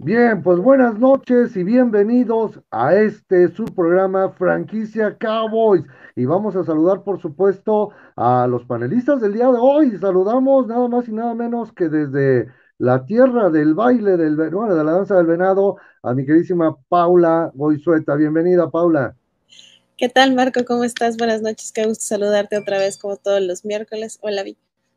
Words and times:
Bien, 0.00 0.44
pues 0.44 0.60
buenas 0.60 0.96
noches 0.96 1.56
y 1.56 1.64
bienvenidos 1.64 2.60
a 2.70 2.94
este 2.94 3.48
su 3.48 3.64
programa 3.64 4.30
Franquicia 4.30 5.18
Cowboys. 5.18 5.82
Y 6.14 6.24
vamos 6.24 6.54
a 6.54 6.62
saludar, 6.62 7.02
por 7.02 7.20
supuesto, 7.20 7.90
a 8.14 8.46
los 8.46 8.64
panelistas 8.64 9.20
del 9.20 9.32
día 9.32 9.46
de 9.46 9.58
hoy. 9.60 9.98
Saludamos 9.98 10.68
nada 10.68 10.86
más 10.86 11.08
y 11.08 11.12
nada 11.12 11.34
menos 11.34 11.72
que 11.72 11.88
desde 11.88 12.46
la 12.78 13.04
tierra 13.06 13.50
del 13.50 13.74
baile 13.74 14.16
del, 14.16 14.36
bueno, 14.36 14.72
de 14.72 14.84
la 14.84 14.92
danza 14.92 15.16
del 15.16 15.26
venado 15.26 15.78
a 16.04 16.14
mi 16.14 16.24
queridísima 16.24 16.76
Paula 16.88 17.50
Goizueta. 17.54 18.14
Bienvenida, 18.14 18.70
Paula. 18.70 19.16
¿Qué 19.96 20.08
tal, 20.08 20.32
Marco? 20.32 20.64
¿Cómo 20.64 20.84
estás? 20.84 21.16
Buenas 21.16 21.42
noches. 21.42 21.72
Qué 21.72 21.84
gusto 21.86 22.04
saludarte 22.04 22.56
otra 22.56 22.78
vez 22.78 22.98
como 22.98 23.16
todos 23.16 23.42
los 23.42 23.64
miércoles. 23.64 24.20
Hola. 24.22 24.44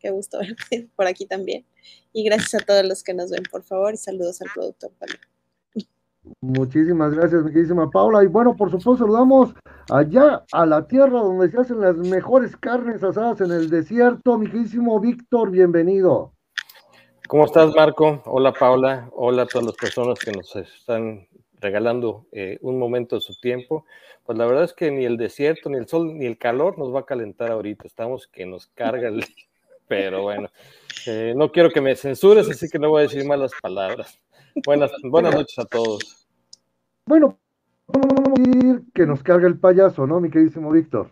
Qué 0.02 0.10
gusto 0.10 0.40
verte 0.72 0.90
por 0.96 1.06
aquí 1.08 1.26
también. 1.26 1.66
Y 2.12 2.24
gracias 2.24 2.62
a 2.62 2.66
todos 2.66 2.84
los 2.86 3.04
que 3.04 3.14
nos 3.14 3.30
ven, 3.30 3.44
por 3.50 3.64
favor, 3.64 3.94
y 3.94 3.98
saludos 3.98 4.42
al 4.42 4.50
productor 4.54 4.92
también. 4.98 5.20
Muchísimas 6.42 7.14
gracias, 7.14 7.44
mi 7.44 7.52
queridísima 7.52 7.90
Paula. 7.90 8.24
Y 8.24 8.28
bueno, 8.28 8.56
por 8.56 8.70
supuesto, 8.70 8.98
saludamos 8.98 9.54
allá 9.90 10.44
a 10.52 10.66
la 10.66 10.88
tierra 10.88 11.20
donde 11.20 11.50
se 11.50 11.60
hacen 11.60 11.82
las 11.82 11.96
mejores 11.98 12.56
carnes 12.58 13.04
asadas 13.04 13.42
en 13.42 13.52
el 13.52 13.70
desierto. 13.70 14.38
Mi 14.38 14.48
queridísimo 14.48 15.00
Víctor, 15.00 15.50
bienvenido. 15.50 16.34
¿Cómo 17.28 17.46
estás, 17.46 17.74
Marco? 17.76 18.22
Hola, 18.26 18.54
Paula. 18.54 19.10
Hola 19.14 19.44
a 19.44 19.46
todas 19.48 19.68
las 19.68 19.76
personas 19.76 20.20
que 20.20 20.32
nos 20.32 20.56
están 20.56 21.28
regalando 21.60 22.26
eh, 22.32 22.58
un 22.62 22.78
momento 22.78 23.16
de 23.16 23.22
su 23.22 23.40
tiempo. 23.40 23.86
Pues 24.26 24.38
la 24.38 24.46
verdad 24.46 24.66
es 24.66 24.74
que 24.74 24.92
ni 24.92 25.06
el 25.06 25.18
desierto, 25.18 25.70
ni 25.70 25.78
el 25.78 25.88
sol, 25.88 26.18
ni 26.18 26.26
el 26.26 26.38
calor 26.38 26.78
nos 26.78 26.94
va 26.94 27.02
a 27.02 27.06
calentar 27.06 27.52
ahorita. 27.52 27.88
Estamos 27.88 28.28
que 28.28 28.46
nos 28.46 28.68
carga 28.68 29.08
el... 29.08 29.24
Pero 29.92 30.22
bueno, 30.22 30.48
eh, 31.06 31.34
no 31.36 31.52
quiero 31.52 31.70
que 31.70 31.82
me 31.82 31.98
censures, 31.98 32.50
así 32.50 32.70
que 32.70 32.80
no 32.80 32.88
voy 32.88 33.00
a 33.00 33.04
decir 33.04 33.26
malas 33.26 33.52
palabras. 33.62 34.18
Buenas, 34.66 34.90
buenas 35.04 35.36
noches 35.36 35.60
a 35.60 35.66
todos. 35.66 36.30
Bueno, 37.06 37.38
vamos 37.88 38.40
a 38.40 38.42
decir 38.42 38.84
que 38.94 39.06
nos 39.06 39.22
carga 39.22 39.50
el 39.50 39.60
payaso, 39.60 40.08
¿no, 40.08 40.22
mi 40.22 40.30
queridísimo 40.30 40.72
Víctor? 40.72 41.12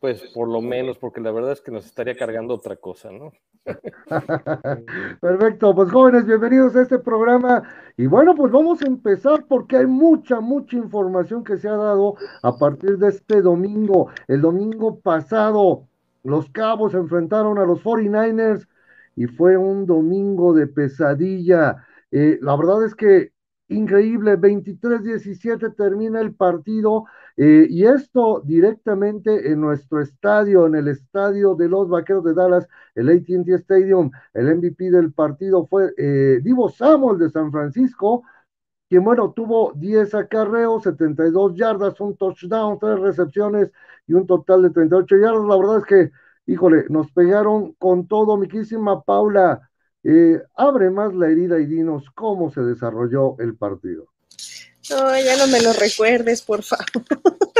Pues 0.00 0.22
por 0.34 0.48
lo 0.48 0.60
menos, 0.60 0.98
porque 0.98 1.20
la 1.20 1.30
verdad 1.30 1.52
es 1.52 1.60
que 1.60 1.70
nos 1.70 1.86
estaría 1.86 2.16
cargando 2.16 2.54
otra 2.54 2.74
cosa, 2.74 3.12
¿no? 3.12 3.30
Perfecto, 5.20 5.72
pues 5.72 5.92
jóvenes, 5.92 6.26
bienvenidos 6.26 6.74
a 6.74 6.82
este 6.82 6.98
programa. 6.98 7.62
Y 7.96 8.06
bueno, 8.06 8.34
pues 8.34 8.50
vamos 8.50 8.82
a 8.82 8.86
empezar 8.86 9.46
porque 9.46 9.76
hay 9.76 9.86
mucha, 9.86 10.40
mucha 10.40 10.76
información 10.76 11.44
que 11.44 11.58
se 11.58 11.68
ha 11.68 11.76
dado 11.76 12.16
a 12.42 12.56
partir 12.58 12.98
de 12.98 13.10
este 13.10 13.40
domingo. 13.40 14.08
El 14.26 14.40
domingo 14.40 14.98
pasado, 14.98 15.86
los 16.26 16.50
Cabos 16.50 16.94
enfrentaron 16.94 17.58
a 17.58 17.64
los 17.64 17.82
49ers 17.82 18.66
y 19.16 19.26
fue 19.26 19.56
un 19.56 19.86
domingo 19.86 20.52
de 20.54 20.66
pesadilla. 20.66 21.86
Eh, 22.10 22.38
la 22.42 22.56
verdad 22.56 22.84
es 22.84 22.94
que 22.94 23.32
increíble, 23.68 24.36
23-17 24.36 25.74
termina 25.76 26.20
el 26.20 26.34
partido. 26.34 27.04
Eh, 27.36 27.66
y 27.68 27.84
esto 27.84 28.42
directamente 28.44 29.50
en 29.50 29.60
nuestro 29.60 30.00
estadio, 30.00 30.66
en 30.66 30.74
el 30.74 30.88
estadio 30.88 31.54
de 31.54 31.68
los 31.68 31.88
Vaqueros 31.88 32.24
de 32.24 32.34
Dallas, 32.34 32.66
el 32.94 33.08
ATT 33.10 33.48
Stadium, 33.60 34.10
el 34.34 34.56
MVP 34.56 34.90
del 34.90 35.12
partido 35.12 35.66
fue 35.66 35.92
eh, 35.98 36.40
Divo 36.42 36.70
Samuel 36.70 37.18
de 37.18 37.30
San 37.30 37.52
Francisco, 37.52 38.22
quien 38.88 39.02
bueno, 39.02 39.32
tuvo 39.34 39.72
10 39.74 40.14
acarreos, 40.14 40.84
72 40.84 41.56
yardas, 41.56 42.00
un 42.00 42.16
touchdown, 42.16 42.78
tres 42.78 43.00
recepciones 43.00 43.70
y 44.06 44.12
un 44.12 44.26
total 44.26 44.62
de 44.62 44.70
38 44.70 45.16
yardas. 45.16 45.44
La 45.44 45.56
verdad 45.56 45.78
es 45.78 45.84
que, 45.84 46.10
híjole, 46.46 46.84
nos 46.88 47.10
pegaron 47.10 47.72
con 47.74 48.06
todo, 48.06 48.36
mi 48.36 48.46
queridísima 48.46 49.02
Paula. 49.02 49.68
Eh, 50.04 50.40
abre 50.54 50.90
más 50.90 51.12
la 51.14 51.28
herida 51.28 51.58
y 51.58 51.66
dinos 51.66 52.04
cómo 52.14 52.52
se 52.52 52.60
desarrolló 52.60 53.36
el 53.40 53.56
partido. 53.56 54.06
No, 54.88 55.18
ya 55.18 55.36
no 55.36 55.48
me 55.48 55.60
lo 55.60 55.72
recuerdes, 55.72 56.42
por 56.42 56.62
favor. 56.62 56.86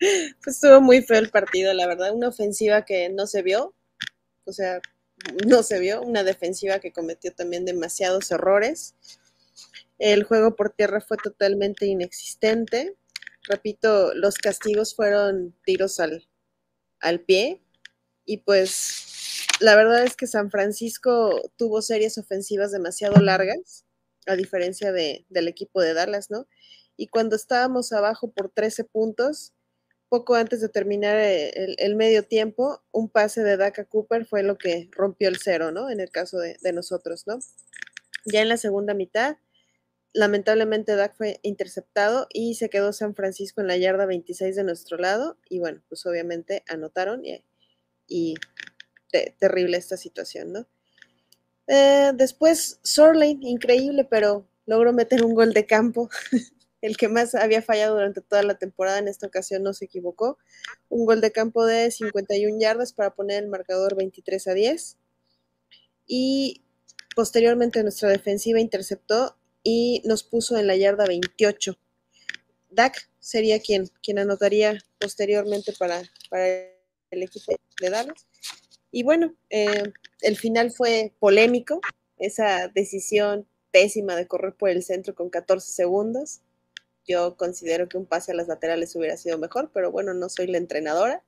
pues 0.00 0.56
estuvo 0.56 0.80
muy 0.80 1.02
feo 1.02 1.20
el 1.20 1.30
partido, 1.30 1.72
la 1.74 1.86
verdad. 1.86 2.12
Una 2.12 2.28
ofensiva 2.28 2.84
que 2.84 3.08
no 3.08 3.28
se 3.28 3.42
vio, 3.42 3.72
o 4.44 4.52
sea, 4.52 4.80
no 5.46 5.62
se 5.62 5.78
vio. 5.78 6.02
Una 6.02 6.24
defensiva 6.24 6.80
que 6.80 6.92
cometió 6.92 7.32
también 7.32 7.64
demasiados 7.64 8.32
errores. 8.32 8.96
El 10.00 10.24
juego 10.24 10.56
por 10.56 10.70
tierra 10.70 11.02
fue 11.02 11.18
totalmente 11.18 11.84
inexistente. 11.84 12.96
Repito, 13.46 14.14
los 14.14 14.36
castigos 14.36 14.94
fueron 14.94 15.54
tiros 15.62 16.00
al, 16.00 16.26
al 17.00 17.20
pie. 17.20 17.62
Y 18.24 18.38
pues 18.38 19.44
la 19.60 19.76
verdad 19.76 20.02
es 20.02 20.16
que 20.16 20.26
San 20.26 20.50
Francisco 20.50 21.52
tuvo 21.58 21.82
series 21.82 22.16
ofensivas 22.16 22.72
demasiado 22.72 23.20
largas 23.20 23.84
a 24.26 24.36
diferencia 24.36 24.90
de, 24.90 25.26
del 25.28 25.48
equipo 25.48 25.82
de 25.82 25.92
Dallas, 25.92 26.30
¿no? 26.30 26.46
Y 26.96 27.08
cuando 27.08 27.36
estábamos 27.36 27.92
abajo 27.92 28.30
por 28.32 28.50
13 28.50 28.84
puntos, 28.84 29.52
poco 30.08 30.34
antes 30.34 30.62
de 30.62 30.70
terminar 30.70 31.18
el, 31.18 31.76
el 31.78 31.94
medio 31.94 32.22
tiempo, 32.22 32.82
un 32.90 33.10
pase 33.10 33.42
de 33.42 33.58
Daka 33.58 33.84
Cooper 33.84 34.24
fue 34.24 34.42
lo 34.42 34.56
que 34.56 34.88
rompió 34.92 35.28
el 35.28 35.36
cero, 35.36 35.72
¿no? 35.72 35.90
En 35.90 36.00
el 36.00 36.10
caso 36.10 36.38
de, 36.38 36.56
de 36.62 36.72
nosotros, 36.72 37.26
¿no? 37.26 37.38
Ya 38.24 38.40
en 38.40 38.48
la 38.48 38.56
segunda 38.56 38.94
mitad, 38.94 39.36
lamentablemente 40.12 40.96
Dak 40.96 41.16
fue 41.16 41.40
interceptado 41.42 42.26
y 42.32 42.54
se 42.54 42.68
quedó 42.68 42.92
San 42.92 43.14
Francisco 43.14 43.60
en 43.60 43.68
la 43.68 43.76
yarda 43.76 44.06
26 44.06 44.56
de 44.56 44.64
nuestro 44.64 44.96
lado 44.98 45.36
y 45.48 45.60
bueno, 45.60 45.82
pues 45.88 46.04
obviamente 46.06 46.64
anotaron 46.68 47.24
y, 47.24 47.44
y 48.06 48.34
te, 49.10 49.34
terrible 49.38 49.76
esta 49.76 49.96
situación, 49.96 50.52
¿no? 50.52 50.66
Eh, 51.66 52.12
después, 52.14 52.80
Sorlane, 52.82 53.38
increíble, 53.42 54.04
pero 54.04 54.48
logró 54.66 54.92
meter 54.92 55.24
un 55.24 55.34
gol 55.34 55.52
de 55.52 55.66
campo. 55.66 56.10
el 56.80 56.96
que 56.96 57.08
más 57.08 57.34
había 57.34 57.62
fallado 57.62 57.94
durante 57.94 58.20
toda 58.20 58.42
la 58.42 58.58
temporada, 58.58 58.98
en 58.98 59.08
esta 59.08 59.26
ocasión 59.26 59.62
no 59.62 59.72
se 59.72 59.84
equivocó. 59.84 60.38
Un 60.88 61.06
gol 61.06 61.20
de 61.20 61.30
campo 61.30 61.64
de 61.66 61.90
51 61.90 62.58
yardas 62.58 62.92
para 62.92 63.14
poner 63.14 63.44
el 63.44 63.50
marcador 63.50 63.96
23 63.96 64.48
a 64.48 64.54
10. 64.54 64.96
Y 66.06 66.64
posteriormente 67.14 67.82
nuestra 67.82 68.08
defensiva 68.08 68.58
interceptó 68.58 69.36
y 69.62 70.02
nos 70.04 70.22
puso 70.22 70.56
en 70.56 70.66
la 70.66 70.76
yarda 70.76 71.06
28. 71.06 71.76
Dak 72.70 73.10
sería 73.18 73.60
quien, 73.60 73.88
quien 74.02 74.18
anotaría 74.18 74.78
posteriormente 74.98 75.72
para, 75.78 76.02
para 76.30 76.46
el 76.46 77.22
equipo 77.22 77.52
de 77.80 77.90
Dallas. 77.90 78.26
Y 78.90 79.02
bueno, 79.02 79.34
eh, 79.50 79.92
el 80.20 80.36
final 80.36 80.72
fue 80.72 81.12
polémico, 81.18 81.80
esa 82.18 82.68
decisión 82.68 83.46
pésima 83.70 84.16
de 84.16 84.26
correr 84.26 84.54
por 84.54 84.70
el 84.70 84.82
centro 84.82 85.14
con 85.14 85.30
14 85.30 85.72
segundos. 85.72 86.40
Yo 87.06 87.36
considero 87.36 87.88
que 87.88 87.98
un 87.98 88.06
pase 88.06 88.32
a 88.32 88.34
las 88.34 88.48
laterales 88.48 88.94
hubiera 88.96 89.16
sido 89.16 89.38
mejor, 89.38 89.70
pero 89.72 89.90
bueno, 89.90 90.12
no 90.14 90.28
soy 90.28 90.46
la 90.46 90.58
entrenadora. 90.58 91.22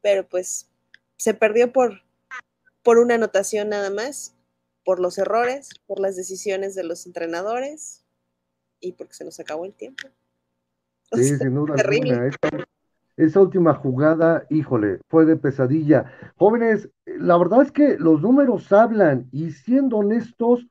Pero 0.00 0.28
pues 0.28 0.68
se 1.16 1.34
perdió 1.34 1.72
por, 1.72 2.02
por 2.82 2.98
una 2.98 3.16
anotación 3.16 3.68
nada 3.68 3.90
más, 3.90 4.34
por 4.84 5.00
los 5.00 5.18
errores, 5.18 5.70
por 5.86 6.00
las 6.00 6.16
decisiones 6.16 6.74
de 6.74 6.84
los 6.84 7.06
entrenadores 7.06 8.04
y 8.80 8.92
porque 8.92 9.14
se 9.14 9.24
nos 9.24 9.38
acabó 9.40 9.64
el 9.64 9.74
tiempo. 9.74 10.08
O 11.12 11.16
sí, 11.16 11.24
sea, 11.24 11.38
sin 11.38 11.56
duda 11.56 11.74
terrible. 11.74 12.28
Esa, 12.28 12.64
esa 13.16 13.40
última 13.40 13.74
jugada, 13.74 14.46
híjole, 14.48 15.00
fue 15.08 15.26
de 15.26 15.34
pesadilla. 15.34 16.04
Jóvenes, 16.36 16.88
la 17.04 17.36
verdad 17.36 17.62
es 17.62 17.72
que 17.72 17.98
los 17.98 18.22
números 18.22 18.72
hablan 18.72 19.28
y 19.32 19.50
siendo 19.50 19.96
honestos, 19.96 20.68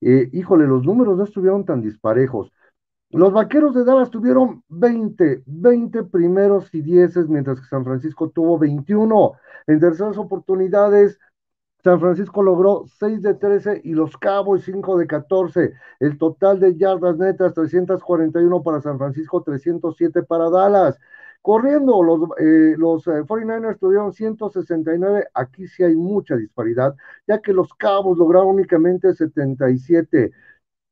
eh, 0.00 0.30
híjole, 0.32 0.66
los 0.66 0.82
números 0.82 1.18
no 1.18 1.24
estuvieron 1.24 1.64
tan 1.64 1.82
disparejos. 1.82 2.50
Los 3.10 3.32
vaqueros 3.32 3.74
de 3.74 3.84
Dallas 3.84 4.10
tuvieron 4.10 4.64
20, 4.68 5.42
20 5.44 6.04
primeros 6.04 6.74
y 6.74 6.80
dieces, 6.80 7.28
mientras 7.28 7.60
que 7.60 7.66
San 7.66 7.84
Francisco 7.84 8.30
tuvo 8.30 8.58
21. 8.58 9.32
En 9.66 9.78
terceras 9.78 10.16
oportunidades, 10.16 11.18
San 11.84 11.98
Francisco 12.00 12.42
logró 12.42 12.84
6 12.98 13.22
de 13.22 13.34
13 13.34 13.80
y 13.84 13.92
los 13.92 14.16
Cowboys 14.16 14.64
5 14.64 14.98
de 14.98 15.06
14. 15.06 15.74
El 16.00 16.16
total 16.18 16.60
de 16.60 16.76
yardas 16.76 17.18
netas, 17.18 17.54
341 17.54 18.62
para 18.62 18.80
San 18.80 18.98
Francisco, 18.98 19.42
307 19.42 20.22
para 20.22 20.48
Dallas. 20.50 20.98
Corriendo, 21.40 22.02
los, 22.04 22.20
eh, 22.38 22.76
los 22.78 23.06
eh, 23.08 23.24
49ers 23.24 23.78
tuvieron 23.80 24.12
169. 24.12 25.26
Aquí 25.34 25.66
sí 25.66 25.82
hay 25.82 25.96
mucha 25.96 26.36
disparidad, 26.36 26.94
ya 27.26 27.40
que 27.40 27.52
los 27.52 27.74
Cabos 27.74 28.16
lograron 28.16 28.48
únicamente 28.50 29.12
77. 29.12 30.30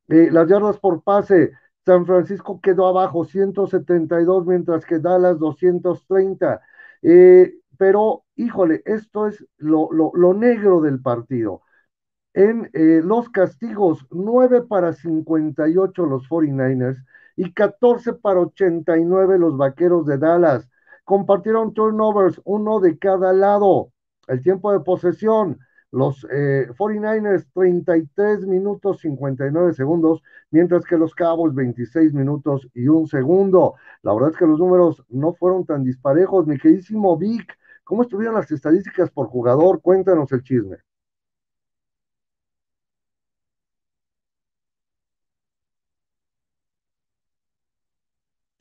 Eh, 0.09 0.29
las 0.33 0.49
yardas 0.49 0.79
por 0.79 1.03
pase, 1.03 1.53
San 1.87 2.05
Francisco 2.07 2.61
quedó 2.61 2.87
abajo 2.89 3.25
172, 3.25 4.47
mientras 4.47 4.85
que 4.85 4.99
Dallas 4.99 5.39
230. 5.39 6.61
Eh, 7.03 7.60
pero, 7.81 8.25
híjole, 8.37 8.83
esto 8.85 9.27
es 9.27 9.43
lo, 9.57 9.89
lo, 9.91 10.35
negro 10.35 10.83
del 10.83 11.01
partido. 11.01 11.63
En 12.35 12.69
eh, 12.75 13.01
los 13.03 13.31
castigos, 13.31 14.07
9 14.11 14.65
para 14.69 14.93
58 14.93 16.05
los 16.05 16.29
49ers 16.29 16.99
y 17.37 17.55
14 17.55 18.13
para 18.15 18.41
89 18.41 19.39
los 19.39 19.57
vaqueros 19.57 20.05
de 20.05 20.19
Dallas. 20.19 20.69
Compartieron 21.05 21.73
turnovers, 21.73 22.39
uno 22.45 22.81
de 22.81 22.99
cada 22.99 23.33
lado. 23.33 23.93
El 24.29 24.43
tiempo 24.43 24.73
de 24.73 24.81
posesión, 24.81 25.59
Los 25.91 26.27
49ers 26.27 27.47
33 27.55 28.47
minutos 28.47 29.01
59 29.01 29.73
segundos, 29.73 30.23
mientras 30.51 30.85
que 30.85 30.99
los 30.99 31.15
Cabos 31.15 31.55
26 31.55 32.13
minutos 32.13 32.69
y 32.75 32.89
un 32.89 33.07
segundo. 33.09 33.77
La 34.03 34.13
verdad 34.13 34.33
es 34.33 34.37
que 34.37 34.47
los 34.47 34.59
números 34.59 35.03
no 35.09 35.33
fueron 35.33 35.65
tan 35.65 35.83
disparejos. 35.83 36.47
Mi 36.47 36.59
queridísimo 36.59 37.17
Vic, 37.17 37.57
¿cómo 37.91 38.03
estuvieron 38.03 38.37
las 38.37 38.49
estadísticas 38.53 39.11
por 39.11 39.27
jugador? 39.27 39.83
Cuéntanos 39.83 40.31
el 40.31 40.45
chisme. 40.45 40.77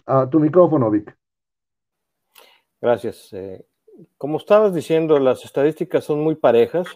A 0.07 0.27
tu 0.27 0.39
micrófono, 0.39 0.89
Vic. 0.89 1.15
Gracias. 2.81 3.31
Eh, 3.33 3.63
como 4.17 4.39
estabas 4.39 4.73
diciendo, 4.73 5.19
las 5.19 5.45
estadísticas 5.45 6.03
son 6.05 6.21
muy 6.21 6.33
parejas. 6.33 6.87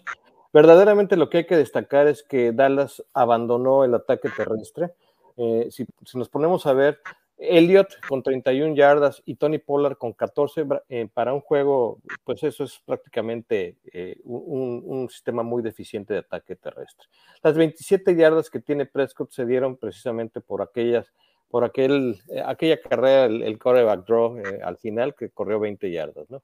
Verdaderamente 0.52 1.16
lo 1.16 1.30
que 1.30 1.38
hay 1.40 1.46
que 1.46 1.56
destacar 1.56 2.08
es 2.08 2.24
que 2.24 2.52
Dallas 2.52 3.04
abandonó 3.14 3.84
el 3.84 3.94
ataque 3.94 4.30
terrestre. 4.36 4.96
Eh, 5.38 5.68
si, 5.70 5.86
nos 6.16 6.30
ponemos 6.30 6.66
a 6.66 6.74
ver, 6.74 7.00
Elliot 7.38 7.88
con 8.08 8.24
31 8.24 8.76
yardas 8.76 9.22
y 9.26 9.36
Tony 9.36 9.58
Pollard 9.58 9.98
con 9.98 10.14
14 10.14 10.66
eh, 10.90 11.08
para 11.14 11.34
un 11.34 11.42
juego, 11.42 12.00
pues 12.24 12.44
eso 12.44 12.64
es 12.64 12.82
prácticamente 12.86 13.78
un, 14.24 14.82
un, 14.86 15.10
sistema 15.10 15.44
muy 15.44 15.62
deficiente 15.62 16.14
de 16.14 16.20
ataque 16.20 16.56
terrestre. 16.56 17.08
Las 17.42 17.56
27 17.56 18.16
yardas 18.16 18.50
que 18.50 18.60
tiene 18.60 18.86
Prescott 18.86 19.32
se 19.32 19.46
dieron 19.46 19.78
precisamente 19.78 20.42
por 20.42 20.62
aquellas 20.62 21.12
por 21.54 21.64
aquel, 21.64 22.20
eh, 22.30 22.42
aquella 22.44 22.82
carrera, 22.82 23.26
el, 23.26 23.60
coreback 23.60 24.08
draw 24.08 24.40
eh, 24.40 24.60
al 24.64 24.76
final, 24.78 25.14
que 25.14 25.30
corrió 25.30 25.60
20 25.60 25.92
yardas, 25.92 26.28
¿no? 26.32 26.42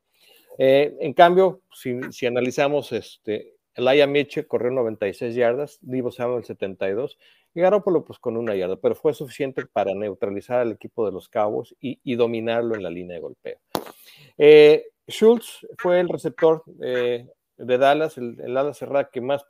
Eh, 0.59 0.95
en 0.99 1.13
cambio, 1.13 1.63
si, 1.73 1.99
si, 2.11 2.27
analizamos, 2.27 2.91
este, 2.91 3.55
Aya 3.73 4.05
Mitchell 4.05 4.45
corrió 4.45 4.69
96 4.69 5.33
yardas, 5.33 5.79
Divo 5.81 6.11
Samuel 6.11 6.43
72, 6.43 7.17
y 7.53 7.61
Garoppolo 7.61 8.03
pues 8.03 8.19
con 8.19 8.37
una 8.37 8.55
yarda, 8.55 8.75
pero 8.77 8.95
fue 8.95 9.13
suficiente 9.13 9.65
para 9.65 9.93
neutralizar 9.93 10.59
al 10.59 10.71
equipo 10.71 11.05
de 11.05 11.11
los 11.11 11.29
Cabos 11.29 11.75
y, 11.79 12.15
dominarlo 12.15 12.75
en 12.75 12.83
la 12.83 12.89
línea 12.89 13.15
de 13.15 13.21
golpeo. 13.21 13.57
Schultz 15.07 15.65
fue 15.77 15.99
el 15.99 16.09
receptor 16.09 16.63
de 16.65 17.27
Dallas, 17.57 18.17
el, 18.17 18.39
el 18.39 18.55
ala 18.55 18.73
cerrada 18.73 19.09
que 19.11 19.21
más, 19.21 19.45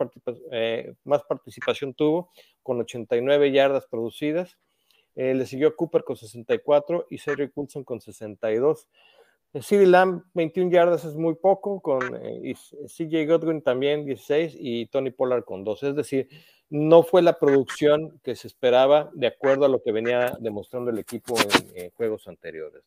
más 1.04 1.24
participación 1.24 1.94
tuvo, 1.94 2.31
con 2.63 2.80
89 2.80 3.51
yardas 3.51 3.86
producidas, 3.88 4.57
eh, 5.16 5.34
le 5.34 5.46
siguió 5.46 5.75
Cooper 5.75 6.06
con 6.06 6.16
64 6.16 7.07
y 7.10 7.18
Cedric 7.18 7.51
Wilson 7.54 7.84
con 7.84 8.00
62. 8.00 8.88
CD 9.54 9.88
Lamb, 9.88 10.24
21 10.36 10.72
yardas 10.72 11.06
es 11.06 11.16
muy 11.16 11.34
poco, 11.34 11.81
con 11.81 12.16
eh, 12.22 12.54
CJ 12.86 13.25
Godwin 13.25 13.63
también 13.63 14.06
16 14.06 14.56
y 14.60 14.86
Tony 14.88 15.10
Pollard 15.10 15.44
con 15.44 15.63
12. 15.63 15.90
Es 15.90 15.96
decir, 15.96 16.30
no 16.69 17.01
fue 17.01 17.24
la 17.24 17.40
producción 17.40 18.19
que 18.24 18.36
se 18.36 18.48
esperaba 18.48 19.10
de 19.13 19.25
acuerdo 19.25 19.66
a 19.66 19.69
lo 19.69 19.81
que 19.81 19.92
venía 19.92 20.38
demostrando 20.40 20.92
el 20.92 21.00
equipo 21.00 21.36
en, 21.74 21.90
juegos 21.92 22.28
anteriores. 22.28 22.84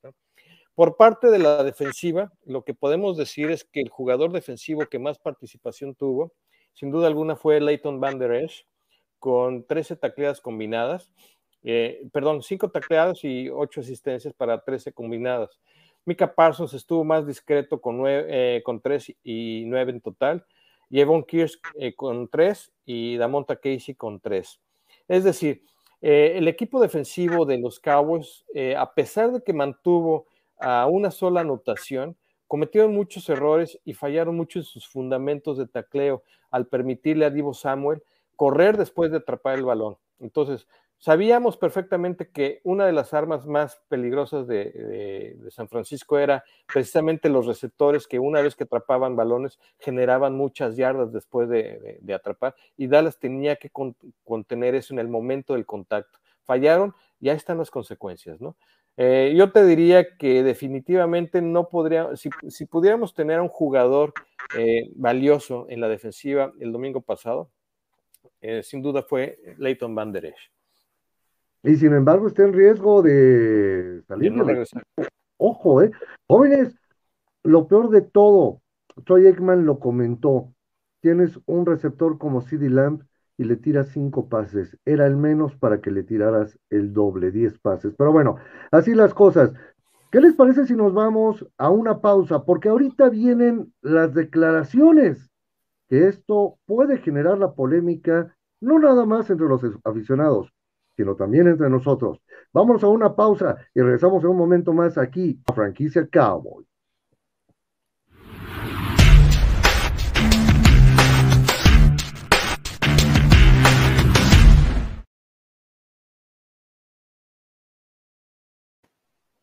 Por 0.74 0.96
parte 0.96 1.30
de 1.30 1.40
la 1.40 1.64
defensiva, 1.64 2.32
lo 2.44 2.62
que 2.62 2.74
podemos 2.74 3.16
decir 3.16 3.50
es 3.50 3.64
que 3.64 3.80
el 3.80 3.88
jugador 3.88 4.30
defensivo 4.32 4.86
que 4.86 5.00
más 5.00 5.18
participación 5.18 5.96
tuvo, 5.96 6.32
sin 6.74 6.92
duda 6.92 7.08
alguna, 7.08 7.34
fue 7.34 7.60
Leighton 7.60 8.00
Van 8.00 8.18
Der 8.18 8.32
Esch, 8.32 8.66
con 9.18 9.66
13 9.66 9.96
tacleadas 9.96 10.40
combinadas. 10.40 11.12
Eh, 11.64 12.02
perdón, 12.12 12.42
cinco 12.42 12.70
tacleadas 12.70 13.22
y 13.24 13.48
ocho 13.50 13.80
asistencias 13.80 14.32
para 14.32 14.62
13 14.64 14.92
combinadas. 14.92 15.60
Mika 16.04 16.34
Parsons 16.34 16.74
estuvo 16.74 17.04
más 17.04 17.26
discreto 17.26 17.80
con, 17.80 17.96
nueve, 17.96 18.26
eh, 18.28 18.62
con 18.62 18.80
tres 18.80 19.12
y 19.22 19.64
nueve 19.66 19.92
en 19.92 20.00
total. 20.00 20.44
Y 20.90 21.00
Evan 21.00 21.22
Kirsch 21.22 21.58
eh, 21.74 21.94
con 21.94 22.28
tres 22.28 22.72
y 22.84 23.16
Damonta 23.16 23.56
Casey 23.56 23.94
con 23.94 24.20
tres. 24.20 24.60
Es 25.08 25.24
decir, 25.24 25.64
el 26.00 26.48
equipo 26.48 26.80
defensivo 26.80 27.46
de 27.46 27.58
los 27.58 27.78
Cowboys, 27.78 28.44
a 28.76 28.92
pesar 28.92 29.30
de 29.30 29.40
que 29.40 29.52
mantuvo 29.52 30.26
a 30.58 30.86
una 30.86 31.12
sola 31.12 31.42
anotación, 31.42 32.16
cometieron 32.52 32.92
muchos 32.92 33.28
errores 33.30 33.80
y 33.82 33.94
fallaron 33.94 34.36
mucho 34.36 34.58
en 34.58 34.64
sus 34.66 34.86
fundamentos 34.86 35.56
de 35.56 35.66
tacleo 35.66 36.22
al 36.50 36.66
permitirle 36.66 37.24
a 37.24 37.30
Divo 37.30 37.54
Samuel 37.54 38.02
correr 38.36 38.76
después 38.76 39.10
de 39.10 39.16
atrapar 39.16 39.56
el 39.56 39.64
balón. 39.64 39.96
Entonces, 40.20 40.68
Sabíamos 41.04 41.56
perfectamente 41.56 42.30
que 42.30 42.60
una 42.62 42.86
de 42.86 42.92
las 42.92 43.12
armas 43.12 43.44
más 43.44 43.82
peligrosas 43.88 44.46
de, 44.46 45.36
San 45.50 45.66
Francisco 45.68 46.16
era 46.16 46.44
precisamente 46.72 47.28
los 47.28 47.44
receptores 47.44 48.06
que 48.06 48.20
una 48.20 48.40
vez 48.40 48.54
que 48.54 48.62
atrapaban 48.62 49.16
balones 49.16 49.58
generaban 49.80 50.36
muchas 50.36 50.76
yardas 50.76 51.12
después 51.12 51.48
de, 51.48 51.98
atrapar 52.14 52.54
y 52.76 52.86
Dallas 52.86 53.18
tenía 53.18 53.56
que 53.56 53.72
contener 54.22 54.76
eso 54.76 54.94
en 54.94 55.00
el 55.00 55.08
momento 55.08 55.54
del 55.54 55.66
contacto. 55.66 56.20
Fallaron 56.44 56.94
y 57.18 57.30
ahí 57.30 57.36
están 57.36 57.58
las 57.58 57.72
consecuencias, 57.72 58.40
¿no? 58.40 58.54
Eh, 58.96 59.34
yo 59.36 59.50
te 59.50 59.66
diría 59.66 60.16
que 60.16 60.44
definitivamente 60.44 61.42
no 61.42 61.68
podría, 61.68 62.10
si, 62.14 62.30
pudiéramos 62.66 63.12
tener 63.12 63.40
a 63.40 63.42
un 63.42 63.48
jugador 63.48 64.14
eh, 64.56 64.88
valioso 64.94 65.66
en 65.68 65.80
la 65.80 65.88
defensiva 65.88 66.52
el 66.60 66.70
domingo 66.70 67.00
pasado, 67.00 67.50
eh, 68.40 68.62
sin 68.62 68.82
duda 68.82 69.02
fue 69.02 69.40
Leighton 69.58 69.96
Van 69.96 70.12
Der 70.12 70.26
Esch 70.26 70.52
y 71.62 71.76
sin 71.76 71.92
embargo 71.92 72.26
está 72.26 72.42
en 72.44 72.52
riesgo 72.52 73.02
de 73.02 74.02
salir. 74.06 74.32
Ojo, 75.38 75.82
¿eh? 75.82 75.90
Jóvenes, 76.28 76.76
lo 77.42 77.66
peor 77.66 77.90
de 77.90 78.02
todo, 78.02 78.60
Troy 79.04 79.26
Ekman 79.26 79.64
lo 79.66 79.78
comentó, 79.78 80.52
tienes 81.00 81.38
un 81.46 81.66
receptor 81.66 82.18
como 82.18 82.40
CD 82.42 82.70
Lamb 82.70 83.02
y 83.38 83.44
le 83.44 83.56
tiras 83.56 83.88
cinco 83.88 84.28
pases, 84.28 84.76
era 84.84 85.06
el 85.06 85.16
menos 85.16 85.56
para 85.56 85.80
que 85.80 85.90
le 85.90 86.02
tiraras 86.02 86.58
el 86.70 86.92
doble, 86.92 87.30
diez 87.30 87.58
pases. 87.58 87.94
Pero 87.96 88.12
bueno, 88.12 88.36
así 88.70 88.94
las 88.94 89.14
cosas. 89.14 89.52
¿Qué 90.10 90.20
les 90.20 90.34
parece 90.34 90.66
si 90.66 90.76
nos 90.76 90.92
vamos 90.92 91.46
a 91.56 91.70
una 91.70 92.00
pausa? 92.00 92.44
Porque 92.44 92.68
ahorita 92.68 93.08
vienen 93.08 93.72
las 93.80 94.12
declaraciones, 94.12 95.30
que 95.88 96.06
esto 96.06 96.58
puede 96.66 96.98
generar 96.98 97.38
la 97.38 97.52
polémica, 97.52 98.36
no 98.60 98.78
nada 98.78 99.06
más 99.06 99.30
entre 99.30 99.48
los 99.48 99.62
aficionados, 99.84 100.52
sino 100.96 101.14
también 101.16 101.48
entre 101.48 101.70
nosotros. 101.70 102.20
Vamos 102.52 102.82
a 102.84 102.88
una 102.88 103.14
pausa 103.14 103.56
y 103.74 103.80
regresamos 103.80 104.22
en 104.24 104.30
un 104.30 104.36
momento 104.36 104.72
más 104.72 104.98
aquí 104.98 105.40
a 105.46 105.52
Franquicia 105.52 106.06
Cowboy. 106.10 106.66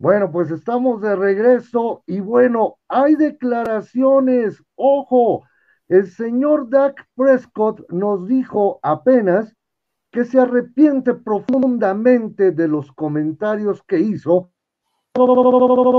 Bueno, 0.02 0.32
pues 0.32 0.50
estamos 0.50 1.02
de 1.02 1.14
regreso 1.14 2.04
y 2.08 2.22
bueno, 2.22 2.78
hay 2.88 3.16
declaraciones. 3.16 4.64
Ojo, 4.76 5.44
el 5.90 6.08
señor 6.08 6.70
Dak 6.70 7.06
Prescott 7.16 7.82
nos 7.92 8.26
dijo 8.26 8.80
apenas 8.82 9.54
que 10.12 10.26
se 10.26 10.40
arrepiente 10.40 11.14
profundamente 11.14 12.52
de 12.52 12.68
los 12.68 12.92
comentarios 12.92 13.84
que 13.84 14.00
hizo 14.00 14.52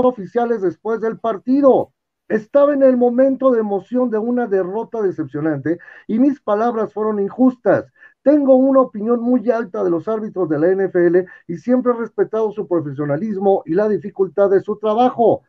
oficiales 0.05 0.61
después 0.61 1.01
del 1.01 1.19
partido. 1.19 1.93
Estaba 2.27 2.73
en 2.73 2.81
el 2.83 2.95
momento 2.95 3.51
de 3.51 3.59
emoción 3.59 4.09
de 4.09 4.17
una 4.17 4.47
derrota 4.47 5.01
decepcionante 5.01 5.79
y 6.07 6.17
mis 6.17 6.39
palabras 6.39 6.93
fueron 6.93 7.19
injustas. 7.19 7.85
Tengo 8.23 8.55
una 8.55 8.81
opinión 8.81 9.21
muy 9.21 9.49
alta 9.49 9.83
de 9.83 9.89
los 9.89 10.07
árbitros 10.07 10.47
de 10.47 10.59
la 10.59 10.67
NFL 10.69 11.29
y 11.47 11.57
siempre 11.57 11.91
he 11.91 11.95
respetado 11.95 12.51
su 12.51 12.67
profesionalismo 12.67 13.63
y 13.65 13.73
la 13.73 13.89
dificultad 13.89 14.49
de 14.49 14.61
su 14.61 14.77
trabajo. 14.77 15.43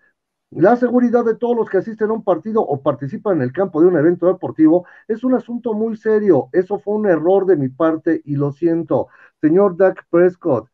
La 0.54 0.76
seguridad 0.76 1.24
de 1.24 1.34
todos 1.34 1.56
los 1.56 1.70
que 1.70 1.78
asisten 1.78 2.10
a 2.10 2.12
un 2.12 2.24
partido 2.24 2.60
o 2.60 2.82
participan 2.82 3.38
en 3.38 3.42
el 3.42 3.52
campo 3.52 3.80
de 3.80 3.86
un 3.86 3.96
evento 3.96 4.26
deportivo 4.26 4.86
es 5.08 5.24
un 5.24 5.34
asunto 5.34 5.72
muy 5.72 5.96
serio. 5.96 6.50
Eso 6.52 6.78
fue 6.78 6.94
un 6.96 7.06
error 7.06 7.46
de 7.46 7.56
mi 7.56 7.70
parte 7.70 8.20
y 8.26 8.36
lo 8.36 8.52
siento. 8.52 9.08
Señor 9.40 9.78
Dak 9.78 10.04
Prescott, 10.10 10.68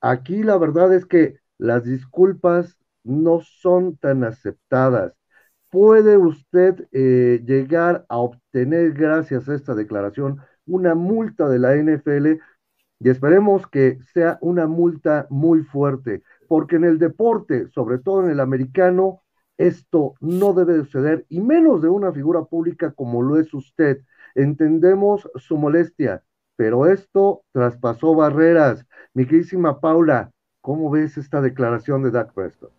aquí 0.00 0.44
la 0.44 0.56
verdad 0.56 0.94
es 0.94 1.04
que 1.04 1.40
las 1.58 1.82
disculpas 1.84 2.78
no 3.02 3.40
son 3.40 3.96
tan 3.96 4.22
aceptadas. 4.22 5.14
¿Puede 5.68 6.16
usted 6.16 6.86
eh, 6.92 7.42
llegar 7.44 8.06
a 8.08 8.18
obtener, 8.18 8.92
gracias 8.92 9.48
a 9.48 9.54
esta 9.56 9.74
declaración, 9.74 10.40
una 10.66 10.94
multa 10.94 11.48
de 11.48 11.58
la 11.58 11.74
NFL? 11.74 12.38
Y 13.00 13.08
esperemos 13.10 13.66
que 13.66 13.98
sea 14.12 14.38
una 14.40 14.68
multa 14.68 15.26
muy 15.28 15.64
fuerte, 15.64 16.22
porque 16.48 16.76
en 16.76 16.84
el 16.84 16.98
deporte, 17.00 17.68
sobre 17.70 17.98
todo 17.98 18.22
en 18.24 18.30
el 18.30 18.38
americano, 18.40 19.23
esto 19.56 20.14
no 20.20 20.52
debe 20.52 20.78
suceder, 20.78 21.26
y 21.28 21.40
menos 21.40 21.82
de 21.82 21.88
una 21.88 22.12
figura 22.12 22.44
pública 22.44 22.92
como 22.92 23.22
lo 23.22 23.38
es 23.38 23.52
usted. 23.54 23.98
Entendemos 24.34 25.28
su 25.36 25.56
molestia, 25.56 26.24
pero 26.56 26.86
esto 26.86 27.44
traspasó 27.52 28.14
barreras. 28.14 28.84
Mi 29.12 29.26
querísima 29.26 29.80
Paula, 29.80 30.32
¿cómo 30.60 30.90
ves 30.90 31.16
esta 31.16 31.40
declaración 31.40 32.02
de 32.02 32.10
Dak 32.10 32.32
Prescott? 32.32 32.72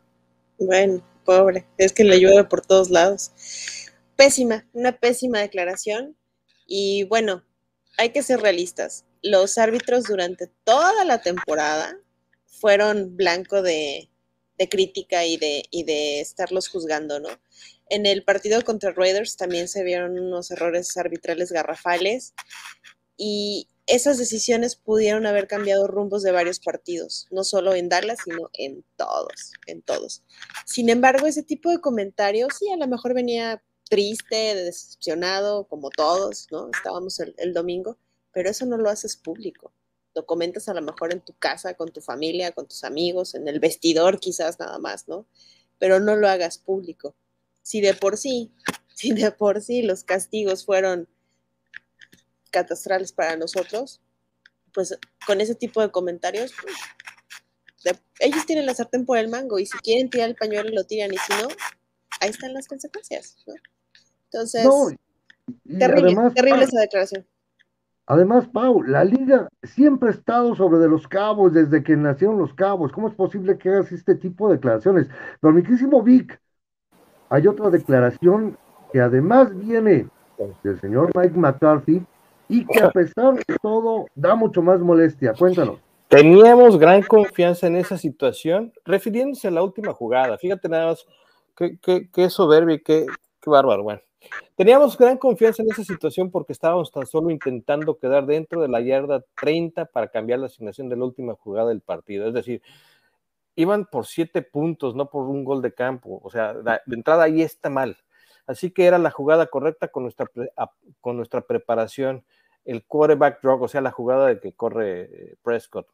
Bueno, 0.60 1.02
pobre, 1.24 1.66
es 1.78 1.94
que 1.94 2.04
le 2.04 2.20
llueve 2.20 2.44
por 2.46 2.62
todos 2.62 2.90
lados. 2.90 3.32
Pésima, 4.16 4.66
una 4.74 4.94
pésima 4.94 5.40
declaración. 5.40 6.16
Y 6.68 7.04
bueno, 7.06 7.44
hay 7.98 8.10
que 8.10 8.24
ser 8.24 8.42
realistas. 8.42 9.06
Los 9.22 9.58
árbitros 9.58 10.06
durante 10.06 10.48
toda 10.64 11.04
la 11.06 11.22
temporada 11.22 11.98
fueron 12.46 13.16
blanco 13.16 13.62
de, 13.62 14.10
crítica 14.70 15.26
y 15.26 15.38
de, 15.38 15.64
y 15.70 15.84
de 15.84 16.22
estarlos 16.22 16.70
juzgando, 16.70 17.20
¿no? 17.20 17.30
En 17.90 18.06
el 18.06 18.24
partido 18.24 18.64
contra 18.64 18.92
Raiders 18.92 19.38
también 19.38 19.68
se 19.68 19.84
vieron 19.84 20.18
unos 20.18 20.50
errores 20.52 20.96
arbitrales 20.98 21.52
garrafales 21.52 22.34
y 23.18 23.70
esas 23.88 24.18
decisiones 24.18 24.76
pudieron 24.76 25.28
haber 25.28 25.48
cambiado 25.48 25.86
rumbos 25.86 26.24
de 26.24 26.32
varios 26.32 26.60
partidos, 26.60 27.28
no 27.30 27.44
solo 27.44 27.76
en 27.76 27.90
Dallas, 27.90 28.20
sino 28.24 28.50
en 28.54 28.84
todos, 28.96 29.54
en 29.68 29.84
todos. 29.84 30.24
Sin 30.66 30.90
embargo, 30.90 31.28
ese 31.28 31.44
tipo 31.44 31.70
de 31.70 31.80
comentarios, 31.80 32.56
sí, 32.58 32.72
a 32.72 32.78
lo 32.78 32.88
mejor 32.88 33.14
venía 33.14 33.64
triste, 33.88 34.56
decepcionado, 34.56 35.68
como 35.68 35.92
todos, 35.92 36.48
¿no? 36.50 36.72
Estábamos 36.76 37.20
el 37.20 37.54
domingo, 37.54 37.98
pero 38.34 38.50
eso 38.50 38.66
no 38.66 38.78
lo 38.78 38.90
haces 38.90 39.16
público. 39.16 39.72
Lo 40.16 40.26
comentas 40.26 40.70
a 40.70 40.74
lo 40.74 40.82
mejor 40.82 41.12
en 41.12 41.20
tu 41.20 41.34
casa, 41.34 41.74
con 41.74 41.92
tu 41.92 42.02
familia, 42.02 42.54
con 42.54 42.68
tus 42.68 42.84
amigos, 42.84 43.36
en 43.36 43.48
el 43.48 43.60
vestidor 43.60 44.20
quizás 44.20 44.60
nada 44.60 44.80
más, 44.80 45.08
¿no? 45.08 45.28
Pero 45.78 46.00
no 46.00 46.16
lo 46.16 46.30
hagas 46.30 46.58
público. 46.58 47.16
Si 47.62 47.82
de 47.82 47.94
por 47.94 48.18
sí, 48.18 48.52
si 48.96 49.12
de 49.12 49.32
por 49.32 49.62
sí 49.62 49.82
los 49.82 50.04
castigos 50.04 50.66
fueron 50.66 51.08
catastrales 52.50 53.12
para 53.12 53.36
nosotros, 53.36 54.02
pues 54.74 54.98
con 55.28 55.42
ese 55.42 55.56
tipo 55.56 55.82
de 55.82 55.92
comentarios, 55.92 56.54
pues, 56.62 56.76
ellos 58.20 58.46
tienen 58.46 58.66
la 58.66 58.74
sartén 58.74 59.06
por 59.06 59.18
el 59.18 59.28
mango 59.28 59.60
y 59.60 59.66
si 59.66 59.78
quieren 59.80 60.10
tirar 60.10 60.30
el 60.30 60.36
pañuelo 60.36 60.70
lo 60.70 60.86
tiran 60.86 61.14
y 61.14 61.18
si 61.18 61.34
no, 61.34 61.50
ahí 62.22 62.30
están 62.30 62.54
las 62.54 62.68
consecuencias. 62.68 63.38
Entonces, 64.32 64.68
terrible, 65.78 66.16
terrible 66.34 66.64
esa 66.64 66.80
declaración. 66.80 67.28
Además, 68.08 68.48
Pau, 68.48 68.84
la 68.84 69.04
liga 69.04 69.48
siempre 69.64 70.10
ha 70.10 70.12
estado 70.12 70.56
sobre 70.56 70.78
de 70.78 70.88
los 70.88 71.08
cabos 71.08 71.54
desde 71.54 71.84
que 71.84 71.96
nacieron 71.96 72.38
los 72.38 72.54
cabos. 72.54 72.92
¿Cómo 72.92 73.08
es 73.08 73.16
posible 73.16 73.58
que 73.58 73.70
hagas 73.70 73.92
este 73.92 74.16
tipo 74.16 74.48
de 74.48 74.56
declaraciones? 74.56 75.08
Pero, 75.42 75.54
miquísimo 75.54 76.04
Vic, 76.04 76.40
hay 77.30 77.48
otra 77.48 77.70
declaración 77.70 78.58
que 78.94 79.02
además 79.02 79.58
viene 79.58 80.08
del 80.64 80.80
señor 80.80 81.12
Mike 81.16 81.38
McCarthy, 81.38 82.06
y 82.48 82.66
que 82.66 82.80
a 82.80 82.92
pesar 82.92 83.34
de 83.36 83.58
todo 83.62 84.06
da 84.16 84.36
mucho 84.36 84.62
más 84.62 84.80
molestia. 84.80 85.34
Cuéntanos. 85.34 85.80
Teníamos 86.08 86.78
gran 86.78 87.02
confianza 87.02 87.68
en 87.68 87.76
esa 87.76 87.98
situación, 87.98 88.72
refiriéndose 88.86 89.48
a 89.48 89.52
la 89.52 89.64
última 89.64 89.92
jugada. 89.94 90.38
Fíjate 90.38 90.70
nada 90.70 90.88
más, 90.88 91.06
qué, 91.56 92.10
qué, 92.12 92.30
soberbio, 92.30 92.78
qué, 92.86 93.06
qué 93.42 93.50
bárbaro. 93.50 93.84
Bueno, 93.84 94.02
teníamos 94.56 94.98
gran 94.98 95.18
confianza 95.18 95.64
en 95.64 95.72
esa 95.72 95.84
situación 95.84 96.32
porque 96.32 96.54
estábamos 96.54 96.92
tan 96.92 97.06
solo 97.06 97.30
intentando 97.30 97.98
quedar 97.98 98.26
dentro 98.26 98.62
de 98.62 98.68
la 98.68 98.82
yarda 98.82 99.24
30 99.40 99.86
para 99.86 100.10
cambiar 100.10 100.40
la 100.40 100.48
asignación 100.48 100.90
de 100.90 100.98
la 100.98 101.06
última 101.06 101.36
jugada 101.36 101.70
del 101.70 101.82
partido. 101.82 102.28
Es 102.28 102.34
decir, 102.34 102.62
iban 103.56 103.86
por 103.86 104.06
siete 104.06 104.42
puntos, 104.42 104.96
no 104.96 105.10
por 105.10 105.24
un 105.24 105.44
gol 105.44 105.62
de 105.62 105.74
campo. 105.74 106.20
O 106.24 106.30
sea, 106.30 106.54
de 106.54 106.80
entrada 106.96 107.24
ahí 107.24 107.42
está 107.42 107.70
mal. 107.70 107.98
Así 108.48 108.72
que 108.72 108.86
era 108.86 108.98
la 109.00 109.12
jugada 109.12 109.48
correcta 109.48 109.88
con 109.88 110.04
nuestra, 110.04 110.30
con 111.02 111.18
nuestra 111.18 111.42
preparación, 111.42 112.24
el 112.64 112.86
quarterback 112.86 113.42
drop, 113.42 113.64
o 113.64 113.68
sea, 113.68 113.82
la 113.82 113.92
jugada 113.92 114.28
de 114.28 114.40
que 114.40 114.54
corre 114.54 115.02
eh, 115.04 115.36
Prescott. 115.42 115.88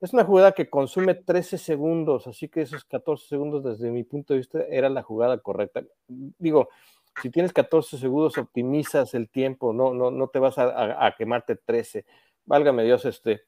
Es 0.00 0.12
una 0.12 0.24
jugada 0.24 0.52
que 0.52 0.68
consume 0.68 1.14
13 1.14 1.56
segundos, 1.56 2.26
así 2.26 2.48
que 2.48 2.62
esos 2.62 2.84
14 2.84 3.26
segundos 3.26 3.64
desde 3.64 3.90
mi 3.90 4.02
punto 4.02 4.34
de 4.34 4.38
vista 4.38 4.60
era 4.68 4.88
la 4.88 5.02
jugada 5.02 5.38
correcta. 5.38 5.82
Digo, 6.08 6.68
si 7.20 7.30
tienes 7.30 7.52
14 7.52 7.98
segundos, 7.98 8.38
optimizas 8.38 9.14
el 9.14 9.28
tiempo, 9.28 9.72
no, 9.72 9.94
no, 9.94 10.10
no 10.10 10.28
te 10.28 10.38
vas 10.38 10.56
a, 10.58 11.14
quemarte 11.16 11.56
13. 11.56 12.04
Válgame 12.44 12.84
Dios, 12.84 13.04
este. 13.04 13.44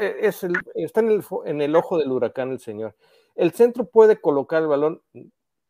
E, 0.00 0.16
es 0.22 0.44
está 0.74 1.00
en 1.00 1.10
el, 1.10 1.24
en 1.44 1.62
el 1.62 1.76
ojo 1.76 1.98
del 1.98 2.10
huracán 2.10 2.50
el 2.50 2.58
señor. 2.58 2.96
El 3.34 3.52
centro 3.52 3.84
puede 3.84 4.20
colocar 4.20 4.62
el 4.62 4.68
balón, 4.68 5.02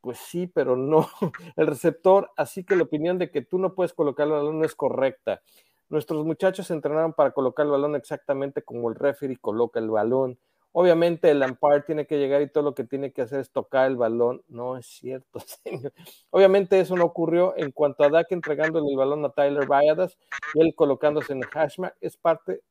pues 0.00 0.18
sí, 0.18 0.46
pero 0.46 0.76
no 0.76 1.08
el 1.56 1.66
receptor, 1.66 2.30
así 2.36 2.64
que 2.64 2.76
la 2.76 2.84
opinión 2.84 3.18
de 3.18 3.30
que 3.30 3.42
tú 3.42 3.58
no 3.58 3.74
puedes 3.74 3.92
colocar 3.92 4.26
el 4.26 4.32
balón 4.32 4.58
no 4.58 4.64
es 4.64 4.74
correcta. 4.74 5.42
Nuestros 5.90 6.24
muchachos 6.24 6.70
entrenaron 6.70 7.14
para 7.14 7.32
colocar 7.32 7.64
el 7.66 7.72
balón 7.72 7.94
exactamente 7.96 8.62
como 8.62 8.90
el 8.90 8.94
referee 8.94 9.38
coloca 9.38 9.80
el 9.80 9.90
balón. 9.90 10.38
Obviamente 10.72 11.30
el 11.30 11.42
umpire 11.42 11.82
tiene 11.82 12.06
que 12.06 12.18
llegar 12.18 12.42
y 12.42 12.50
todo 12.50 12.62
lo 12.62 12.74
que 12.74 12.84
tiene 12.84 13.12
que 13.12 13.22
hacer 13.22 13.40
es 13.40 13.50
tocar 13.50 13.86
el 13.86 13.96
balón. 13.96 14.42
No 14.48 14.76
es 14.76 14.86
cierto, 14.86 15.40
señor. 15.64 15.92
Obviamente 16.30 16.78
eso 16.78 16.96
no 16.96 17.04
ocurrió 17.04 17.54
en 17.56 17.72
cuanto 17.72 18.04
a 18.04 18.10
Dak 18.10 18.30
entregándole 18.30 18.90
el 18.90 18.96
balón 18.96 19.24
a 19.24 19.30
Tyler 19.30 19.66
Valladas 19.66 20.18
y 20.54 20.60
él 20.60 20.74
colocándose 20.74 21.32
en 21.32 21.38
el 21.38 21.48
hashmark. 21.48 21.96
Es 22.00 22.16
parte, 22.16 22.62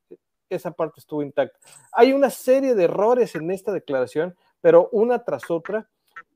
esa 0.48 0.70
parte 0.70 1.00
estuvo 1.00 1.22
intacta. 1.22 1.58
Hay 1.92 2.12
una 2.12 2.30
serie 2.30 2.74
de 2.74 2.84
errores 2.84 3.34
en 3.34 3.50
esta 3.50 3.72
declaración, 3.72 4.36
pero 4.60 4.88
una 4.92 5.24
tras 5.24 5.50
otra 5.50 5.88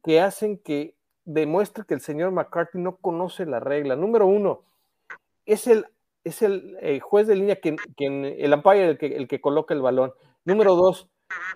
que 0.02 0.21
hacen 0.21 0.59
que 0.59 0.97
demuestre 1.25 1.85
que 1.87 1.95
el 1.95 2.00
señor 2.00 2.33
McCarthy 2.33 2.78
no 2.78 2.97
conoce 2.97 3.47
la 3.47 3.61
regla. 3.61 3.97
Número 3.97 4.26
uno, 4.26 4.64
es 5.47 5.66
el, 5.66 5.87
es 6.25 6.42
el 6.42 6.76
eh, 6.81 7.00
juez 7.00 7.26
de 7.26 7.37
línea 7.37 7.57
quien, 7.57 7.78
el 8.25 8.52
umpire 8.52 8.90
el 8.90 8.99
que, 8.99 9.07
el 9.16 9.28
que 9.28 9.40
coloca 9.40 9.75
el 9.75 9.83
balón. 9.83 10.12
Número 10.45 10.75
dos, 10.75 11.09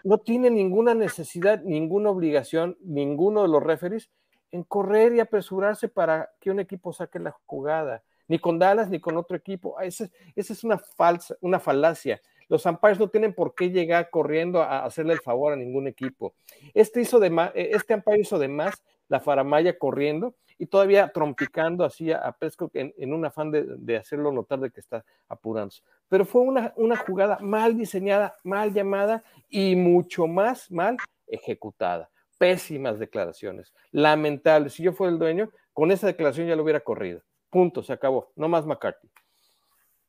no 0.04 0.18
tiene 0.18 0.50
ninguna 0.50 0.94
necesidad, 0.94 1.60
ninguna 1.62 2.10
obligación, 2.10 2.76
ninguno 2.80 3.42
de 3.42 3.48
los 3.48 3.62
referees 3.62 4.10
en 4.52 4.62
correr 4.62 5.14
y 5.14 5.20
apresurarse 5.20 5.88
para 5.88 6.30
que 6.40 6.50
un 6.50 6.60
equipo 6.60 6.92
saque 6.92 7.18
la 7.18 7.36
jugada, 7.46 8.02
ni 8.28 8.38
con 8.38 8.58
Dallas 8.58 8.88
ni 8.88 9.00
con 9.00 9.16
otro 9.16 9.36
equipo. 9.36 9.78
Esa, 9.80 10.08
esa 10.34 10.52
es 10.52 10.64
una 10.64 10.78
falsa, 10.78 11.36
una 11.40 11.60
falacia. 11.60 12.20
Los 12.48 12.64
umpires 12.64 12.98
no 12.98 13.08
tienen 13.08 13.34
por 13.34 13.54
qué 13.54 13.70
llegar 13.70 14.08
corriendo 14.10 14.62
a 14.62 14.84
hacerle 14.84 15.14
el 15.14 15.20
favor 15.20 15.52
a 15.52 15.56
ningún 15.56 15.88
equipo. 15.88 16.34
Este, 16.74 17.00
hizo 17.00 17.18
de 17.18 17.30
más, 17.30 17.50
e, 17.54 17.70
este 17.72 17.94
umpire 17.94 18.20
hizo 18.20 18.38
de 18.38 18.48
más 18.48 18.82
la 19.08 19.20
faramaya 19.20 19.78
corriendo 19.78 20.34
y 20.58 20.66
todavía 20.66 21.08
trompicando 21.08 21.84
así 21.84 22.12
a, 22.12 22.32
Prescott 22.32 22.74
en, 22.74 23.12
un 23.12 23.24
afán 23.24 23.50
de, 23.50 23.96
hacerlo 23.96 24.32
notar 24.32 24.60
de 24.60 24.70
que 24.70 24.80
está 24.80 25.04
apurándose. 25.28 25.82
Pero 26.08 26.24
fue 26.24 26.42
una, 26.42 26.72
una 26.76 26.96
jugada 26.96 27.38
mal 27.40 27.76
diseñada, 27.76 28.36
mal 28.42 28.72
llamada 28.72 29.22
y 29.48 29.76
mucho 29.76 30.26
más 30.26 30.70
mal 30.70 30.96
ejecutada. 31.26 32.08
Pésimas 32.38 32.98
declaraciones, 32.98 33.72
lamentables. 33.90 34.74
Si 34.74 34.82
yo 34.82 34.92
fuera 34.92 35.12
el 35.12 35.18
dueño, 35.18 35.50
con 35.72 35.90
esa 35.90 36.06
declaración 36.06 36.46
ya 36.46 36.56
lo 36.56 36.62
hubiera 36.62 36.80
corrido. 36.80 37.22
Punto, 37.50 37.82
se 37.82 37.92
acabó. 37.92 38.30
No 38.36 38.48
más 38.48 38.66
McCarthy. 38.66 39.08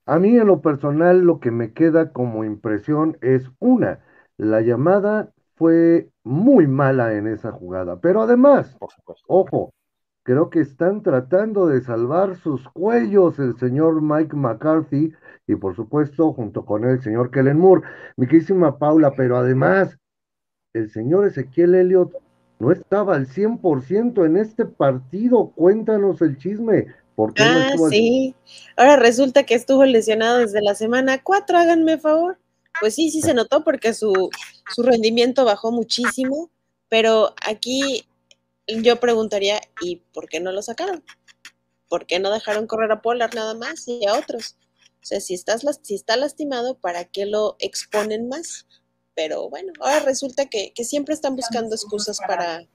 A 0.05 0.19
mí 0.19 0.37
en 0.37 0.47
lo 0.47 0.61
personal 0.61 1.19
lo 1.19 1.39
que 1.39 1.51
me 1.51 1.73
queda 1.73 2.13
como 2.13 2.45
impresión 2.45 3.17
es 3.21 3.49
una, 3.59 3.99
la 4.37 4.61
llamada 4.61 5.33
fue 5.57 6.09
muy 6.23 6.67
mala 6.67 7.13
en 7.13 7.27
esa 7.27 7.51
jugada, 7.51 7.99
pero 7.99 8.21
además, 8.21 8.77
ojo, 9.27 9.73
creo 10.23 10.49
que 10.49 10.59
están 10.59 11.01
tratando 11.01 11.67
de 11.67 11.81
salvar 11.81 12.35
sus 12.37 12.67
cuellos 12.69 13.39
el 13.39 13.57
señor 13.57 14.01
Mike 14.01 14.35
McCarthy 14.35 15.13
y 15.47 15.55
por 15.55 15.75
supuesto 15.75 16.33
junto 16.33 16.65
con 16.65 16.83
él 16.83 16.91
el 16.91 17.01
señor 17.01 17.31
Kellen 17.31 17.57
Moore, 17.57 17.81
mi 18.17 18.27
querísima 18.27 18.77
Paula, 18.77 19.13
pero 19.15 19.37
además 19.37 19.97
el 20.73 20.91
señor 20.91 21.25
Ezequiel 21.25 21.75
Elliott 21.75 22.13
no 22.59 22.71
estaba 22.71 23.15
al 23.15 23.27
100% 23.27 24.25
en 24.25 24.37
este 24.37 24.65
partido, 24.65 25.51
cuéntanos 25.55 26.21
el 26.21 26.37
chisme, 26.37 26.87
ah, 27.39 27.71
sí. 27.89 28.35
Ahora 28.75 28.95
resulta 28.95 29.43
que 29.43 29.55
estuvo 29.55 29.85
lesionado 29.85 30.39
desde 30.39 30.61
la 30.61 30.75
semana 30.75 31.23
4, 31.23 31.57
háganme 31.57 31.97
favor. 31.97 32.37
Pues 32.79 32.95
sí, 32.95 33.09
sí 33.09 33.21
se 33.21 33.33
notó 33.33 33.63
porque 33.63 33.93
su, 33.93 34.29
su 34.73 34.83
rendimiento 34.83 35.45
bajó 35.45 35.71
muchísimo, 35.71 36.51
pero 36.89 37.33
aquí 37.45 38.07
yo 38.67 38.99
preguntaría, 38.99 39.61
¿y 39.81 39.97
por 40.13 40.27
qué 40.27 40.39
no 40.39 40.51
lo 40.51 40.61
sacaron? 40.61 41.03
¿Por 41.87 42.05
qué 42.05 42.19
no 42.19 42.31
dejaron 42.31 42.67
correr 42.67 42.91
a 42.91 43.01
Polar 43.01 43.33
nada 43.33 43.53
más 43.53 43.87
y 43.87 44.05
a 44.05 44.17
otros? 44.17 44.57
O 45.01 45.05
sea, 45.05 45.21
si, 45.21 45.33
estás, 45.33 45.63
si 45.83 45.95
está 45.95 46.17
lastimado, 46.17 46.77
¿para 46.77 47.05
qué 47.05 47.25
lo 47.25 47.55
exponen 47.59 48.27
más? 48.27 48.67
Pero 49.15 49.49
bueno, 49.49 49.71
ahora 49.79 50.01
resulta 50.01 50.45
que, 50.45 50.73
que 50.73 50.83
siempre 50.83 51.13
están 51.13 51.35
buscando 51.35 51.73
excusas 51.75 52.19
para, 52.27 52.67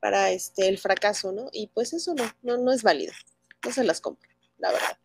para 0.00 0.30
este, 0.30 0.68
el 0.68 0.78
fracaso, 0.78 1.32
¿no? 1.32 1.50
Y 1.52 1.68
pues 1.68 1.92
eso 1.92 2.14
no, 2.14 2.24
no, 2.42 2.56
no 2.56 2.72
es 2.72 2.82
válido. 2.82 3.12
No 3.64 3.72
se 3.72 3.84
las 3.84 4.00
compro, 4.00 4.28
la 4.56 4.72
verdad. 4.72 4.98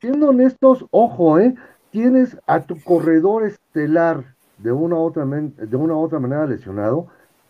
siendo 0.00 0.28
honestos, 0.28 0.84
ojo, 0.90 1.38
¿eh? 1.38 1.54
Tienes 1.90 2.36
a 2.46 2.60
tu 2.60 2.80
corredor 2.82 3.44
estelar 3.44 4.24
de 4.58 4.72
una, 4.72 4.96
otra 4.96 5.24
de 5.24 5.76
una 5.76 5.96
otra 5.96 6.18
manera 6.18 6.46
lesionado, 6.46 7.08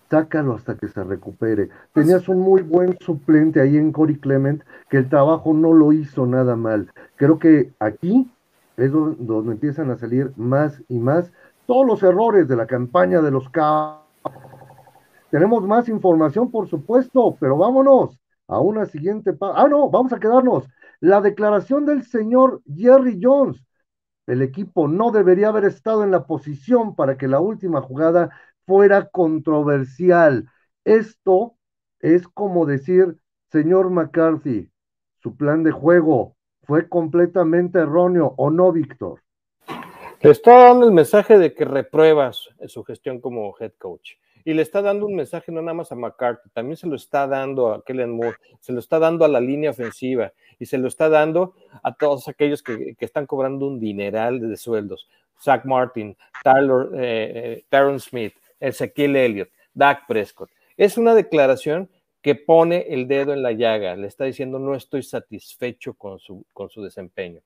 sácalo 0.08 0.54
hasta 0.54 0.76
que 0.76 0.88
se 0.88 1.04
recupere. 1.04 1.68
Tenías 1.92 2.28
un 2.28 2.40
muy 2.40 2.62
buen 2.62 2.96
suplente 3.00 3.60
ahí 3.60 3.76
en 3.76 3.92
Cory 3.92 4.18
Clement, 4.18 4.62
que 4.88 4.98
el 4.98 5.08
trabajo 5.08 5.52
no 5.52 5.72
lo 5.72 5.92
hizo 5.92 6.26
nada 6.26 6.56
mal. 6.56 6.90
Creo 7.16 7.38
que 7.38 7.72
aquí 7.78 8.30
es 8.76 8.90
donde, 8.92 9.52
empiezan 9.52 9.90
a 9.90 9.96
salir 9.96 10.32
más 10.36 10.82
y 10.88 10.98
más 10.98 11.30
todos 11.66 11.86
los 11.86 12.02
errores 12.02 12.48
de 12.48 12.56
la 12.56 12.66
campaña 12.66 13.20
de 13.20 13.30
los 13.30 13.48
Cavs 13.50 14.00
tenemos 15.30 15.64
más 15.64 15.88
información, 15.88 16.50
por 16.50 16.68
supuesto, 16.68 17.36
pero 17.38 17.56
vámonos 17.56 18.18
a 18.48 18.58
una 18.58 18.84
siguiente. 18.86 19.32
Ah, 19.40 19.68
no, 19.70 19.88
vamos 19.88 20.12
a 20.12 20.18
quedarnos 20.18 20.68
la 20.98 21.20
declaración 21.20 21.86
del 21.86 22.02
señor 22.02 22.60
Jerry 22.76 23.18
Jones. 23.22 23.62
El 24.26 24.42
equipo 24.42 24.88
no 24.88 25.10
debería 25.10 25.48
haber 25.48 25.64
estado 25.64 26.04
en 26.04 26.10
la 26.10 26.26
posición 26.26 26.94
para 26.94 27.16
que 27.16 27.28
la 27.28 27.40
última 27.40 27.80
jugada 27.80 28.30
fuera 28.66 29.08
controversial. 29.08 30.48
Esto 30.84 31.56
es 31.98 32.28
como 32.28 32.66
decir, 32.66 33.16
señor 33.50 33.90
McCarthy, 33.90 34.70
su 35.18 35.36
plan 35.36 35.62
de 35.62 35.72
juego 35.72 36.36
fue 36.62 36.88
completamente 36.88 37.80
erróneo, 37.80 38.34
¿o 38.36 38.50
no, 38.50 38.72
Víctor? 38.72 39.22
Le 40.20 40.30
está 40.30 40.68
dando 40.68 40.86
el 40.86 40.92
mensaje 40.92 41.38
de 41.38 41.54
que 41.54 41.64
repruebas 41.64 42.48
su 42.68 42.84
gestión 42.84 43.20
como 43.20 43.54
head 43.58 43.72
coach. 43.78 44.12
Y 44.44 44.54
le 44.54 44.62
está 44.62 44.82
dando 44.82 45.06
un 45.06 45.14
mensaje 45.14 45.52
no 45.52 45.60
nada 45.62 45.74
más 45.74 45.92
a 45.92 45.94
McCarthy, 45.94 46.48
también 46.50 46.76
se 46.76 46.86
lo 46.86 46.96
está 46.96 47.26
dando 47.26 47.72
a 47.72 47.84
Kellen 47.84 48.10
Moore, 48.10 48.36
se 48.60 48.72
lo 48.72 48.78
está 48.78 48.98
dando 48.98 49.24
a 49.24 49.28
la 49.28 49.40
línea 49.40 49.70
ofensiva 49.70 50.32
y 50.58 50.66
se 50.66 50.78
lo 50.78 50.88
está 50.88 51.08
dando 51.08 51.54
a 51.82 51.94
todos 51.94 52.28
aquellos 52.28 52.62
que, 52.62 52.96
están 53.00 53.26
cobrando 53.26 53.66
un 53.66 53.80
dineral 53.80 54.40
de 54.40 54.56
sueldos. 54.56 55.08
Zach 55.42 55.64
Martin, 55.64 56.16
Tyler, 56.44 56.88
eh, 56.94 57.64
eh 57.70 57.98
Smith, 57.98 58.34
Ezequiel 58.58 59.16
Elliott, 59.16 59.50
Dak 59.72 60.06
Prescott. 60.06 60.50
Es 60.76 60.98
una 60.98 61.14
declaración 61.14 61.88
que 62.22 62.34
pone 62.34 62.86
el 62.90 63.08
dedo 63.08 63.32
en 63.32 63.42
la 63.42 63.52
llaga, 63.52 63.96
le 63.96 64.06
está 64.06 64.24
diciendo 64.24 64.58
no 64.58 64.74
estoy 64.74 65.02
satisfecho 65.02 65.94
con 65.94 66.18
su, 66.18 66.44
con 66.52 66.68
su 66.68 66.82
desempeño. 66.82 67.40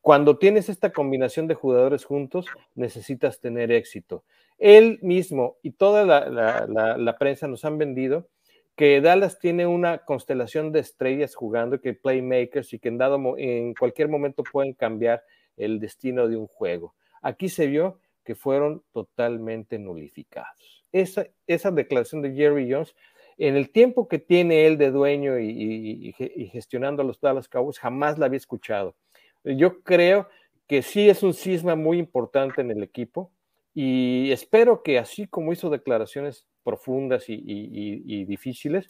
Cuando 0.00 0.36
tienes 0.36 0.68
esta 0.68 0.92
combinación 0.92 1.46
de 1.46 1.54
jugadores 1.54 2.04
juntos, 2.04 2.46
necesitas 2.74 3.40
tener 3.40 3.70
éxito. 3.70 4.24
Él 4.62 5.00
mismo 5.02 5.56
y 5.60 5.72
toda 5.72 6.04
la, 6.04 7.16
prensa 7.18 7.48
nos 7.48 7.64
han 7.64 7.78
vendido 7.78 8.28
que 8.76 9.00
Dallas 9.00 9.40
tiene 9.40 9.66
una 9.66 10.04
constelación 10.04 10.70
de 10.70 10.78
estrellas 10.78 11.34
jugando, 11.34 11.80
que 11.80 11.94
playmakers 11.94 12.72
y 12.72 12.78
que 12.78 12.88
en, 12.88 12.96
dado, 12.96 13.20
en 13.38 13.74
cualquier 13.74 14.08
momento 14.08 14.44
pueden 14.44 14.72
cambiar 14.74 15.24
el 15.56 15.80
destino 15.80 16.28
de 16.28 16.36
un 16.36 16.46
juego. 16.46 16.94
Aquí 17.22 17.48
se 17.48 17.66
vio 17.66 17.98
que 18.22 18.36
fueron 18.36 18.84
totalmente 18.92 19.80
nulificados. 19.80 20.86
Esa, 20.92 21.26
esa 21.48 21.72
declaración 21.72 22.22
de 22.22 22.32
Jerry 22.32 22.70
Jones, 22.70 22.94
en 23.38 23.56
el 23.56 23.70
tiempo 23.70 24.06
que 24.06 24.20
tiene 24.20 24.68
él 24.68 24.78
de 24.78 24.92
dueño 24.92 25.40
y, 25.40 26.14
gestionando 26.52 27.02
a 27.02 27.04
los 27.04 27.20
Dallas 27.20 27.48
Cowboys, 27.48 27.80
jamás 27.80 28.16
la 28.16 28.26
había 28.26 28.36
escuchado. 28.36 28.94
Yo 29.42 29.82
creo 29.82 30.28
que 30.68 30.82
sí 30.82 31.08
es 31.08 31.24
un 31.24 31.34
cisma 31.34 31.74
muy 31.74 31.98
importante 31.98 32.60
en 32.60 32.70
el 32.70 32.84
equipo 32.84 33.32
y 33.74 34.30
espero 34.32 34.82
que 34.82 34.98
así 34.98 35.26
como 35.26 35.52
hizo 35.52 35.70
declaraciones 35.70 36.46
profundas 36.62 37.24
y, 37.28 38.24
difíciles, 38.24 38.86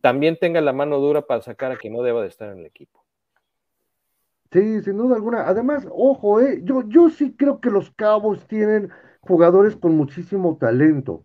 también 0.00 0.38
tenga 0.38 0.60
la 0.60 0.72
mano 0.72 0.98
dura 0.98 1.22
para 1.22 1.42
sacar 1.42 1.72
a 1.72 1.76
quien 1.76 1.92
no 1.92 2.02
deba 2.02 2.22
de 2.22 2.28
estar 2.28 2.52
en 2.52 2.58
el 2.58 2.66
equipo. 2.66 3.04
Sí, 4.52 4.80
sin 4.82 4.96
duda 4.96 5.16
alguna. 5.16 5.46
Además, 5.48 5.86
ojo, 5.90 6.40
eh, 6.40 6.60
yo, 6.62 6.82
yo 6.88 7.10
sí 7.10 7.34
creo 7.36 7.60
que 7.60 7.70
los 7.70 7.90
Cabos 7.90 8.46
tienen 8.46 8.90
jugadores 9.20 9.76
con 9.76 9.96
muchísimo 9.96 10.56
talento. 10.56 11.24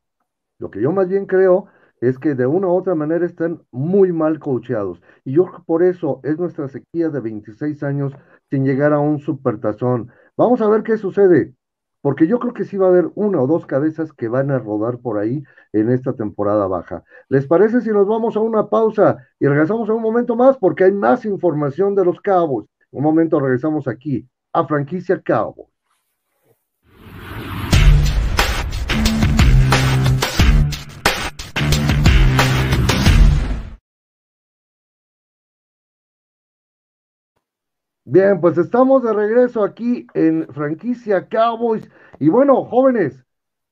Lo 0.58 0.72
que 0.72 0.82
yo 0.82 0.92
más 0.92 1.08
bien 1.08 1.26
creo 1.26 1.68
es 2.02 2.18
que 2.18 2.34
de 2.34 2.48
una 2.48 2.68
u 2.68 2.76
otra 2.76 2.96
manera 2.96 3.26
están 3.26 3.62
muy 3.72 4.12
mal 4.12 4.40
coacheados. 4.40 5.02
Y 5.24 5.34
yo 5.34 5.46
por 5.66 5.84
eso 5.84 6.20
es 6.24 6.38
nuestra 6.40 6.68
sequía 6.68 7.10
de 7.10 7.20
26 7.20 7.84
años 7.84 8.14
sin 8.50 8.66
llegar 8.66 8.92
a 8.92 9.00
un 9.00 9.20
supertazón. 9.20 10.12
Vamos 10.36 10.62
a 10.62 10.68
ver 10.68 10.82
qué 10.82 10.98
sucede, 10.98 11.54
porque 12.02 12.28
yo 12.28 12.40
creo 12.40 12.54
que 12.54 12.66
sí 12.66 12.78
va 12.78 12.88
a 12.88 12.90
haber 12.90 13.12
una 13.16 13.42
o 13.42 13.48
dos 13.48 13.66
cabezas 13.66 14.12
que 14.14 14.28
van 14.28 14.52
a 14.52 14.60
rodar 14.60 15.00
por 15.00 15.18
ahí 15.20 15.44
en 15.74 15.90
esta 15.92 16.14
temporada 16.14 16.68
baja. 16.68 17.04
¿Les 17.30 17.48
parece 17.48 17.82
si 17.82 17.90
nos 17.90 18.08
vamos 18.08 18.36
a 18.36 18.40
una 18.40 18.70
pausa 18.70 19.18
y 19.40 19.48
regresamos 19.48 19.90
un 19.90 20.02
momento 20.02 20.36
más? 20.36 20.58
Porque 20.58 20.86
hay 20.86 20.92
más 20.92 21.26
información 21.26 21.96
de 21.96 22.06
los 22.06 22.20
Cabos. 22.22 22.66
Un 22.92 23.04
momento 23.04 23.40
regresamos 23.40 23.88
aquí 23.88 24.28
a 24.54 24.66
Franquicia 24.66 25.22
Cowboy. 25.22 25.71
Bien, 38.04 38.42
pues 38.42 38.58
estamos 38.58 39.04
de 39.04 39.14
regreso 39.14 39.64
aquí 39.64 40.08
en 40.14 40.48
franquicia 40.54 41.28
Cowboys. 41.30 41.88
Y 42.20 42.30
bueno, 42.30 42.66
jóvenes, 42.66 43.24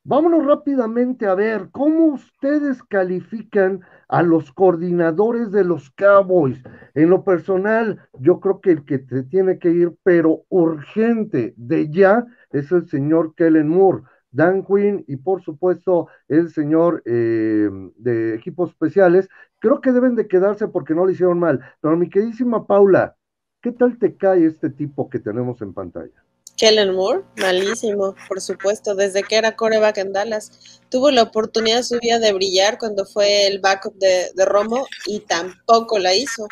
vámonos 0.04 0.46
rápidamente 0.46 1.26
a 1.26 1.34
ver 1.34 1.68
cómo 1.72 2.06
ustedes 2.06 2.82
califican 2.84 3.80
a 4.08 4.22
los 4.22 4.52
coordinadores 4.52 5.50
de 5.52 5.64
los 5.64 5.90
Cowboys. 5.90 6.62
En 6.94 7.10
lo 7.10 7.24
personal, 7.24 8.00
yo 8.20 8.40
creo 8.40 8.60
que 8.60 8.70
el 8.72 8.84
que 8.84 9.00
se 9.06 9.24
tiene 9.24 9.58
que 9.58 9.70
ir, 9.70 9.94
pero 10.04 10.44
urgente 10.48 11.52
de 11.56 11.90
ya, 11.90 12.24
es 12.50 12.70
el 12.72 12.88
señor 12.88 13.34
Kellen 13.34 13.68
Moore. 13.68 14.04
Dan 14.32 14.64
Quinn 14.64 15.04
y 15.08 15.16
por 15.16 15.42
supuesto 15.42 16.06
el 16.28 16.50
señor 16.50 17.02
eh, 17.04 17.68
de 17.96 18.34
equipos 18.36 18.70
especiales, 18.70 19.28
creo 19.58 19.80
que 19.80 19.90
deben 19.92 20.14
de 20.14 20.28
quedarse 20.28 20.68
porque 20.68 20.94
no 20.94 21.04
lo 21.04 21.10
hicieron 21.10 21.40
mal. 21.40 21.60
Pero 21.80 21.96
mi 21.96 22.08
queridísima 22.08 22.64
Paula, 22.66 23.16
¿Qué 23.62 23.72
tal 23.72 23.98
te 23.98 24.16
cae 24.16 24.46
este 24.46 24.70
tipo 24.70 25.10
que 25.10 25.18
tenemos 25.18 25.60
en 25.60 25.74
pantalla? 25.74 26.24
Kellen 26.56 26.94
Moore, 26.94 27.24
malísimo, 27.36 28.14
por 28.26 28.40
supuesto, 28.40 28.94
desde 28.94 29.22
que 29.22 29.36
era 29.36 29.54
coreback 29.54 29.98
en 29.98 30.12
Dallas. 30.14 30.80
Tuvo 30.88 31.10
la 31.10 31.24
oportunidad 31.24 31.82
su 31.82 31.98
vida 31.98 32.18
de 32.18 32.32
brillar 32.32 32.78
cuando 32.78 33.04
fue 33.04 33.46
el 33.46 33.60
backup 33.60 33.94
de, 33.96 34.30
Romo 34.46 34.86
y 35.06 35.20
tampoco 35.20 35.98
la 35.98 36.14
hizo. 36.14 36.48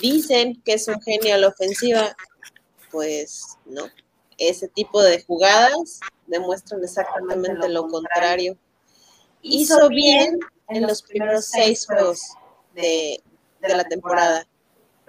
Dicen 0.00 0.62
que 0.64 0.74
es 0.74 0.88
un 0.88 1.00
genio 1.02 1.34
a 1.34 1.38
la 1.38 1.48
ofensiva, 1.48 2.16
pues 2.90 3.58
no. 3.66 3.84
Ese 4.38 4.68
tipo 4.68 5.02
de 5.02 5.22
jugadas 5.22 6.00
demuestran 6.26 6.82
exactamente 6.82 7.68
lo 7.68 7.86
contrario. 7.86 8.56
Hizo 9.42 9.88
bien 9.90 10.38
en 10.68 10.82
los 10.86 11.02
primeros 11.02 11.46
seis 11.46 11.86
juegos 11.86 12.22
de 12.74 13.22
la 13.60 13.84
temporada 13.84 14.46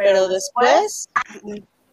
pero 0.04 0.28
después 0.28 1.10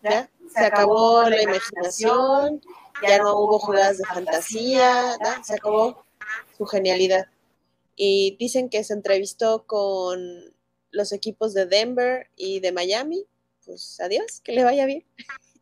ya 0.03 0.31
se 0.55 0.64
acabó 0.64 1.29
la 1.29 1.42
imaginación, 1.42 2.62
ya 3.07 3.18
no 3.18 3.38
hubo 3.38 3.59
jugadas 3.59 3.99
de 3.99 4.05
fantasía, 4.05 5.16
se 5.42 5.55
acabó 5.55 6.05
su 6.57 6.64
genialidad. 6.64 7.27
Y 7.97 8.37
dicen 8.38 8.71
que 8.71 8.83
se 8.85 8.94
entrevistó 8.94 9.66
con 9.66 10.21
los 10.90 11.12
equipos 11.12 11.53
de 11.53 11.66
Denver 11.66 12.31
y 12.37 12.61
de 12.61 12.73
Miami. 12.73 13.27
Pues 13.66 14.01
adiós, 14.01 14.40
que 14.42 14.53
le 14.53 14.64
vaya 14.64 14.87
bien. 14.87 15.05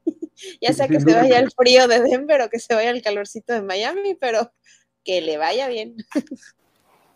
ya 0.61 0.73
sea 0.73 0.87
que 0.87 1.01
se 1.01 1.13
vaya 1.13 1.39
el 1.41 1.51
frío 1.51 1.89
de 1.89 2.01
Denver 2.01 2.43
o 2.43 2.51
que 2.51 2.61
se 2.61 2.75
vaya 2.75 2.91
el 2.91 3.03
calorcito 3.03 3.53
de 3.55 3.63
Miami, 3.63 4.15
pero 4.15 4.53
que 5.03 5.21
le 5.21 5.39
vaya 5.39 5.69
bien. 5.69 5.97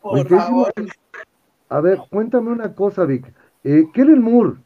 Por 0.01 0.29
favor. 0.29 0.73
A 1.69 1.81
ver, 1.81 1.99
cuéntame 2.11 2.51
una 2.51 2.75
cosa, 2.75 3.05
Vic. 3.05 3.33
Eh, 3.63 3.85
Kellen 3.93 4.23
Moore, 4.23 4.57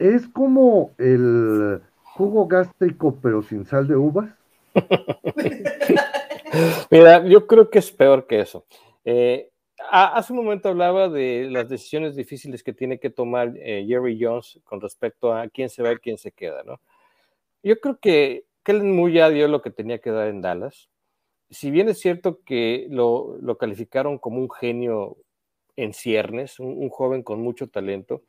es 0.00 0.26
como 0.28 0.92
el 0.96 1.82
jugo 2.02 2.48
gástrico 2.48 3.18
pero 3.22 3.42
sin 3.42 3.66
sal 3.66 3.86
de 3.86 3.96
uvas. 3.96 4.30
Mira, 6.90 7.24
yo 7.26 7.46
creo 7.46 7.70
que 7.70 7.78
es 7.78 7.92
peor 7.92 8.26
que 8.26 8.40
eso. 8.40 8.64
Eh, 9.04 9.50
hace 9.90 10.32
un 10.32 10.38
momento 10.38 10.70
hablaba 10.70 11.08
de 11.08 11.48
las 11.50 11.68
decisiones 11.68 12.16
difíciles 12.16 12.62
que 12.62 12.72
tiene 12.72 12.98
que 12.98 13.10
tomar 13.10 13.52
eh, 13.56 13.84
Jerry 13.86 14.18
Jones 14.20 14.58
con 14.64 14.80
respecto 14.80 15.34
a 15.34 15.48
quién 15.48 15.68
se 15.68 15.82
va 15.82 15.92
y 15.92 15.98
quién 15.98 16.16
se 16.16 16.32
queda, 16.32 16.62
¿no? 16.64 16.80
Yo 17.62 17.78
creo 17.78 17.98
que 18.00 18.46
Kellen 18.62 18.96
Moore 18.96 19.12
ya 19.12 19.28
dio 19.28 19.48
lo 19.48 19.60
que 19.60 19.70
tenía 19.70 19.98
que 19.98 20.10
dar 20.10 20.28
en 20.28 20.40
Dallas. 20.40 20.88
Si 21.50 21.70
bien 21.70 21.90
es 21.90 22.00
cierto 22.00 22.40
que 22.42 22.86
lo, 22.88 23.38
calificaron 23.58 24.18
como 24.18 24.38
un 24.38 24.50
genio 24.50 25.18
en 25.76 25.92
ciernes, 25.92 26.58
un 26.58 26.88
joven 26.88 27.22
con 27.22 27.42
mucho 27.42 27.68
talento, 27.68 28.22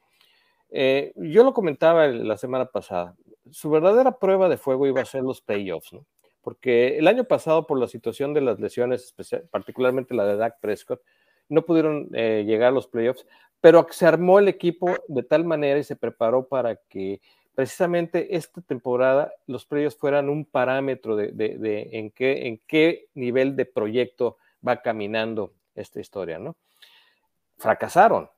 eh, 0.71 1.11
yo 1.15 1.43
lo 1.43 1.53
comentaba 1.53 2.07
la 2.07 2.37
semana 2.37 2.65
pasada, 2.65 3.15
su 3.51 3.69
verdadera 3.69 4.17
prueba 4.17 4.49
de 4.49 4.57
fuego 4.57 4.87
iba 4.87 5.01
a 5.01 5.05
ser 5.05 5.23
los 5.23 5.41
playoffs, 5.41 5.93
¿no? 5.93 6.05
Porque 6.41 6.97
el 6.97 7.07
año 7.07 7.25
pasado, 7.25 7.67
por 7.67 7.79
la 7.79 7.87
situación 7.87 8.33
de 8.33 8.41
las 8.41 8.59
lesiones, 8.59 9.13
particularmente 9.51 10.15
la 10.15 10.25
de 10.25 10.37
Dak 10.37 10.59
Prescott, 10.59 11.01
no 11.49 11.63
pudieron 11.63 12.09
eh, 12.13 12.43
llegar 12.47 12.69
a 12.69 12.71
los 12.71 12.87
playoffs, 12.87 13.27
pero 13.59 13.85
se 13.91 14.07
armó 14.07 14.39
el 14.39 14.47
equipo 14.47 14.95
de 15.07 15.21
tal 15.21 15.43
manera 15.43 15.77
y 15.77 15.83
se 15.83 15.95
preparó 15.95 16.47
para 16.47 16.77
que 16.77 17.21
precisamente 17.53 18.35
esta 18.35 18.61
temporada 18.61 19.31
los 19.45 19.65
playoffs 19.65 19.97
fueran 19.97 20.29
un 20.29 20.45
parámetro 20.45 21.15
de, 21.15 21.89
en 21.91 22.59
qué 22.65 23.09
nivel 23.13 23.55
de 23.55 23.65
proyecto 23.65 24.37
va 24.65 24.81
caminando 24.81 25.53
esta 25.75 25.99
historia, 25.99 26.39
¿no? 26.39 26.55
Fracasaron, 27.57 28.29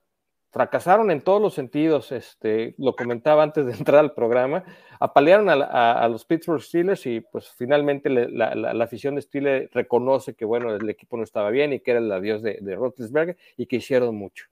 fracasaron 0.54 1.10
en 1.10 1.22
todos 1.22 1.42
los 1.42 1.56
sentidos, 1.56 2.12
este, 2.12 2.76
lo 2.78 2.96
comentaba 2.96 3.42
antes 3.42 3.66
de 3.66 3.74
entrar 3.74 4.00
al 4.00 4.13
programa, 4.13 4.63
apalearon 5.00 5.50
a, 5.50 6.08
los 6.08 6.26
Pittsburgh 6.26 6.62
Steelers 6.62 7.08
y 7.08 7.22
pues 7.22 7.50
finalmente 7.58 8.08
la, 8.10 8.84
afición 8.84 9.16
de 9.16 9.24
Steelers 9.24 9.74
reconoce 9.74 10.36
que 10.36 10.46
bueno, 10.46 10.74
el 10.74 10.88
equipo 10.88 11.18
no 11.18 11.24
estaba 11.24 11.50
bien 11.50 11.74
y 11.74 11.80
que 11.80 11.92
era 11.92 12.00
el 12.00 12.12
adiós 12.12 12.44
de, 12.44 12.60
de 12.62 13.36
y 13.58 13.66
que 13.66 13.78
hicieron 13.78 14.16
mucho. 14.16 14.46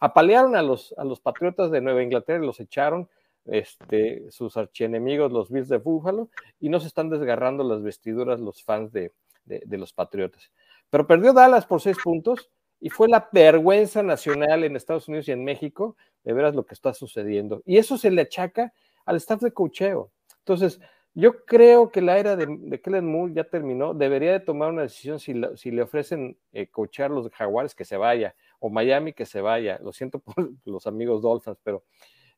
Apalearon 0.00 0.56
a 0.56 0.62
los, 0.62 0.94
a 0.96 1.04
los 1.04 1.20
Patriotas 1.20 1.70
de 1.70 1.82
Nueva 1.82 2.02
Inglaterra 2.02 2.42
y 2.42 2.46
los 2.46 2.58
echaron 2.58 3.10
este, 3.44 4.30
sus 4.30 4.56
archienemigos, 4.56 5.30
los 5.30 5.50
Bills 5.50 5.68
de 5.68 5.76
Búfalo, 5.76 6.30
y 6.60 6.70
no 6.70 6.80
se 6.80 6.86
están 6.86 7.10
desgarrando 7.10 7.62
las 7.62 7.82
vestiduras 7.82 8.40
los 8.40 8.64
fans 8.64 8.90
de, 8.90 9.12
de, 9.44 9.78
los 9.78 9.92
Patriotas. 9.92 10.50
Pero 10.88 11.06
perdió 11.06 11.34
Dallas 11.34 11.66
por 11.66 11.82
seis 11.82 11.98
puntos 12.02 12.50
y 12.82 12.90
fue 12.90 13.08
la 13.08 13.28
vergüenza 13.32 14.02
nacional 14.02 14.64
en 14.64 14.74
Estados 14.74 15.06
Unidos 15.06 15.28
y 15.28 15.32
en 15.32 15.44
México 15.44 15.96
de 16.24 16.32
veras 16.32 16.56
lo 16.56 16.66
que 16.66 16.74
está 16.74 16.92
sucediendo. 16.92 17.62
Y 17.64 17.76
eso 17.78 17.96
se 17.96 18.10
le 18.10 18.22
achaca 18.22 18.72
al 19.04 19.16
staff 19.16 19.40
de 19.40 19.52
cocheo. 19.52 20.10
Entonces, 20.38 20.80
yo 21.14 21.44
creo 21.44 21.92
que 21.92 22.02
la 22.02 22.18
era 22.18 22.34
de, 22.34 22.46
de, 22.48 22.80
Kellen 22.80 23.06
Moore 23.06 23.34
ya 23.34 23.44
terminó. 23.44 23.94
Debería 23.94 24.32
de 24.32 24.40
tomar 24.40 24.70
una 24.70 24.82
decisión 24.82 25.20
si, 25.20 25.32
si 25.54 25.70
le 25.70 25.82
ofrecen 25.82 26.36
eh, 26.52 26.66
coachar 26.66 27.12
los 27.12 27.30
Jaguares 27.30 27.76
que 27.76 27.84
se 27.84 27.96
vaya 27.96 28.34
o 28.58 28.68
Miami 28.68 29.12
que 29.12 29.26
se 29.26 29.40
vaya. 29.40 29.78
Lo 29.80 29.92
siento 29.92 30.18
por 30.18 30.34
los 30.64 30.88
amigos 30.88 31.22
Dolphins, 31.22 31.58
pero 31.62 31.84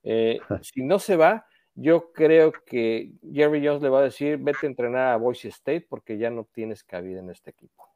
eh, 0.02 0.40
si 0.60 0.82
no 0.82 0.98
se 0.98 1.16
va, 1.16 1.46
yo 1.74 2.12
creo 2.12 2.52
que 2.66 3.12
Jerry 3.32 3.66
Jones 3.66 3.80
le 3.80 3.88
va 3.88 4.00
a 4.00 4.04
decir, 4.04 4.36
vete 4.36 4.66
a 4.66 4.68
entrenar 4.68 5.14
a 5.14 5.16
Boise 5.16 5.48
State 5.48 5.86
porque 5.88 6.18
ya 6.18 6.28
no 6.28 6.44
tienes 6.52 6.84
cabida 6.84 7.20
en 7.20 7.30
este 7.30 7.48
equipo. 7.48 7.93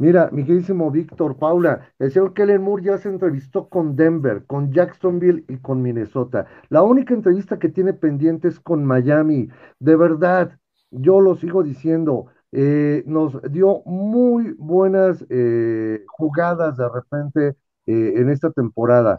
Mira, 0.00 0.30
mi 0.30 0.44
queridísimo 0.44 0.92
Víctor 0.92 1.36
Paula, 1.38 1.88
el 1.98 2.12
señor 2.12 2.32
Kellen 2.32 2.62
Moore 2.62 2.84
ya 2.84 2.98
se 2.98 3.08
entrevistó 3.08 3.68
con 3.68 3.96
Denver, 3.96 4.44
con 4.46 4.70
Jacksonville 4.72 5.44
y 5.48 5.56
con 5.58 5.82
Minnesota. 5.82 6.46
La 6.68 6.82
única 6.82 7.14
entrevista 7.14 7.58
que 7.58 7.68
tiene 7.68 7.94
pendiente 7.94 8.46
es 8.46 8.60
con 8.60 8.84
Miami. 8.84 9.48
De 9.80 9.96
verdad, 9.96 10.56
yo 10.92 11.20
lo 11.20 11.34
sigo 11.34 11.64
diciendo, 11.64 12.26
eh, 12.52 13.02
nos 13.06 13.42
dio 13.50 13.82
muy 13.86 14.54
buenas 14.56 15.26
eh, 15.30 16.04
jugadas 16.06 16.76
de 16.76 16.88
repente 16.88 17.56
eh, 17.86 18.12
en 18.16 18.30
esta 18.30 18.52
temporada. 18.52 19.18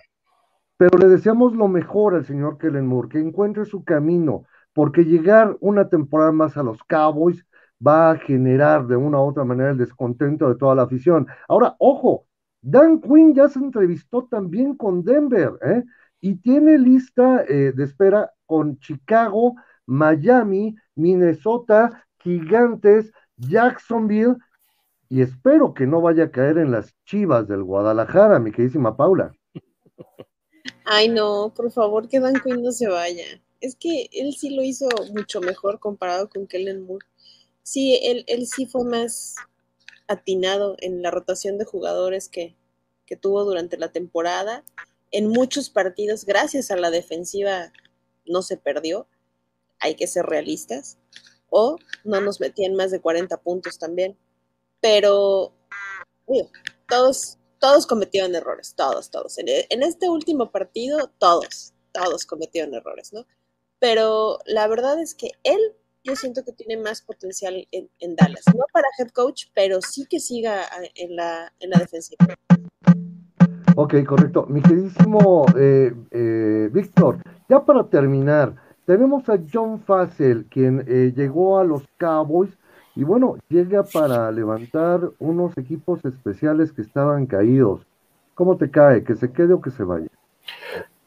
Pero 0.78 0.98
le 0.98 1.10
deseamos 1.10 1.54
lo 1.56 1.68
mejor 1.68 2.16
al 2.16 2.26
señor 2.26 2.58
Kellen 2.58 2.88
Moore, 2.88 3.10
que 3.10 3.20
encuentre 3.20 3.66
su 3.66 3.84
camino, 3.84 4.46
porque 4.74 5.04
llegar 5.04 5.58
una 5.60 5.90
temporada 5.90 6.32
más 6.32 6.56
a 6.56 6.64
los 6.64 6.82
Cowboys 6.86 7.46
va 7.86 8.12
a 8.12 8.18
generar 8.18 8.88
de 8.88 8.96
una 8.96 9.20
u 9.20 9.30
otra 9.30 9.44
manera 9.44 9.72
el 9.72 9.78
descontento 9.78 10.50
de 10.50 10.56
toda 10.56 10.76
la 10.76 10.84
afición. 10.84 11.28
Ahora, 11.48 11.76
ojo, 11.80 12.26
Dan 12.62 13.00
Quinn 13.00 13.34
ya 13.34 13.48
se 13.48 13.60
entrevistó 13.60 14.28
también 14.30 14.76
con 14.76 15.04
Denver, 15.04 15.54
¿eh? 15.64 15.84
Y 16.22 16.36
tiene 16.36 16.78
lista 16.78 17.46
eh, 17.48 17.72
de 17.74 17.84
espera 17.84 18.34
con 18.46 18.78
Chicago, 18.80 19.56
Miami, 19.86 20.76
Minnesota, 20.96 22.06
Gigantes, 22.20 23.14
Jacksonville, 23.38 24.36
y 25.08 25.22
espero 25.22 25.74
que 25.74 25.88
no 25.88 26.02
vaya 26.02 26.26
a 26.26 26.32
caer 26.32 26.58
en 26.58 26.72
las 26.72 26.94
chivas 27.06 27.48
del 27.48 27.64
Guadalajara, 27.64 28.40
mi 28.40 28.52
queridísima 28.52 28.98
Paula. 28.98 29.32
Ay, 30.86 31.08
no, 31.08 31.54
por 31.56 31.72
favor, 31.72 32.10
que 32.10 32.20
Dan 32.20 32.36
Quinn 32.44 32.62
no 32.62 32.72
se 32.72 32.90
vaya. 32.90 33.24
Es 33.62 33.76
que 33.76 34.10
él 34.12 34.34
sí 34.34 34.54
lo 34.56 34.62
hizo 34.62 34.90
mucho 35.16 35.40
mejor 35.40 35.80
comparado 35.80 36.30
con 36.30 36.46
Kellen 36.46 36.86
Moore 36.86 37.06
sí, 37.70 38.00
él, 38.02 38.24
él 38.28 38.48
sí 38.48 38.66
fue 38.66 38.84
más 38.84 39.36
atinado 40.08 40.76
en 40.80 41.04
la 41.04 41.12
rotación 41.12 41.60
de 41.60 41.66
jugadores 41.66 42.28
que, 42.28 42.56
tuvo 43.22 43.44
durante 43.44 43.76
la 43.78 43.92
temporada. 43.92 44.64
En 45.10 45.30
muchos 45.30 45.72
partidos, 45.72 46.26
gracias 46.26 46.70
a 46.70 46.76
la 46.76 46.92
defensiva, 46.92 47.74
no 48.28 48.44
se 48.44 48.56
perdió. 48.56 49.08
Hay 49.80 49.96
que 49.96 50.06
ser 50.06 50.28
realistas. 50.28 51.00
O 51.50 51.78
no 52.04 52.22
nos 52.22 52.40
metían 52.40 52.76
más 52.76 52.92
de 52.92 53.02
40 53.02 53.42
puntos 53.42 53.80
también. 53.80 54.16
Pero 54.80 55.54
todos, 56.88 57.40
todos 57.58 57.88
cometieron 57.88 58.36
errores, 58.36 58.76
todos, 58.76 59.10
todos. 59.10 59.40
En, 59.40 59.48
en, 59.48 59.82
este 59.82 60.08
último 60.08 60.52
partido, 60.52 61.10
todos, 61.18 61.74
todos 61.92 62.28
cometieron 62.28 62.76
errores, 62.76 63.12
¿no? 63.12 63.26
Pero 63.80 64.38
la 64.46 64.68
verdad 64.68 65.02
es 65.02 65.16
que 65.16 65.32
él 65.44 65.60
yo 66.04 66.16
siento 66.16 66.44
que 66.44 66.54
tiene 66.54 66.78
más 66.78 67.02
potencial 67.02 67.68
en, 67.72 68.16
Dallas. 68.16 68.44
No 68.56 68.66
para 68.72 68.88
head 68.98 69.10
coach, 69.10 69.46
pero 69.54 69.82
sí 69.82 70.06
que 70.10 70.20
siga 70.20 70.62
en 70.96 71.16
la, 71.16 71.52
en 71.60 71.70
la 71.70 71.80
defensiva. 71.80 72.26
Ok, 73.76 74.04
correcto. 74.06 74.46
Mi 74.48 74.62
queridísimo 74.62 75.46
eh, 75.58 75.94
eh, 76.12 76.70
Víctor, 76.72 77.20
ya 77.48 77.64
para 77.64 77.88
terminar, 77.88 78.56
tenemos 78.86 79.30
a 79.30 79.40
John 79.52 79.80
Fassel, 79.80 80.46
quien 80.50 80.84
eh, 80.88 81.14
llegó 81.16 81.60
a 81.60 81.64
los 81.64 81.84
Cowboys 81.98 82.52
y 82.96 83.04
bueno, 83.04 83.38
llega 83.48 83.84
para 83.84 84.32
levantar 84.32 85.12
unos 85.20 85.58
equipos 85.58 86.04
especiales 86.04 86.74
que 86.74 86.82
estaban 86.82 87.26
caídos. 87.26 87.86
¿Cómo 88.36 88.58
te 88.58 88.70
cae? 88.72 89.04
¿Que 89.04 89.16
se 89.16 89.32
quede 89.32 89.54
o 89.54 89.62
que 89.62 89.72
se 89.72 89.84
vaya? 89.84 90.08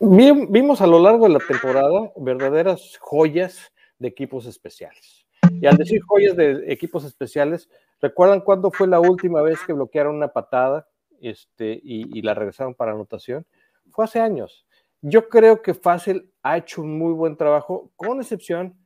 Vimos 0.00 0.80
a 0.80 0.86
lo 0.86 0.98
largo 0.98 1.26
de 1.26 1.34
la 1.34 1.38
temporada 1.40 2.10
verdaderas 2.16 2.98
joyas 3.00 3.71
de 4.02 4.08
equipos 4.08 4.46
especiales. 4.46 5.24
Y 5.60 5.66
al 5.66 5.76
decir 5.76 6.02
joyas 6.02 6.36
de 6.36 6.64
equipos 6.72 7.04
especiales, 7.04 7.70
¿recuerdan 8.00 8.40
cuándo 8.40 8.70
fue 8.70 8.88
la 8.88 9.00
última 9.00 9.42
vez 9.42 9.60
que 9.64 9.72
bloquearon 9.72 10.16
una 10.16 10.32
patada 10.32 10.88
este, 11.20 11.80
y, 11.82 12.20
la 12.22 12.34
regresaron 12.34 12.74
para 12.74 12.92
anotación? 12.92 13.46
Fue 13.90 14.04
hace 14.04 14.20
años. 14.20 14.66
Yo 15.00 15.28
creo 15.28 15.62
que 15.62 15.74
Fácil 15.74 16.32
ha 16.42 16.58
hecho 16.58 16.82
un 16.82 16.98
muy 16.98 17.12
buen 17.12 17.36
trabajo, 17.36 17.92
con 17.96 18.20
excepción 18.20 18.76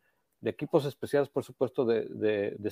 de 0.40 0.50
equipos 0.50 0.84
especiales, 0.84 1.28
por 1.28 1.44
supuesto, 1.44 1.84
de, 1.84 2.06
de, 2.10 2.56
de 2.58 2.70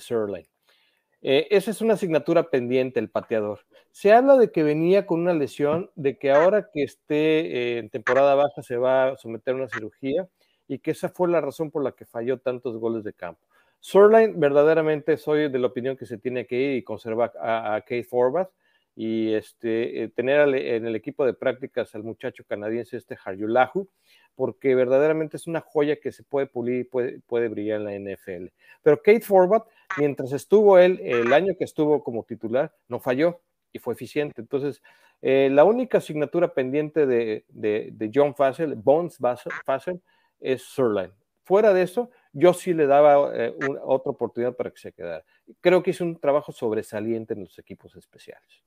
eh, 1.21 1.47
esa 1.49 1.71
es 1.71 1.81
una 1.81 1.95
asignatura 1.95 2.51
pendiente, 2.51 2.99
el 2.99 3.09
pateador. 3.09 3.65
Se 3.91 4.11
habla 4.11 4.37
de 4.37 4.51
que 4.51 4.61
venía 4.61 5.07
con 5.07 5.21
una 5.21 5.33
lesión, 5.33 5.89
de 5.95 6.19
que 6.19 6.31
ahora 6.31 6.69
que 6.71 6.83
esté 6.83 7.79
en 7.79 7.89
temporada 7.89 8.35
baja 8.35 8.61
se 8.61 8.77
va 8.77 9.09
a 9.09 9.17
someter 9.17 9.55
a 9.55 9.57
una 9.57 9.69
cirugía 9.69 10.27
y 10.67 10.79
que 10.79 10.91
esa 10.91 11.09
fue 11.09 11.29
la 11.29 11.41
razón 11.41 11.71
por 11.71 11.83
la 11.83 11.91
que 11.91 12.05
falló 12.05 12.39
tantos 12.39 12.77
goles 12.77 13.03
de 13.03 13.13
campo. 13.13 13.41
Surline, 13.79 14.33
verdaderamente 14.37 15.17
soy 15.17 15.49
de 15.49 15.59
la 15.59 15.67
opinión 15.67 15.95
que 15.95 16.05
se 16.05 16.17
tiene 16.17 16.47
que 16.47 16.55
ir 16.55 16.77
y 16.77 16.83
conservar 16.83 17.33
a, 17.39 17.75
a 17.75 17.81
Kate 17.81 18.03
Forbath 18.03 18.49
y 18.95 19.33
este, 19.33 20.03
eh, 20.03 20.07
tener 20.07 20.47
en 20.55 20.85
el 20.87 20.95
equipo 20.95 21.25
de 21.25 21.33
prácticas 21.33 21.93
al 21.95 22.03
muchacho 22.03 22.45
canadiense 22.47 22.97
este 22.97 23.17
Harjulahu, 23.23 23.89
porque 24.35 24.73
verdaderamente 24.73 25.37
es 25.37 25.47
una 25.47 25.61
joya 25.61 25.97
que 25.97 26.11
se 26.11 26.23
puede 26.23 26.47
pulir 26.47 26.81
y 26.81 26.83
puede, 26.85 27.19
puede 27.27 27.49
brillar 27.49 27.81
en 27.81 27.85
la 27.85 28.15
NFL. 28.15 28.47
Pero 28.81 28.97
Kate 28.97 29.21
Forbath, 29.21 29.67
mientras 29.97 30.31
estuvo 30.31 30.77
él, 30.77 30.99
el 31.03 31.31
año 31.33 31.53
que 31.57 31.65
estuvo 31.65 32.03
como 32.03 32.23
titular, 32.23 32.73
no 32.87 32.99
falló 32.99 33.41
y 33.71 33.79
fue 33.79 33.93
eficiente. 33.93 34.41
Entonces, 34.41 34.81
eh, 35.21 35.49
la 35.51 35.63
única 35.63 35.97
asignatura 35.97 36.53
pendiente 36.53 37.05
de, 37.05 37.45
de, 37.49 38.11
John 38.13 38.35
Fassel, 38.35 38.75
Bones 38.75 39.17
Fassel, 39.65 40.01
es 40.45 40.63
Surline. 40.63 41.11
Fuera 41.43 41.73
de 41.73 41.81
eso, 41.81 42.09
yo 42.33 42.53
sí 42.53 42.73
le 42.73 42.87
daba 42.87 43.31
eh, 43.33 43.55
otra 43.83 44.11
oportunidad 44.11 44.55
para 44.55 44.71
que 44.71 44.79
se 44.79 44.91
quedara. 44.91 45.23
Creo 45.61 45.83
que 45.83 45.91
hizo 45.91 46.03
un 46.03 46.19
trabajo 46.19 46.51
sobresaliente 46.51 47.33
en 47.33 47.41
los 47.41 47.57
equipos 47.59 47.95
especiales. 47.95 48.63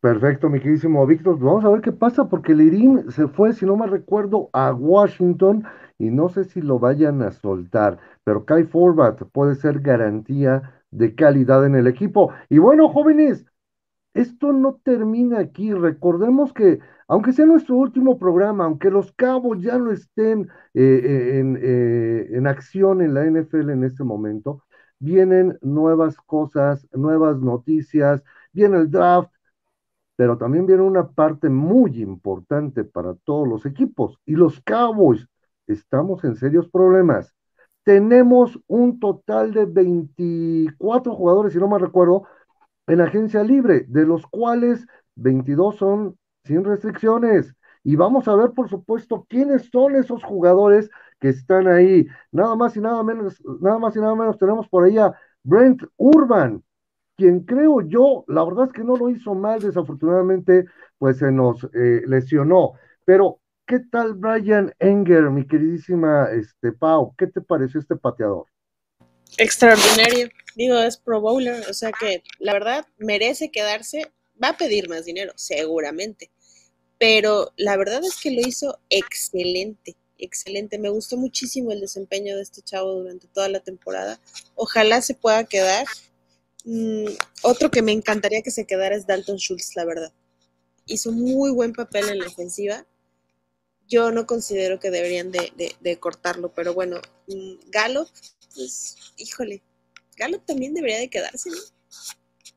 Perfecto, 0.00 0.48
mi 0.48 0.60
queridísimo 0.60 1.06
Víctor. 1.06 1.38
Vamos 1.38 1.64
a 1.64 1.70
ver 1.70 1.80
qué 1.80 1.92
pasa, 1.92 2.28
porque 2.28 2.54
Lirín 2.54 3.10
se 3.10 3.28
fue, 3.28 3.52
si 3.52 3.66
no 3.66 3.76
me 3.76 3.86
recuerdo, 3.86 4.50
a 4.52 4.72
Washington 4.72 5.64
y 5.98 6.10
no 6.10 6.28
sé 6.28 6.44
si 6.44 6.60
lo 6.60 6.78
vayan 6.78 7.22
a 7.22 7.32
soltar, 7.32 7.98
pero 8.22 8.44
Kai 8.44 8.64
Forbat 8.64 9.22
puede 9.32 9.54
ser 9.54 9.80
garantía 9.80 10.82
de 10.90 11.14
calidad 11.14 11.64
en 11.66 11.74
el 11.74 11.86
equipo. 11.86 12.32
Y 12.48 12.58
bueno, 12.58 12.88
jóvenes, 12.88 13.46
esto 14.16 14.52
no 14.52 14.80
termina 14.82 15.38
aquí. 15.38 15.72
Recordemos 15.72 16.52
que 16.52 16.80
aunque 17.08 17.32
sea 17.32 17.46
nuestro 17.46 17.76
último 17.76 18.18
programa, 18.18 18.64
aunque 18.64 18.90
los 18.90 19.12
cabos 19.12 19.60
ya 19.60 19.78
no 19.78 19.92
estén 19.92 20.48
eh, 20.74 20.82
eh, 20.82 21.56
eh, 21.62 22.28
en, 22.32 22.46
acción 22.46 23.00
en 23.02 23.14
la 23.14 23.24
NFL 23.24 23.70
en 23.70 23.84
este 23.84 24.04
momento, 24.04 24.64
vienen 24.98 25.58
nuevas 25.62 26.16
cosas, 26.16 26.86
nuevas 26.92 27.38
noticias, 27.38 28.22
viene 28.52 28.78
el 28.78 28.90
draft, 28.90 29.30
pero 30.16 30.38
también 30.38 30.66
viene 30.66 30.82
una 30.82 31.08
parte 31.10 31.48
muy 31.50 32.02
importante 32.02 32.84
para 32.84 33.14
todos 33.14 33.46
los 33.46 33.66
equipos. 33.66 34.18
Y 34.24 34.34
los 34.34 34.60
Cowboys 34.62 35.28
estamos 35.66 36.24
en 36.24 36.36
serios 36.36 36.68
problemas. 36.68 37.34
Tenemos 37.84 38.58
un 38.66 38.98
total 38.98 39.52
de 39.52 39.66
24 39.66 41.14
jugadores, 41.14 41.52
si 41.52 41.58
no 41.60 41.68
me 41.68 41.78
recuerdo, 41.78 42.24
en 42.86 43.00
agencia 43.00 43.42
libre, 43.42 43.84
de 43.88 44.06
los 44.06 44.26
cuales 44.26 44.86
22 45.16 45.76
son 45.76 46.18
sin 46.44 46.64
restricciones. 46.64 47.54
Y 47.84 47.96
vamos 47.96 48.28
a 48.28 48.34
ver, 48.36 48.50
por 48.52 48.68
supuesto, 48.68 49.26
quiénes 49.28 49.70
son 49.70 49.96
esos 49.96 50.22
jugadores 50.24 50.90
que 51.20 51.28
están 51.28 51.68
ahí. 51.68 52.06
Nada 52.32 52.56
más 52.56 52.76
y 52.76 52.80
nada 52.80 53.02
menos, 53.02 53.42
nada 53.60 53.78
más 53.78 53.96
y 53.96 54.00
nada 54.00 54.14
menos 54.14 54.38
tenemos 54.38 54.68
por 54.68 54.84
ahí 54.84 54.96
Brent 55.44 55.82
Urban, 55.96 56.62
quien 57.16 57.40
creo 57.44 57.80
yo, 57.82 58.24
la 58.28 58.44
verdad 58.44 58.66
es 58.66 58.72
que 58.72 58.84
no 58.84 58.96
lo 58.96 59.08
hizo 59.10 59.34
mal, 59.34 59.60
desafortunadamente, 59.60 60.66
pues 60.98 61.18
se 61.18 61.32
nos 61.32 61.64
eh, 61.74 62.02
lesionó. 62.06 62.72
Pero, 63.04 63.40
¿qué 63.66 63.80
tal 63.80 64.14
Brian 64.14 64.72
Enger, 64.78 65.30
mi 65.30 65.46
queridísima 65.46 66.30
este, 66.32 66.72
Pau? 66.72 67.14
¿Qué 67.16 67.28
te 67.28 67.40
pareció 67.40 67.80
este 67.80 67.96
pateador? 67.96 68.46
Extraordinario. 69.38 70.28
Digo, 70.54 70.78
es 70.78 70.96
pro 70.96 71.20
bowler, 71.20 71.68
o 71.68 71.74
sea 71.74 71.92
que 71.92 72.22
la 72.38 72.52
verdad 72.52 72.86
merece 72.98 73.50
quedarse. 73.50 74.10
Va 74.42 74.50
a 74.50 74.56
pedir 74.56 74.88
más 74.88 75.04
dinero, 75.04 75.32
seguramente 75.36 76.30
pero 76.98 77.52
la 77.56 77.76
verdad 77.76 78.02
es 78.04 78.16
que 78.16 78.30
lo 78.30 78.40
hizo 78.40 78.78
excelente, 78.88 79.96
excelente. 80.18 80.78
Me 80.78 80.88
gustó 80.88 81.16
muchísimo 81.16 81.72
el 81.72 81.80
desempeño 81.80 82.36
de 82.36 82.42
este 82.42 82.62
chavo 82.62 82.94
durante 82.94 83.26
toda 83.28 83.48
la 83.48 83.60
temporada. 83.60 84.18
Ojalá 84.54 85.02
se 85.02 85.14
pueda 85.14 85.44
quedar. 85.44 85.86
Mm, 86.64 87.06
otro 87.42 87.70
que 87.70 87.82
me 87.82 87.92
encantaría 87.92 88.42
que 88.42 88.50
se 88.50 88.66
quedara 88.66 88.96
es 88.96 89.06
Dalton 89.06 89.36
Schultz, 89.36 89.76
la 89.76 89.84
verdad. 89.84 90.12
Hizo 90.86 91.12
muy 91.12 91.50
buen 91.50 91.72
papel 91.72 92.08
en 92.08 92.18
la 92.18 92.26
ofensiva. 92.26 92.86
Yo 93.88 94.10
no 94.10 94.26
considero 94.26 94.80
que 94.80 94.90
deberían 94.90 95.30
de, 95.30 95.98
cortarlo, 96.00 96.52
pero 96.54 96.74
bueno, 96.74 97.00
mm, 97.28 97.70
Galo, 97.70 98.08
pues, 98.56 98.96
híjole, 99.16 99.62
Galo 100.16 100.40
también 100.40 100.74
debería 100.74 100.98
de 100.98 101.10
quedarse, 101.10 101.50
¿no? 101.50 101.56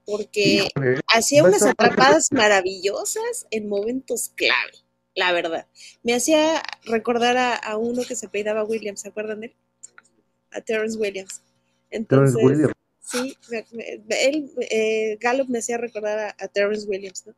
Porque 0.06 0.70
hacía 1.14 1.44
unas 1.44 1.62
atrapadas 1.64 2.32
maravillosas 2.32 3.46
en 3.52 3.68
momentos 3.70 4.32
clave 4.36 4.72
la 5.20 5.32
verdad. 5.34 5.68
Me 6.02 6.14
hacía 6.14 6.64
recordar 6.86 7.38
a, 7.38 7.78
uno 7.78 8.04
que 8.08 8.16
se 8.16 8.30
peidaba 8.30 8.64
Williams, 8.64 9.02
¿se 9.02 9.10
acuerdan 9.10 9.42
de 9.42 9.48
él? 9.48 9.56
A 10.52 10.62
Terrence 10.62 10.98
Williams. 10.98 11.42
Entonces, 11.92 12.42
Williams. 12.42 12.74
sí, 13.02 13.38
él, 14.10 14.52
eh, 14.62 15.18
Gallup 15.20 15.50
me 15.50 15.60
hacía 15.60 15.78
recordar 15.78 16.36
a, 16.38 16.48
Terrence 16.48 16.88
Williams, 16.88 17.28
¿no? 17.28 17.36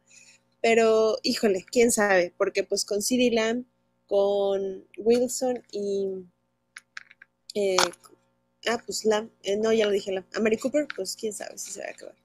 Pero, 0.62 1.17
híjole, 1.24 1.65
quién 1.69 1.91
sabe, 1.91 2.34
porque 2.38 2.63
pues 2.63 2.86
con 2.86 3.02
CD 3.02 3.32
Lamb, 3.32 3.65
con 4.08 4.86
Wilson 4.97 5.63
y... 5.71 6.24
Eh, 7.56 7.78
ah, 8.67 8.82
pues 8.86 9.06
Lamb, 9.06 9.30
eh, 9.43 9.58
no, 9.58 9.71
ya 9.71 9.86
lo 9.86 9.91
dije 9.91 10.12
Lamb. 10.12 10.26
A 10.36 10.39
Mary 10.39 10.58
Cooper, 10.58 10.88
pues 10.95 11.15
quién 11.15 11.34
sabe 11.34 11.58
si 11.58 11.71
se 11.71 11.82
va 11.82 11.88
a 11.88 11.91
acabar. 11.91 12.15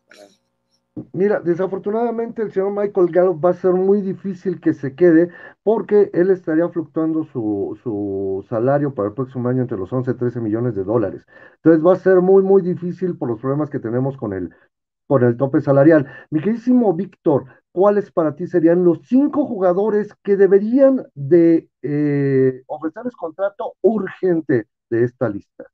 Mira, 1.12 1.40
desafortunadamente 1.40 2.40
el 2.40 2.52
señor 2.52 2.70
Michael 2.70 3.10
Gallup 3.10 3.44
va 3.44 3.50
a 3.50 3.54
ser 3.54 3.72
muy 3.72 4.00
difícil 4.00 4.60
que 4.60 4.72
se 4.72 4.94
quede 4.94 5.28
porque 5.62 6.10
él 6.14 6.30
estaría 6.30 6.70
fluctuando 6.70 7.24
su, 7.24 7.78
su 7.82 8.46
salario 8.48 8.94
para 8.94 9.08
el 9.08 9.14
próximo 9.14 9.46
año 9.50 9.60
entre 9.60 9.76
los 9.76 9.92
11 9.92 10.12
y 10.12 10.14
13 10.14 10.40
millones 10.40 10.74
de 10.74 10.84
dólares. 10.84 11.26
Entonces 11.56 11.84
va 11.84 11.92
a 11.92 11.96
ser 11.96 12.22
muy, 12.22 12.42
muy 12.42 12.62
difícil 12.62 13.18
por 13.18 13.28
los 13.28 13.40
problemas 13.40 13.68
que 13.68 13.78
tenemos 13.78 14.16
con 14.16 14.32
el, 14.32 14.54
con 15.06 15.22
el 15.22 15.36
tope 15.36 15.60
salarial. 15.60 16.06
Mi 16.30 16.40
queridísimo 16.40 16.94
Víctor, 16.94 17.44
¿cuáles 17.72 18.10
para 18.10 18.34
ti 18.34 18.46
serían 18.46 18.82
los 18.82 19.00
cinco 19.06 19.44
jugadores 19.44 20.14
que 20.22 20.38
deberían 20.38 21.06
de 21.14 21.68
eh, 21.82 22.62
ofrecerles 22.68 23.14
contrato 23.16 23.74
urgente 23.82 24.66
de 24.88 25.04
esta 25.04 25.28
lista? 25.28 25.66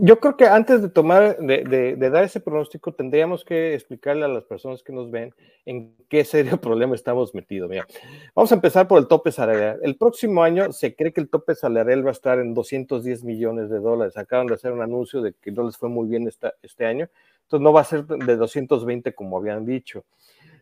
Yo 0.00 0.20
creo 0.20 0.36
que 0.36 0.46
antes 0.46 0.80
de 0.80 0.90
tomar, 0.90 1.38
de, 1.38 1.96
dar 1.96 2.22
ese 2.22 2.38
pronóstico, 2.38 2.94
tendríamos 2.94 3.44
que 3.44 3.74
explicarle 3.74 4.24
a 4.24 4.28
las 4.28 4.44
personas 4.44 4.84
que 4.84 4.92
nos 4.92 5.10
ven 5.10 5.34
en 5.66 5.92
qué 6.08 6.24
serio 6.24 6.56
problema 6.60 6.94
estamos 6.94 7.34
metidos. 7.34 7.68
Mira, 7.68 7.84
vamos 8.32 8.52
a 8.52 8.54
empezar 8.54 8.86
por 8.86 9.00
el 9.00 9.08
tope 9.08 9.32
salarial. 9.32 9.80
El 9.82 9.96
próximo 9.96 10.44
año 10.44 10.70
se 10.70 10.94
cree 10.94 11.12
que 11.12 11.20
el 11.20 11.28
tope 11.28 11.56
salarial 11.56 12.06
va 12.06 12.10
a 12.10 12.12
estar 12.12 12.38
en 12.38 12.54
210 12.54 13.24
millones 13.24 13.70
de 13.70 13.80
dólares. 13.80 14.16
Acaban 14.16 14.46
de 14.46 14.54
hacer 14.54 14.70
un 14.70 14.82
anuncio 14.82 15.20
de 15.20 15.32
que 15.32 15.50
no 15.50 15.64
les 15.64 15.76
fue 15.76 15.88
muy 15.88 16.06
bien 16.06 16.28
este 16.28 16.86
año, 16.86 17.08
entonces 17.42 17.64
no 17.64 17.72
va 17.72 17.80
a 17.80 17.84
ser 17.84 18.06
de 18.06 18.36
220 18.36 19.16
como 19.16 19.36
habían 19.36 19.66
dicho. 19.66 20.04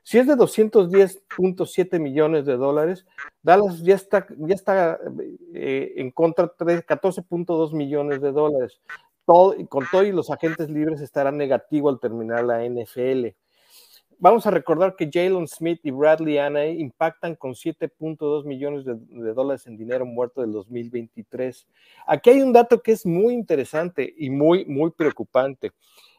Si 0.02 0.18
es 0.18 0.26
de 0.26 0.34
210.7 0.34 1.98
millones 1.98 2.46
de 2.46 2.56
dólares, 2.56 3.04
Dallas 3.42 3.82
ya 3.82 3.96
está, 3.96 4.24
ya 4.38 4.54
está 4.54 5.00
eh, 5.52 5.94
en 5.96 6.12
contra 6.12 6.50
de 6.60 6.86
14.2 6.86 7.74
millones 7.74 8.22
de 8.22 8.30
dólares 8.32 8.80
con 9.26 9.86
todo 9.90 10.04
y 10.04 10.12
los 10.12 10.30
agentes 10.30 10.70
libres 10.70 11.00
estarán 11.00 11.36
negativo 11.36 11.88
al 11.88 11.98
terminar 11.98 12.44
la 12.44 12.64
NFL. 12.64 13.26
Vamos 14.18 14.46
a 14.46 14.50
recordar 14.50 14.96
que 14.96 15.10
Jalen 15.12 15.46
Smith 15.46 15.80
y 15.82 15.90
Bradley 15.90 16.38
Anay 16.38 16.80
impactan 16.80 17.34
con 17.34 17.52
7.2 17.52 18.44
millones 18.44 18.84
de, 18.86 19.34
dólares 19.34 19.66
en 19.66 19.76
dinero 19.76 20.06
muerto 20.06 20.40
del 20.40 20.52
2023. 20.52 21.66
Aquí 22.06 22.30
hay 22.30 22.40
un 22.40 22.52
dato 22.52 22.80
que 22.80 22.92
es 22.92 23.04
muy 23.04 23.34
interesante 23.34 24.14
y 24.16 24.30
muy, 24.30 24.64
muy 24.64 24.90
preocupante. 24.90 25.72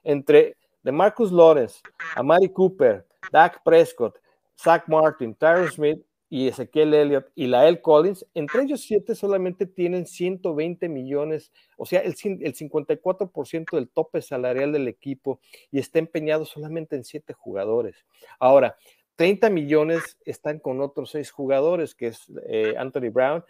Entre 0.03 0.57
de 0.83 0.91
Marcus 0.91 1.31
Lawrence, 1.31 1.81
Amari 2.15 2.49
Cooper, 2.49 3.03
Dak 3.31 3.63
Prescott, 3.63 4.19
Zach 4.55 4.83
Martin, 4.87 5.33
Tyron 5.33 5.71
Smith 5.71 5.99
y 6.29 6.47
Ezequiel 6.47 6.93
Elliott 6.93 7.31
y 7.35 7.47
Lael 7.47 7.81
Collins, 7.81 8.25
entre 8.33 8.63
ellos 8.63 8.81
siete 8.81 9.15
solamente 9.15 9.65
tienen 9.65 10.05
120 10.05 10.89
millones, 10.89 11.51
o 11.77 11.85
sea, 11.85 12.01
el, 12.01 12.15
el 12.23 12.53
54% 12.55 13.71
del 13.71 13.89
tope 13.89 14.21
salarial 14.21 14.71
del 14.71 14.87
equipo 14.87 15.39
y 15.71 15.79
está 15.79 15.99
empeñado 15.99 16.45
solamente 16.45 16.95
en 16.95 17.03
siete 17.03 17.33
jugadores. 17.33 18.05
Ahora, 18.39 18.77
30 19.15 19.49
millones 19.49 20.17
están 20.25 20.59
con 20.59 20.79
otros 20.79 21.11
seis 21.11 21.31
jugadores, 21.31 21.95
que 21.95 22.07
es 22.07 22.31
eh, 22.47 22.75
Anthony 22.77 23.09
Brown, 23.11 23.43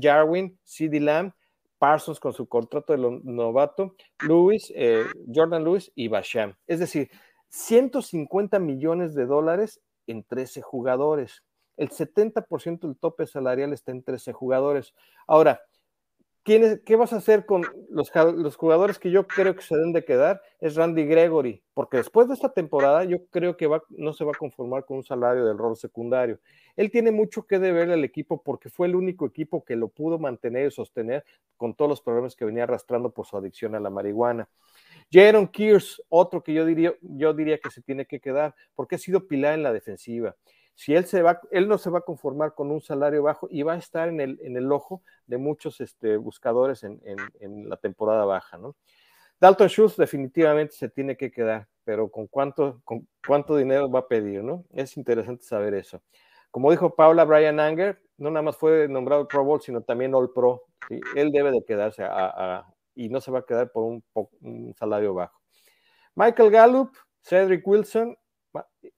Jarwin, 0.00 0.58
CeeDee 0.64 1.00
Lamb, 1.00 1.32
Parsons 1.78 2.20
con 2.20 2.32
su 2.32 2.48
contrato 2.48 2.96
de 2.96 3.20
novato, 3.24 3.94
Lewis, 4.26 4.72
eh, 4.74 5.04
Jordan 5.32 5.64
Lewis 5.64 5.90
y 5.94 6.08
Basham. 6.08 6.54
Es 6.66 6.78
decir, 6.78 7.10
150 7.48 8.58
millones 8.58 9.14
de 9.14 9.26
dólares 9.26 9.80
en 10.06 10.22
13 10.22 10.62
jugadores 10.62 11.42
el 11.76 11.90
70% 11.90 12.80
del 12.80 12.96
tope 12.96 13.26
salarial 13.26 13.72
está 13.72 13.92
en 13.92 14.02
13 14.02 14.32
jugadores. 14.32 14.94
Ahora, 15.26 15.62
¿qué 16.44 16.96
vas 16.96 17.12
a 17.12 17.16
hacer 17.16 17.46
con 17.46 17.64
los, 17.88 18.10
jugadores 18.56 18.98
que 18.98 19.10
yo 19.10 19.26
creo 19.26 19.54
que 19.54 19.62
se 19.62 19.76
deben 19.76 19.92
de 19.92 20.04
quedar? 20.04 20.42
Es 20.60 20.74
Randy 20.74 21.04
Gregory, 21.04 21.62
porque 21.72 21.98
después 21.98 22.28
de 22.28 22.34
esta 22.34 22.52
temporada 22.52 23.04
yo 23.04 23.24
creo 23.26 23.56
que 23.56 23.70
no 23.90 24.12
se 24.12 24.24
va 24.24 24.32
a 24.32 24.38
conformar 24.38 24.84
con 24.84 24.98
un 24.98 25.04
salario 25.04 25.44
del 25.44 25.56
rol 25.56 25.76
secundario. 25.76 26.40
Él 26.74 26.90
tiene 26.90 27.12
mucho 27.12 27.46
que 27.46 27.58
deber 27.58 27.90
al 27.90 28.04
equipo 28.04 28.42
porque 28.42 28.70
fue 28.70 28.88
el 28.88 28.96
único 28.96 29.26
equipo 29.26 29.64
que 29.64 29.76
lo 29.76 29.88
pudo 29.88 30.18
mantener 30.18 30.66
y 30.66 30.70
sostener 30.70 31.24
con 31.56 31.74
todos 31.74 31.88
los 31.88 32.02
problemas 32.02 32.34
que 32.34 32.44
venía 32.44 32.64
arrastrando 32.64 33.10
por 33.10 33.26
su 33.26 33.36
adicción 33.36 33.74
a 33.74 33.80
la 33.80 33.90
marihuana. 33.90 34.48
Jaron 35.12 35.46
Kears, 35.46 36.02
otro 36.08 36.42
que 36.42 36.54
yo 36.54 36.64
diría, 36.64 36.94
yo 37.02 37.34
diría 37.34 37.58
que 37.58 37.70
se 37.70 37.82
tiene 37.82 38.06
que 38.06 38.18
quedar, 38.18 38.54
porque 38.74 38.96
ha 38.96 38.98
sido 38.98 39.28
pilar 39.28 39.54
en 39.54 39.62
la 39.62 39.72
defensiva 39.72 40.34
si 40.74 40.94
él 40.94 41.06
se 41.06 41.22
va, 41.22 41.40
él 41.50 41.68
no 41.68 41.78
se 41.78 41.90
va 41.90 41.98
a 41.98 42.02
conformar 42.02 42.54
con 42.54 42.70
un 42.70 42.80
salario 42.80 43.22
bajo 43.22 43.48
y 43.50 43.62
va 43.62 43.74
a 43.74 43.78
estar 43.78 44.08
en 44.08 44.20
el, 44.20 44.38
en 44.42 44.56
el 44.56 44.70
ojo 44.72 45.02
de 45.26 45.38
muchos 45.38 45.80
este, 45.80 46.16
buscadores 46.16 46.82
en, 46.84 47.00
la 47.68 47.76
temporada 47.76 48.24
baja, 48.24 48.58
¿no? 48.58 48.76
Dalton 49.40 49.68
Schultz 49.68 49.96
definitivamente 49.96 50.74
se 50.74 50.88
tiene 50.88 51.16
que 51.16 51.30
quedar, 51.30 51.66
pero 51.84 52.08
con 52.10 52.28
cuánto, 52.28 52.80
con 52.84 53.08
cuánto 53.26 53.56
dinero 53.56 53.90
va 53.90 54.00
a 54.00 54.08
pedir, 54.08 54.42
¿no? 54.42 54.64
Es 54.72 54.96
interesante 54.96 55.44
saber 55.44 55.74
eso. 55.74 56.00
Como 56.50 56.70
dijo 56.70 56.94
Paula, 56.94 57.24
Brian 57.24 57.58
Anger 57.58 58.00
no 58.18 58.30
nada 58.30 58.42
más 58.42 58.56
fue 58.56 58.86
nombrado 58.88 59.26
Pro 59.26 59.44
Bowl, 59.44 59.60
sino 59.60 59.82
también 59.82 60.14
All 60.14 60.32
Pro. 60.32 60.64
Él 61.16 61.32
debe 61.32 61.50
de 61.50 61.64
quedarse 61.64 62.04
y 62.94 63.08
no 63.08 63.20
se 63.20 63.30
va 63.30 63.40
a 63.40 63.46
quedar 63.46 63.72
por 63.72 63.84
un, 63.84 64.04
un 64.42 64.74
salario 64.74 65.14
bajo. 65.14 65.40
Michael 66.14 66.50
Gallup, 66.50 66.94
Cedric 67.22 67.66
Wilson 67.66 68.16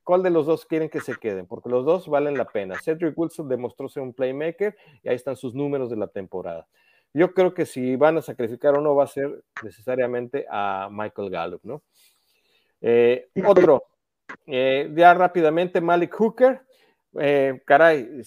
¿Cuál 0.02 0.22
de 0.22 0.30
los 0.30 0.46
dos 0.46 0.66
quieren 0.66 0.88
que 0.88 1.00
se 1.00 1.14
queden? 1.14 1.46
Porque 1.46 1.68
los 1.68 1.84
dos 1.84 2.08
valen 2.08 2.36
la 2.36 2.44
pena. 2.44 2.78
Cedric 2.80 3.16
Wilson 3.16 3.48
demostró 3.48 3.88
ser 3.88 4.02
un 4.02 4.12
playmaker 4.12 4.76
y 5.02 5.08
ahí 5.08 5.16
están 5.16 5.36
sus 5.36 5.54
números 5.54 5.90
de 5.90 5.96
la 5.96 6.08
temporada. 6.08 6.66
Yo 7.12 7.32
creo 7.32 7.54
que 7.54 7.64
si 7.64 7.94
van 7.96 8.18
a 8.18 8.22
sacrificar 8.22 8.74
o 8.74 8.80
no 8.80 8.94
va 8.94 9.04
a 9.04 9.08
ser 9.08 9.44
necesariamente 9.62 10.46
a 10.50 10.88
Michael 10.90 11.30
Gallup, 11.30 11.60
¿no? 11.62 11.82
Eh, 12.80 13.28
otro, 13.46 13.84
eh, 14.46 14.90
ya 14.94 15.14
rápidamente, 15.14 15.80
Malik 15.80 16.14
Hooker. 16.14 16.60
Eh, 17.20 17.62
caray, 17.64 18.22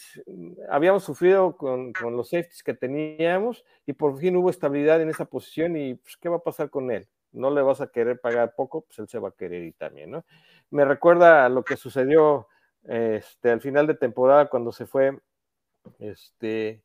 habíamos 0.70 1.04
sufrido 1.04 1.58
con, 1.58 1.92
los 2.12 2.30
safeties 2.30 2.64
que 2.64 2.74
teníamos 2.74 3.66
y 3.86 3.92
por 3.92 4.18
fin 4.18 4.38
hubo 4.38 4.50
estabilidad 4.50 5.02
en 5.02 5.10
esa 5.10 5.26
posición 5.26 5.76
y 5.76 5.96
pues, 5.96 6.16
¿qué 6.16 6.30
va 6.30 6.38
a 6.38 6.44
pasar 6.44 6.70
con 6.70 6.90
él? 6.90 7.06
No 7.38 7.52
le 7.52 7.62
vas 7.62 7.82
a 7.82 7.88
querer 7.88 8.20
pagar 8.20 8.56
poco, 8.56 8.82
pues 8.82 9.00
él 9.00 9.08
se 9.08 9.20
va 9.20 9.30
a 9.30 9.32
querer 9.32 9.64
ir 9.64 9.76
también, 9.78 10.12
¿no? 10.12 10.26
me 10.70 10.86
recuerda 10.86 11.46
a 11.46 11.50
lo 11.50 11.64
que 11.64 11.78
sucedió 11.78 12.48
este, 12.84 13.52
al 13.52 13.62
final 13.62 13.88
de 13.88 13.96
temporada 13.96 14.50
cuando 14.50 14.72
se 14.72 14.86
fue 14.86 15.18
este, 16.00 16.84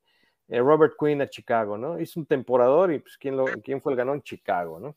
eh, 0.48 0.60
Robert 0.60 0.94
Quinn 0.98 1.22
a 1.22 1.28
Chicago, 1.28 1.76
¿no? 1.76 2.00
Hizo 2.00 2.20
un 2.20 2.26
temporador 2.26 2.92
y 2.92 2.98
pues 3.00 3.16
¿quién, 3.16 3.36
lo, 3.36 3.44
quién 3.62 3.80
fue 3.80 3.92
el 3.92 3.98
ganón? 3.98 4.22
Chicago, 4.22 4.78
¿no? 4.78 4.96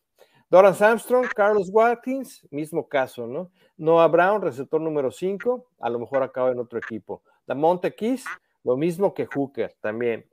Doran 0.49 0.75
Armstrong, 0.79 1.27
Carlos 1.35 1.69
Watkins, 1.71 2.47
mismo 2.51 2.87
caso, 2.87 3.25
¿no? 3.25 3.51
Noah 3.77 4.07
Brown, 4.07 4.41
receptor 4.41 4.79
número 4.79 5.11
5, 5.11 5.69
a 5.79 5.89
lo 5.89 5.99
mejor 5.99 6.21
acaba 6.21 6.51
en 6.51 6.59
otro 6.59 6.77
equipo. 6.77 7.23
Monte 7.47 7.95
Keys, 7.95 8.25
lo 8.63 8.77
mismo 8.77 9.13
que 9.13 9.25
Hooker, 9.25 9.75
también. 9.81 10.27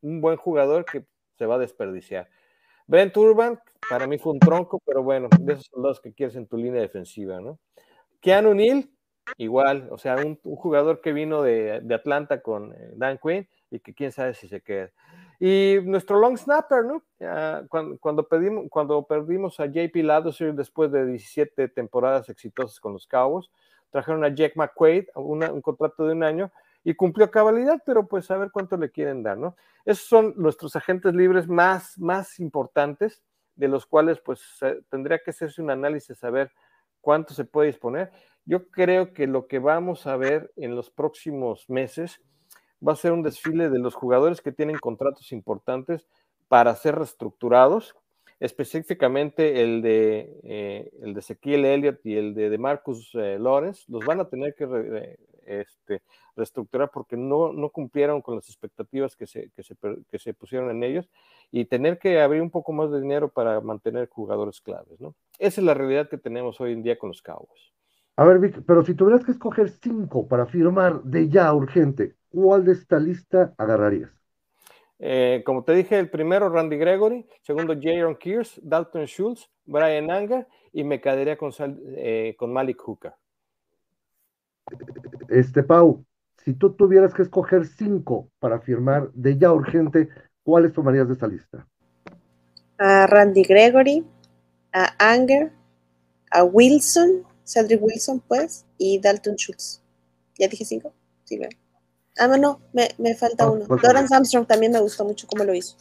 Un 0.00 0.20
buen 0.20 0.36
jugador 0.36 0.84
que 0.84 1.04
se 1.38 1.46
va 1.46 1.54
a 1.54 1.58
desperdiciar. 1.58 2.28
Brent 2.88 3.16
Urban, 3.16 3.60
para 3.88 4.06
mí 4.06 4.18
fue 4.18 4.32
un 4.32 4.40
tronco, 4.40 4.80
pero 4.84 5.02
bueno, 5.02 5.28
de 5.40 5.54
esos 5.54 5.66
soldados 5.66 6.00
que 6.00 6.12
quieres 6.12 6.36
en 6.36 6.46
tu 6.46 6.56
línea 6.56 6.80
defensiva, 6.80 7.40
¿no? 7.40 7.58
Keanu 8.20 8.54
Neal, 8.54 8.88
igual, 9.36 9.88
o 9.90 9.98
sea, 9.98 10.16
un, 10.16 10.36
jugador 10.36 11.00
que 11.00 11.12
vino 11.12 11.42
de, 11.42 11.82
Atlanta 11.92 12.40
con 12.40 12.72
eh, 12.72 12.92
Dan 12.94 13.18
Quinn 13.18 13.48
y 13.70 13.80
que 13.80 13.94
quién 13.94 14.12
sabe 14.12 14.34
si 14.34 14.48
se 14.48 14.60
queda. 14.60 14.90
Y 15.40 15.78
nuestro 15.82 16.20
long 16.20 16.36
snapper, 16.36 16.84
¿no? 16.84 17.02
cuando, 17.68 17.98
cuando, 17.98 18.28
pedimos, 18.28 18.66
cuando 18.70 19.02
perdimos 19.04 19.58
a 19.58 19.66
JP 19.66 19.96
Ladosir 19.96 20.54
después 20.54 20.92
de 20.92 21.04
17 21.04 21.68
temporadas 21.68 22.28
exitosas 22.28 22.78
con 22.78 22.92
los 22.92 23.08
Cowboys, 23.08 23.50
trajeron 23.90 24.24
a 24.24 24.34
Jack 24.34 24.56
McQuaid, 24.56 25.06
un 25.16 25.60
contrato 25.60 26.06
de 26.06 26.12
un 26.12 26.22
año, 26.22 26.52
y 26.84 26.94
cumplió 26.94 27.30
cabalidad, 27.30 27.82
pero 27.84 28.06
pues 28.06 28.30
a 28.30 28.36
ver 28.36 28.50
cuánto 28.50 28.76
le 28.76 28.90
quieren 28.90 29.22
dar, 29.22 29.36
¿no? 29.36 29.56
Esos 29.84 30.06
son 30.06 30.34
nuestros 30.36 30.76
agentes 30.76 31.14
libres 31.14 31.48
más, 31.48 31.98
más 31.98 32.38
importantes, 32.40 33.22
de 33.56 33.68
los 33.68 33.86
cuales 33.86 34.20
pues 34.20 34.42
tendría 34.88 35.18
que 35.18 35.30
hacerse 35.30 35.62
un 35.62 35.70
análisis 35.70 36.22
a 36.24 36.30
ver 36.30 36.52
cuánto 37.00 37.34
se 37.34 37.44
puede 37.44 37.68
disponer. 37.68 38.10
Yo 38.44 38.68
creo 38.70 39.12
que 39.12 39.26
lo 39.26 39.46
que 39.46 39.58
vamos 39.58 40.06
a 40.06 40.16
ver 40.16 40.52
en 40.56 40.74
los 40.74 40.90
próximos 40.90 41.68
meses 41.68 42.20
va 42.86 42.92
a 42.92 42.96
ser 42.96 43.12
un 43.12 43.22
desfile 43.22 43.70
de 43.70 43.78
los 43.78 43.94
jugadores 43.94 44.40
que 44.40 44.52
tienen 44.52 44.78
contratos 44.78 45.32
importantes 45.32 46.06
para 46.48 46.74
ser 46.74 46.96
reestructurados, 46.96 47.94
específicamente 48.42 49.62
el 49.62 49.82
de, 49.82 50.40
eh, 50.42 50.90
el 51.00 51.14
de 51.14 51.20
Ezequiel 51.20 51.64
Elliott 51.64 52.00
y 52.04 52.16
el 52.16 52.34
de, 52.34 52.58
Marcus 52.58 53.12
eh, 53.14 53.38
Lawrence, 53.38 53.84
los 53.86 54.04
van 54.04 54.18
a 54.18 54.28
tener 54.28 54.56
que 54.56 54.64
eh, 54.64 55.16
este, 55.46 56.02
reestructurar 56.34 56.90
porque 56.92 57.16
no, 57.16 57.52
no 57.52 57.70
cumplieron 57.70 58.20
con 58.20 58.34
las 58.34 58.48
expectativas 58.48 59.14
que 59.14 59.28
se, 59.28 59.50
que, 59.50 59.62
se, 59.62 59.76
que 60.10 60.18
se 60.18 60.34
pusieron 60.34 60.70
en 60.70 60.82
ellos 60.82 61.08
y 61.52 61.66
tener 61.66 62.00
que 62.00 62.20
abrir 62.20 62.42
un 62.42 62.50
poco 62.50 62.72
más 62.72 62.90
de 62.90 63.00
dinero 63.00 63.28
para 63.28 63.60
mantener 63.60 64.08
jugadores 64.08 64.60
claves, 64.60 65.00
¿no? 65.00 65.14
Esa 65.38 65.60
es 65.60 65.64
la 65.64 65.74
realidad 65.74 66.08
que 66.08 66.18
tenemos 66.18 66.60
hoy 66.60 66.72
en 66.72 66.82
día 66.82 66.98
con 66.98 67.10
los 67.10 67.22
Cowboys. 67.22 67.72
A 68.16 68.24
ver, 68.24 68.40
Vic, 68.40 68.60
pero 68.66 68.84
si 68.84 68.94
tuvieras 68.94 69.24
que 69.24 69.30
escoger 69.30 69.70
cinco 69.70 70.26
para 70.26 70.46
firmar 70.46 71.00
de 71.04 71.28
ya 71.28 71.54
urgente, 71.54 72.16
¿cuál 72.28 72.64
de 72.64 72.72
esta 72.72 72.98
lista 72.98 73.54
agarrarías? 73.56 74.21
Eh, 75.04 75.42
como 75.44 75.64
te 75.64 75.74
dije, 75.74 75.98
el 75.98 76.08
primero 76.08 76.48
Randy 76.48 76.76
Gregory, 76.76 77.26
segundo 77.42 77.74
Jaron 77.82 78.14
Kears, 78.14 78.60
Dalton 78.62 79.06
Schultz, 79.06 79.50
Brian 79.64 80.08
Anger 80.12 80.46
y 80.72 80.84
me 80.84 81.00
quedaría 81.00 81.36
con, 81.36 81.52
eh, 81.96 82.36
con 82.38 82.52
Malik 82.52 82.80
Hooker. 82.80 83.12
Este, 85.28 85.64
Pau, 85.64 86.04
si 86.44 86.54
tú 86.54 86.74
tuvieras 86.74 87.12
que 87.14 87.22
escoger 87.22 87.66
cinco 87.66 88.30
para 88.38 88.60
firmar 88.60 89.10
de 89.12 89.36
ya 89.36 89.52
urgente, 89.52 90.08
¿cuáles 90.44 90.72
tomarías 90.72 91.08
de 91.08 91.14
esta 91.14 91.26
lista? 91.26 91.66
A 92.78 93.08
Randy 93.08 93.42
Gregory, 93.42 94.06
a 94.72 94.94
Anger, 95.00 95.50
a 96.30 96.44
Wilson, 96.44 97.24
Cedric 97.44 97.82
Wilson, 97.82 98.22
pues, 98.28 98.66
y 98.78 99.00
Dalton 99.00 99.34
Schultz. 99.34 99.82
¿Ya 100.38 100.46
dije 100.46 100.64
cinco? 100.64 100.94
Sí, 101.24 101.38
¿verdad? 101.38 101.61
Ah, 102.18 102.28
no, 102.28 102.60
me, 102.72 102.88
me 102.98 103.14
falta 103.14 103.50
uno. 103.50 103.64
Pues, 103.66 103.82
Doran 103.82 104.06
Armstrong 104.10 104.46
también 104.46 104.72
me 104.72 104.80
gustó 104.80 105.04
mucho 105.04 105.26
cómo 105.26 105.44
lo 105.44 105.54
hizo. 105.54 105.76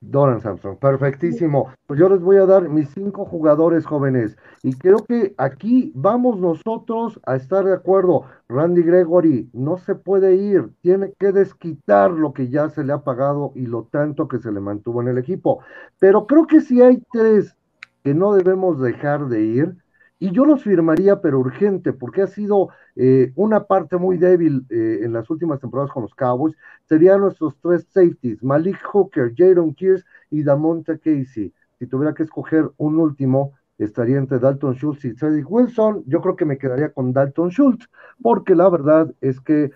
Doran 0.00 0.40
Samson, 0.40 0.76
perfectísimo. 0.76 1.72
Pues 1.86 1.98
yo 1.98 2.08
les 2.08 2.20
voy 2.20 2.36
a 2.36 2.46
dar 2.46 2.68
mis 2.68 2.90
cinco 2.90 3.24
jugadores 3.24 3.86
jóvenes 3.86 4.36
y 4.62 4.74
creo 4.74 4.98
que 4.98 5.34
aquí 5.38 5.90
vamos 5.94 6.38
nosotros 6.38 7.18
a 7.24 7.36
estar 7.36 7.64
de 7.64 7.72
acuerdo. 7.72 8.24
Randy 8.48 8.82
Gregory 8.82 9.50
no 9.52 9.78
se 9.78 9.94
puede 9.94 10.36
ir, 10.36 10.70
tiene 10.82 11.12
que 11.18 11.32
desquitar 11.32 12.10
lo 12.10 12.32
que 12.32 12.48
ya 12.48 12.68
se 12.68 12.84
le 12.84 12.92
ha 12.92 12.98
pagado 12.98 13.52
y 13.54 13.66
lo 13.66 13.84
tanto 13.84 14.28
que 14.28 14.38
se 14.38 14.52
le 14.52 14.60
mantuvo 14.60 15.00
en 15.02 15.08
el 15.08 15.18
equipo. 15.18 15.60
Pero 15.98 16.26
creo 16.26 16.46
que 16.46 16.60
si 16.60 16.82
hay 16.82 17.02
tres 17.12 17.56
que 18.04 18.14
no 18.14 18.34
debemos 18.34 18.80
dejar 18.80 19.26
de 19.28 19.42
ir, 19.42 19.76
y 20.18 20.30
yo 20.30 20.44
los 20.46 20.62
firmaría, 20.62 21.20
pero 21.20 21.38
urgente, 21.38 21.92
porque 21.92 22.22
ha 22.22 22.26
sido 22.26 22.70
eh, 22.94 23.32
una 23.36 23.64
parte 23.64 23.96
muy 23.98 24.16
débil 24.16 24.64
eh, 24.70 25.00
en 25.02 25.12
las 25.12 25.28
últimas 25.28 25.60
temporadas 25.60 25.92
con 25.92 26.02
los 26.02 26.14
Cowboys. 26.14 26.56
Serían 26.84 27.20
nuestros 27.20 27.56
tres 27.60 27.86
safeties, 27.90 28.42
Malik 28.42 28.82
Hooker, 28.82 29.34
Jaron 29.36 29.74
Kears 29.74 30.04
y 30.30 30.42
Damonta 30.42 30.96
Casey. 30.96 31.52
Si 31.78 31.86
tuviera 31.86 32.14
que 32.14 32.22
escoger 32.22 32.70
un 32.78 32.98
último, 32.98 33.52
estaría 33.76 34.16
entre 34.16 34.38
Dalton 34.38 34.74
Schultz 34.74 35.04
y 35.04 35.14
Cedric 35.14 35.50
Wilson. 35.50 36.02
Yo 36.06 36.22
creo 36.22 36.36
que 36.36 36.46
me 36.46 36.56
quedaría 36.56 36.90
con 36.90 37.12
Dalton 37.12 37.50
Schultz, 37.50 37.86
porque 38.22 38.54
la 38.54 38.70
verdad 38.70 39.14
es 39.20 39.38
que 39.40 39.70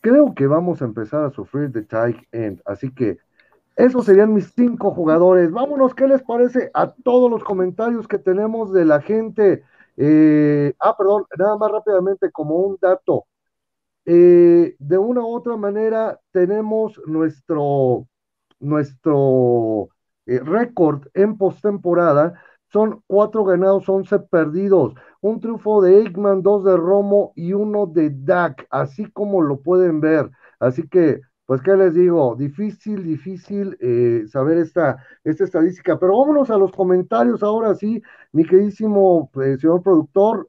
creo 0.00 0.34
que 0.34 0.48
vamos 0.48 0.82
a 0.82 0.86
empezar 0.86 1.24
a 1.24 1.30
sufrir 1.30 1.70
de 1.70 1.82
tight 1.82 2.16
end. 2.32 2.60
Así 2.64 2.90
que 2.90 3.18
esos 3.76 4.06
serían 4.06 4.34
mis 4.34 4.52
cinco 4.52 4.90
jugadores. 4.90 5.52
Vámonos, 5.52 5.94
¿qué 5.94 6.08
les 6.08 6.22
parece 6.22 6.70
a 6.74 6.90
todos 6.90 7.30
los 7.30 7.44
comentarios 7.44 8.08
que 8.08 8.18
tenemos 8.18 8.72
de 8.72 8.84
la 8.84 9.00
gente? 9.00 9.62
Eh, 9.96 10.74
ah, 10.80 10.96
perdón, 10.96 11.24
nada 11.38 11.56
más 11.56 11.70
rápidamente 11.70 12.30
como 12.30 12.56
un 12.56 12.78
dato. 12.80 13.26
Eh, 14.04 14.76
de 14.78 14.98
una 14.98 15.22
u 15.22 15.34
otra 15.34 15.56
manera 15.56 16.20
tenemos 16.32 17.00
nuestro, 17.06 18.06
nuestro 18.60 19.88
eh, 20.26 20.40
récord 20.40 21.08
en 21.14 21.36
postemporada. 21.38 22.40
Son 22.72 23.02
cuatro 23.06 23.44
ganados, 23.44 23.88
once 23.88 24.18
perdidos. 24.18 24.94
Un 25.20 25.40
triunfo 25.40 25.82
de 25.82 26.02
Eggman, 26.02 26.42
dos 26.42 26.64
de 26.64 26.76
Romo 26.76 27.32
y 27.36 27.52
uno 27.52 27.86
de 27.86 28.10
Dak, 28.12 28.66
así 28.70 29.10
como 29.12 29.42
lo 29.42 29.60
pueden 29.62 30.00
ver. 30.00 30.30
Así 30.60 30.88
que 30.88 31.20
pues, 31.46 31.62
¿qué 31.62 31.72
les 31.76 31.94
digo? 31.94 32.34
Difícil, 32.36 33.04
difícil 33.04 33.76
eh, 33.80 34.24
saber 34.28 34.58
esta, 34.58 35.04
esta 35.24 35.44
estadística. 35.44 35.98
Pero 35.98 36.18
vámonos 36.18 36.50
a 36.50 36.58
los 36.58 36.72
comentarios 36.72 37.42
ahora 37.42 37.74
sí, 37.74 38.02
mi 38.32 38.44
queridísimo 38.44 39.30
eh, 39.42 39.56
señor 39.58 39.82
productor, 39.82 40.48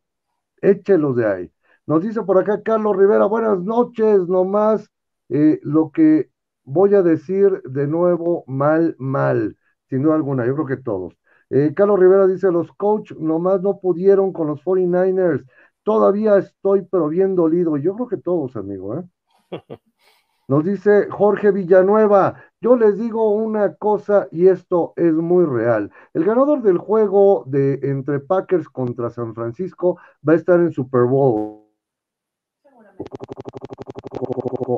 échelos 0.62 1.16
de 1.18 1.26
ahí. 1.28 1.52
Nos 1.88 2.04
dice 2.04 2.24
por 2.24 2.38
acá 2.40 2.62
Carlos 2.64 2.98
Rivera, 2.98 3.26
buenas 3.26 3.60
noches, 3.62 4.28
nomás 4.28 4.90
eh, 5.30 5.60
lo 5.64 5.92
que 5.92 6.30
voy 6.64 6.96
a 6.96 7.02
decir 7.04 7.62
de 7.64 7.88
nuevo, 7.88 8.44
mal, 8.48 8.96
mal, 9.00 9.58
sin 9.90 10.04
duda 10.04 10.16
alguna, 10.16 10.46
yo 10.46 10.56
creo 10.56 10.68
que 10.68 10.78
todos. 10.78 11.16
Carlos 11.76 12.00
Rivera 12.00 12.28
dice, 12.28 12.52
los 12.52 12.72
coach 12.74 13.14
nomás 13.14 13.62
no 13.62 13.80
pudieron 13.80 14.34
con 14.34 14.48
los 14.48 14.62
49ers, 14.62 15.46
todavía 15.84 16.38
estoy 16.38 16.82
pero 16.92 17.08
bien 17.08 17.36
dolido, 17.36 17.78
yo 17.78 17.96
creo 17.96 18.08
que 18.10 18.18
todos, 18.18 18.56
amigo, 18.58 19.00
¿eh? 19.00 19.04
Nos 20.48 20.64
dice 20.64 21.10
Jorge 21.10 21.52
Villanueva, 21.52 22.42
yo 22.62 22.78
les 22.78 22.98
digo 22.98 23.34
una 23.34 23.76
cosa 23.76 24.30
y 24.32 24.48
esto 24.48 24.94
es 24.96 25.12
muy 25.12 25.46
real. 25.46 25.92
El 26.14 26.24
ganador 26.24 26.62
del 26.62 26.78
juego 26.78 27.44
de 27.48 27.80
entre 27.84 28.22
Packers 28.22 28.70
contra 28.70 29.10
San 29.10 29.36
Francisco 29.36 30.00
va 30.28 30.34
a 30.34 30.36
estar 30.38 30.60
en 30.62 30.72
Super 30.72 31.04
Bowl. 31.04 31.66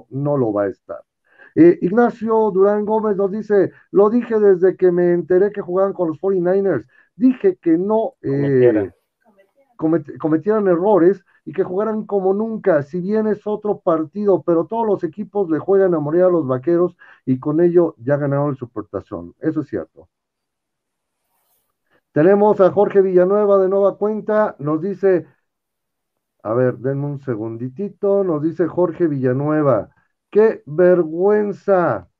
No 0.09 0.37
lo 0.37 0.51
va 0.51 0.63
a 0.63 0.67
estar. 0.69 1.03
Eh, 1.53 1.77
Ignacio 1.81 2.49
Durán 2.51 2.83
Gómez 2.85 3.15
nos 3.15 3.31
dice, 3.31 3.71
lo 3.91 4.09
dije 4.09 4.39
desde 4.39 4.75
que 4.75 4.91
me 4.91 5.13
enteré 5.13 5.51
que 5.51 5.61
jugaban 5.61 5.93
con 5.93 6.07
los 6.07 6.19
49ers. 6.19 6.87
Dije 7.15 7.57
que 7.57 7.77
no 7.77 8.15
eh, 8.23 8.91
cometieran 10.19 10.67
errores 10.67 11.23
y 11.49 11.51
que 11.51 11.63
jugaran 11.63 12.05
como 12.05 12.35
nunca, 12.35 12.83
si 12.83 13.01
bien 13.01 13.25
es 13.25 13.47
otro 13.47 13.79
partido, 13.79 14.43
pero 14.43 14.65
todos 14.65 14.85
los 14.85 15.03
equipos 15.03 15.49
le 15.49 15.57
juegan 15.57 15.95
a 15.95 15.99
morir 15.99 16.21
a 16.21 16.29
los 16.29 16.45
vaqueros 16.45 16.95
y 17.25 17.39
con 17.39 17.59
ello 17.59 17.95
ya 17.97 18.17
ganaron 18.17 18.51
el 18.51 18.55
Supertazón. 18.55 19.33
Eso 19.39 19.61
es 19.61 19.67
cierto. 19.67 20.09
Tenemos 22.11 22.61
a 22.61 22.69
Jorge 22.69 23.01
Villanueva 23.01 23.57
de 23.57 23.67
nueva 23.67 23.97
cuenta, 23.97 24.55
nos 24.59 24.79
dice, 24.79 25.25
a 26.43 26.53
ver, 26.53 26.77
denme 26.77 27.07
un 27.07 27.19
segunditito, 27.19 28.23
nos 28.23 28.43
dice 28.43 28.67
Jorge 28.67 29.07
Villanueva, 29.07 29.89
qué 30.29 30.61
vergüenza. 30.67 32.11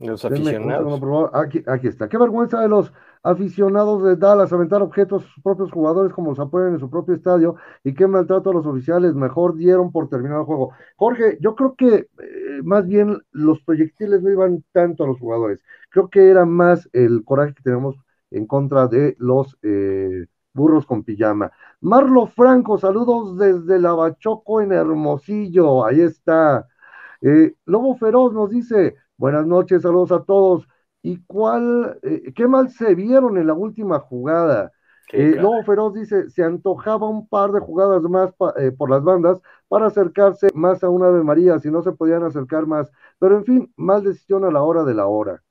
Los 0.00 0.24
aficionados. 0.24 1.30
Aquí, 1.34 1.62
aquí 1.68 1.86
está, 1.86 2.08
qué 2.08 2.18
vergüenza 2.18 2.60
de 2.62 2.68
los 2.68 2.92
aficionados 3.22 4.02
de 4.02 4.16
Dallas 4.16 4.52
aventar 4.52 4.82
objetos 4.82 5.24
a 5.24 5.28
sus 5.28 5.42
propios 5.42 5.70
jugadores 5.70 6.12
como 6.12 6.30
los 6.30 6.40
apoyan 6.40 6.74
en 6.74 6.80
su 6.80 6.90
propio 6.90 7.14
estadio 7.14 7.56
y 7.84 7.94
qué 7.94 8.06
maltrato 8.06 8.50
a 8.50 8.54
los 8.54 8.66
oficiales, 8.66 9.14
mejor 9.14 9.56
dieron 9.56 9.92
por 9.92 10.08
terminado 10.08 10.40
el 10.40 10.46
juego. 10.46 10.72
Jorge, 10.96 11.38
yo 11.40 11.54
creo 11.54 11.74
que 11.76 11.94
eh, 11.94 12.62
más 12.64 12.86
bien 12.86 13.18
los 13.30 13.62
proyectiles 13.62 14.22
no 14.22 14.30
iban 14.30 14.64
tanto 14.72 15.04
a 15.04 15.06
los 15.06 15.18
jugadores, 15.18 15.62
creo 15.90 16.08
que 16.08 16.28
era 16.28 16.44
más 16.44 16.88
el 16.92 17.24
coraje 17.24 17.54
que 17.54 17.62
tenemos 17.62 17.96
en 18.30 18.46
contra 18.46 18.88
de 18.88 19.14
los 19.18 19.56
eh, 19.62 20.26
burros 20.54 20.86
con 20.86 21.04
pijama. 21.04 21.52
Marlo 21.80 22.26
Franco, 22.26 22.78
saludos 22.78 23.38
desde 23.38 23.78
Lavachoco 23.78 24.60
en 24.60 24.72
Hermosillo, 24.72 25.84
ahí 25.84 26.00
está. 26.00 26.66
Eh, 27.20 27.54
Lobo 27.66 27.94
Feroz 27.96 28.32
nos 28.32 28.50
dice, 28.50 28.96
buenas 29.16 29.46
noches, 29.46 29.82
saludos 29.82 30.10
a 30.12 30.24
todos 30.24 30.66
y 31.02 31.18
cuál, 31.24 31.98
eh, 32.02 32.32
qué 32.34 32.46
mal 32.46 32.70
se 32.70 32.94
vieron 32.94 33.36
en 33.38 33.48
la 33.48 33.54
última 33.54 33.98
jugada. 34.00 34.72
Eh, 35.12 35.36
Lobo 35.38 35.62
Feroz 35.64 35.92
dice, 35.94 36.30
se 36.30 36.42
antojaba 36.42 37.08
un 37.08 37.28
par 37.28 37.52
de 37.52 37.60
jugadas 37.60 38.02
más 38.02 38.32
eh, 38.56 38.70
por 38.72 38.88
las 38.88 39.02
bandas 39.02 39.38
para 39.68 39.86
acercarse 39.88 40.48
más 40.54 40.82
a 40.82 40.88
una 40.88 41.10
de 41.10 41.22
María, 41.22 41.58
si 41.58 41.70
no 41.70 41.82
se 41.82 41.92
podían 41.92 42.22
acercar 42.22 42.66
más. 42.66 42.90
Pero 43.18 43.36
en 43.36 43.44
fin, 43.44 43.72
mal 43.76 44.02
decisión 44.04 44.44
a 44.44 44.50
la 44.50 44.62
hora 44.62 44.84
de 44.84 44.94
la 44.94 45.06
hora. 45.06 45.42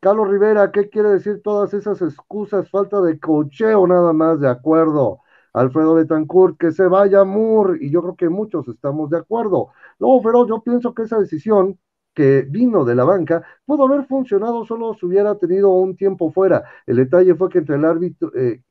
Carlos 0.00 0.28
Rivera, 0.28 0.70
¿qué 0.72 0.88
quiere 0.90 1.10
decir 1.10 1.42
todas 1.42 1.74
esas 1.74 2.00
excusas? 2.02 2.70
Falta 2.70 3.00
de 3.00 3.18
cocheo 3.20 3.86
nada 3.86 4.12
más, 4.12 4.40
de 4.40 4.48
acuerdo. 4.48 5.20
Alfredo 5.52 5.94
Betancourt, 5.94 6.56
que 6.58 6.72
se 6.72 6.86
vaya 6.86 7.24
Moore, 7.24 7.78
y 7.80 7.90
yo 7.90 8.02
creo 8.02 8.16
que 8.16 8.28
muchos 8.28 8.68
estamos 8.68 9.10
de 9.10 9.18
acuerdo. 9.18 9.68
Lobo 9.98 10.22
Feroz, 10.22 10.48
yo 10.48 10.62
pienso 10.62 10.94
que 10.94 11.02
esa 11.02 11.18
decisión 11.18 11.78
que 12.18 12.42
vino 12.42 12.84
de 12.84 12.96
la 12.96 13.04
banca, 13.04 13.44
pudo 13.64 13.86
haber 13.86 14.04
funcionado 14.06 14.64
solo 14.64 14.94
si 14.94 15.06
hubiera 15.06 15.36
tenido 15.36 15.70
un 15.70 15.96
tiempo 15.96 16.32
fuera. 16.32 16.64
El 16.84 16.96
detalle 16.96 17.36
fue 17.36 17.48
que 17.48 17.58
entre 17.58 17.76
el 17.76 17.84
árbitro, 17.84 18.32
eh, 18.34 18.62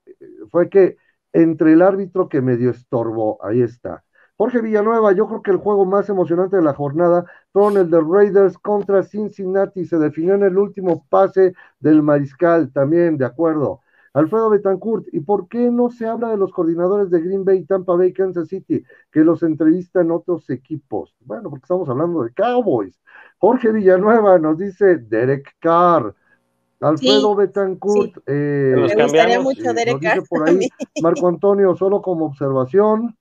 fue 0.51 0.69
que 0.69 0.97
entre 1.31 1.71
el 1.73 1.81
árbitro 1.81 2.27
que 2.27 2.41
medio 2.41 2.71
estorbó, 2.71 3.39
ahí 3.41 3.61
está. 3.61 4.03
Jorge 4.35 4.61
Villanueva, 4.61 5.13
yo 5.13 5.27
creo 5.27 5.41
que 5.41 5.51
el 5.51 5.57
juego 5.57 5.85
más 5.85 6.09
emocionante 6.09 6.57
de 6.57 6.61
la 6.61 6.73
jornada 6.73 7.25
fueron 7.53 7.77
el 7.77 7.89
de 7.89 8.01
Raiders 8.01 8.57
contra 8.57 9.01
Cincinnati. 9.03 9.85
Se 9.85 9.97
definió 9.97 10.35
en 10.35 10.43
el 10.43 10.57
último 10.57 11.05
pase 11.09 11.53
del 11.79 12.03
mariscal, 12.03 12.71
también, 12.73 13.17
de 13.17 13.25
acuerdo. 13.25 13.81
Alfredo 14.13 14.49
Betancourt, 14.49 15.05
¿y 15.11 15.19
por 15.19 15.47
qué 15.47 15.69
no 15.69 15.89
se 15.89 16.07
habla 16.07 16.29
de 16.29 16.37
los 16.37 16.51
coordinadores 16.51 17.09
de 17.09 17.21
Green 17.21 17.45
Bay, 17.45 17.65
Tampa 17.65 17.95
Bay, 17.95 18.13
Kansas 18.13 18.47
City, 18.47 18.83
que 19.11 19.19
los 19.21 19.43
entrevistan 19.43 20.11
otros 20.11 20.49
equipos? 20.49 21.15
Bueno, 21.21 21.49
porque 21.49 21.63
estamos 21.63 21.87
hablando 21.89 22.23
de 22.23 22.33
Cowboys. 22.33 22.99
Jorge 23.37 23.71
Villanueva 23.71 24.39
nos 24.39 24.57
dice 24.57 24.97
Derek 24.97 25.55
Carr. 25.59 26.15
Alfredo 26.79 27.35
Betancourt, 27.35 28.17
eh, 28.27 28.73
nos 28.75 28.91
dice 28.91 30.21
por 30.29 30.47
ahí, 30.47 30.69
Marco 31.01 31.27
Antonio, 31.27 31.75
solo 31.75 32.01
como 32.01 32.25
observación, 32.25 33.17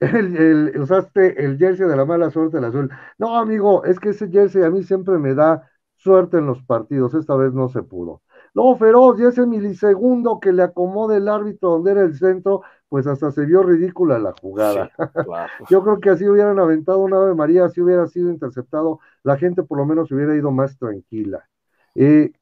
el, 0.00 0.36
el, 0.36 0.80
usaste 0.80 1.42
el 1.44 1.58
jersey 1.58 1.88
de 1.88 1.96
la 1.96 2.04
mala 2.04 2.30
suerte, 2.30 2.58
el 2.58 2.64
azul. 2.64 2.90
No, 3.18 3.36
amigo, 3.36 3.84
es 3.84 3.98
que 3.98 4.10
ese 4.10 4.28
jersey 4.28 4.62
a 4.62 4.70
mí 4.70 4.82
siempre 4.84 5.18
me 5.18 5.34
da 5.34 5.68
suerte 5.96 6.38
en 6.38 6.46
los 6.46 6.62
partidos, 6.62 7.14
esta 7.14 7.34
vez 7.34 7.52
no 7.52 7.68
se 7.68 7.82
pudo. 7.82 8.22
Luego 8.56 8.78
Feroz, 8.78 9.20
y 9.20 9.24
ese 9.24 9.46
milisegundo 9.46 10.40
que 10.40 10.50
le 10.50 10.62
acomode 10.62 11.18
el 11.18 11.28
árbitro 11.28 11.72
donde 11.72 11.90
era 11.90 12.00
el 12.00 12.16
centro, 12.16 12.62
pues 12.88 13.06
hasta 13.06 13.30
se 13.30 13.44
vio 13.44 13.62
ridícula 13.62 14.18
la 14.18 14.32
jugada. 14.32 14.90
Yo 15.68 15.82
creo 15.84 16.00
que 16.00 16.08
así 16.08 16.26
hubieran 16.26 16.58
aventado 16.58 17.00
una 17.00 17.18
Ave 17.18 17.34
María, 17.34 17.68
si 17.68 17.82
hubiera 17.82 18.06
sido 18.06 18.30
interceptado, 18.30 18.98
la 19.24 19.36
gente 19.36 19.62
por 19.62 19.76
lo 19.76 19.84
menos 19.84 20.10
hubiera 20.10 20.34
ido 20.34 20.50
más 20.52 20.78
tranquila. 20.78 21.46
Eh, 21.94 22.32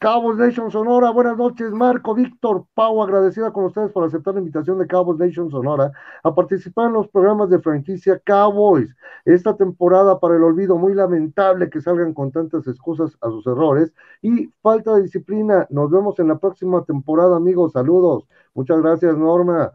Cabos 0.00 0.38
Nation 0.38 0.70
Sonora, 0.70 1.10
buenas 1.10 1.36
noches, 1.36 1.72
Marco, 1.72 2.14
Víctor, 2.14 2.64
Pau, 2.72 3.02
agradecida 3.02 3.52
con 3.52 3.66
ustedes 3.66 3.92
por 3.92 4.02
aceptar 4.02 4.32
la 4.32 4.40
invitación 4.40 4.78
de 4.78 4.86
Cabos 4.86 5.18
Nation 5.18 5.50
Sonora 5.50 5.92
a 6.22 6.34
participar 6.34 6.86
en 6.86 6.94
los 6.94 7.08
programas 7.08 7.50
de 7.50 7.58
franquicia 7.58 8.18
Cowboys. 8.24 8.96
Esta 9.26 9.58
temporada 9.58 10.18
para 10.18 10.36
el 10.36 10.42
olvido, 10.42 10.78
muy 10.78 10.94
lamentable 10.94 11.68
que 11.68 11.82
salgan 11.82 12.14
con 12.14 12.32
tantas 12.32 12.66
excusas 12.66 13.14
a 13.20 13.28
sus 13.28 13.46
errores 13.46 13.92
y 14.22 14.46
falta 14.62 14.94
de 14.94 15.02
disciplina. 15.02 15.66
Nos 15.68 15.90
vemos 15.90 16.18
en 16.18 16.28
la 16.28 16.38
próxima 16.38 16.82
temporada, 16.82 17.36
amigos. 17.36 17.72
Saludos. 17.72 18.24
Muchas 18.54 18.80
gracias, 18.80 19.18
Norma. 19.18 19.70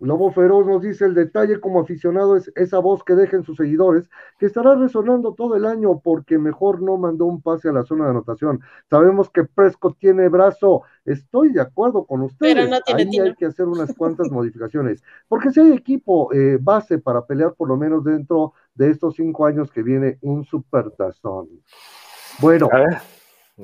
Lobo 0.00 0.30
Feroz 0.32 0.66
nos 0.66 0.80
dice 0.80 1.04
el 1.04 1.14
detalle 1.14 1.60
como 1.60 1.80
aficionado 1.80 2.36
es 2.36 2.50
esa 2.56 2.78
voz 2.78 3.04
que 3.04 3.14
dejen 3.14 3.44
sus 3.44 3.58
seguidores, 3.58 4.08
que 4.38 4.46
estará 4.46 4.74
resonando 4.74 5.34
todo 5.34 5.56
el 5.56 5.66
año 5.66 6.00
porque 6.00 6.38
mejor 6.38 6.80
no 6.80 6.96
mandó 6.96 7.26
un 7.26 7.42
pase 7.42 7.68
a 7.68 7.72
la 7.72 7.84
zona 7.84 8.04
de 8.04 8.10
anotación. 8.10 8.60
Sabemos 8.88 9.28
que 9.28 9.44
Prescott 9.44 9.98
tiene 9.98 10.28
brazo, 10.30 10.82
estoy 11.04 11.52
de 11.52 11.60
acuerdo 11.60 12.06
con 12.06 12.22
ustedes. 12.22 12.54
Pero 12.54 12.68
no 12.68 12.80
tiene 12.80 13.02
Ahí 13.02 13.28
hay 13.28 13.34
que 13.34 13.46
hacer 13.46 13.66
unas 13.66 13.94
cuantas 13.94 14.30
modificaciones, 14.32 15.02
porque 15.28 15.50
si 15.50 15.60
hay 15.60 15.72
equipo 15.72 16.32
eh, 16.32 16.58
base 16.58 16.98
para 16.98 17.26
pelear 17.26 17.54
por 17.54 17.68
lo 17.68 17.76
menos 17.76 18.02
dentro 18.02 18.54
de 18.74 18.90
estos 18.90 19.16
cinco 19.16 19.44
años 19.44 19.70
que 19.70 19.82
viene 19.82 20.18
un 20.22 20.44
supertazón. 20.44 21.48
Bueno. 22.38 22.68
A 22.72 22.78
ver, 22.78 22.96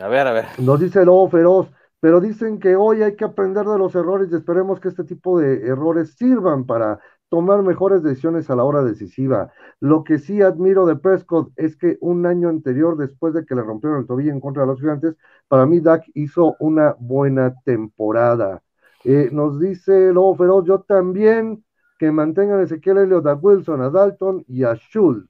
a 0.02 0.08
ver, 0.08 0.26
a 0.26 0.32
ver. 0.32 0.44
Nos 0.58 0.80
dice 0.80 1.02
Lobo 1.04 1.30
Feroz, 1.30 1.68
pero 2.00 2.20
dicen 2.20 2.58
que 2.58 2.76
hoy 2.76 3.02
hay 3.02 3.16
que 3.16 3.24
aprender 3.24 3.66
de 3.66 3.78
los 3.78 3.94
errores 3.94 4.28
y 4.30 4.36
esperemos 4.36 4.80
que 4.80 4.88
este 4.88 5.04
tipo 5.04 5.38
de 5.38 5.66
errores 5.66 6.14
sirvan 6.16 6.66
para 6.66 7.00
tomar 7.28 7.62
mejores 7.62 8.02
decisiones 8.02 8.48
a 8.50 8.56
la 8.56 8.64
hora 8.64 8.82
decisiva. 8.82 9.52
Lo 9.80 10.04
que 10.04 10.18
sí 10.18 10.42
admiro 10.42 10.86
de 10.86 10.96
Prescott 10.96 11.52
es 11.56 11.76
que 11.76 11.98
un 12.00 12.26
año 12.26 12.48
anterior, 12.48 12.96
después 12.96 13.34
de 13.34 13.44
que 13.44 13.54
le 13.54 13.62
rompieron 13.62 14.00
el 14.00 14.06
tobillo 14.06 14.32
en 14.32 14.40
contra 14.40 14.62
de 14.62 14.68
los 14.68 14.80
gigantes, 14.80 15.16
para 15.48 15.66
mí 15.66 15.80
Dak 15.80 16.04
hizo 16.14 16.56
una 16.60 16.94
buena 16.98 17.54
temporada. 17.64 18.62
Eh, 19.04 19.30
nos 19.32 19.60
dice 19.60 20.12
Lobo 20.12 20.36
Feroz, 20.36 20.64
yo 20.66 20.80
también 20.80 21.64
que 21.98 22.10
mantengan 22.10 22.60
a 22.60 22.62
Ezequiel 22.62 22.98
Elliott, 22.98 23.26
a 23.26 23.34
Wilson, 23.34 23.80
a 23.82 23.90
Dalton 23.90 24.44
y 24.48 24.64
a 24.64 24.74
Schultz. 24.74 25.28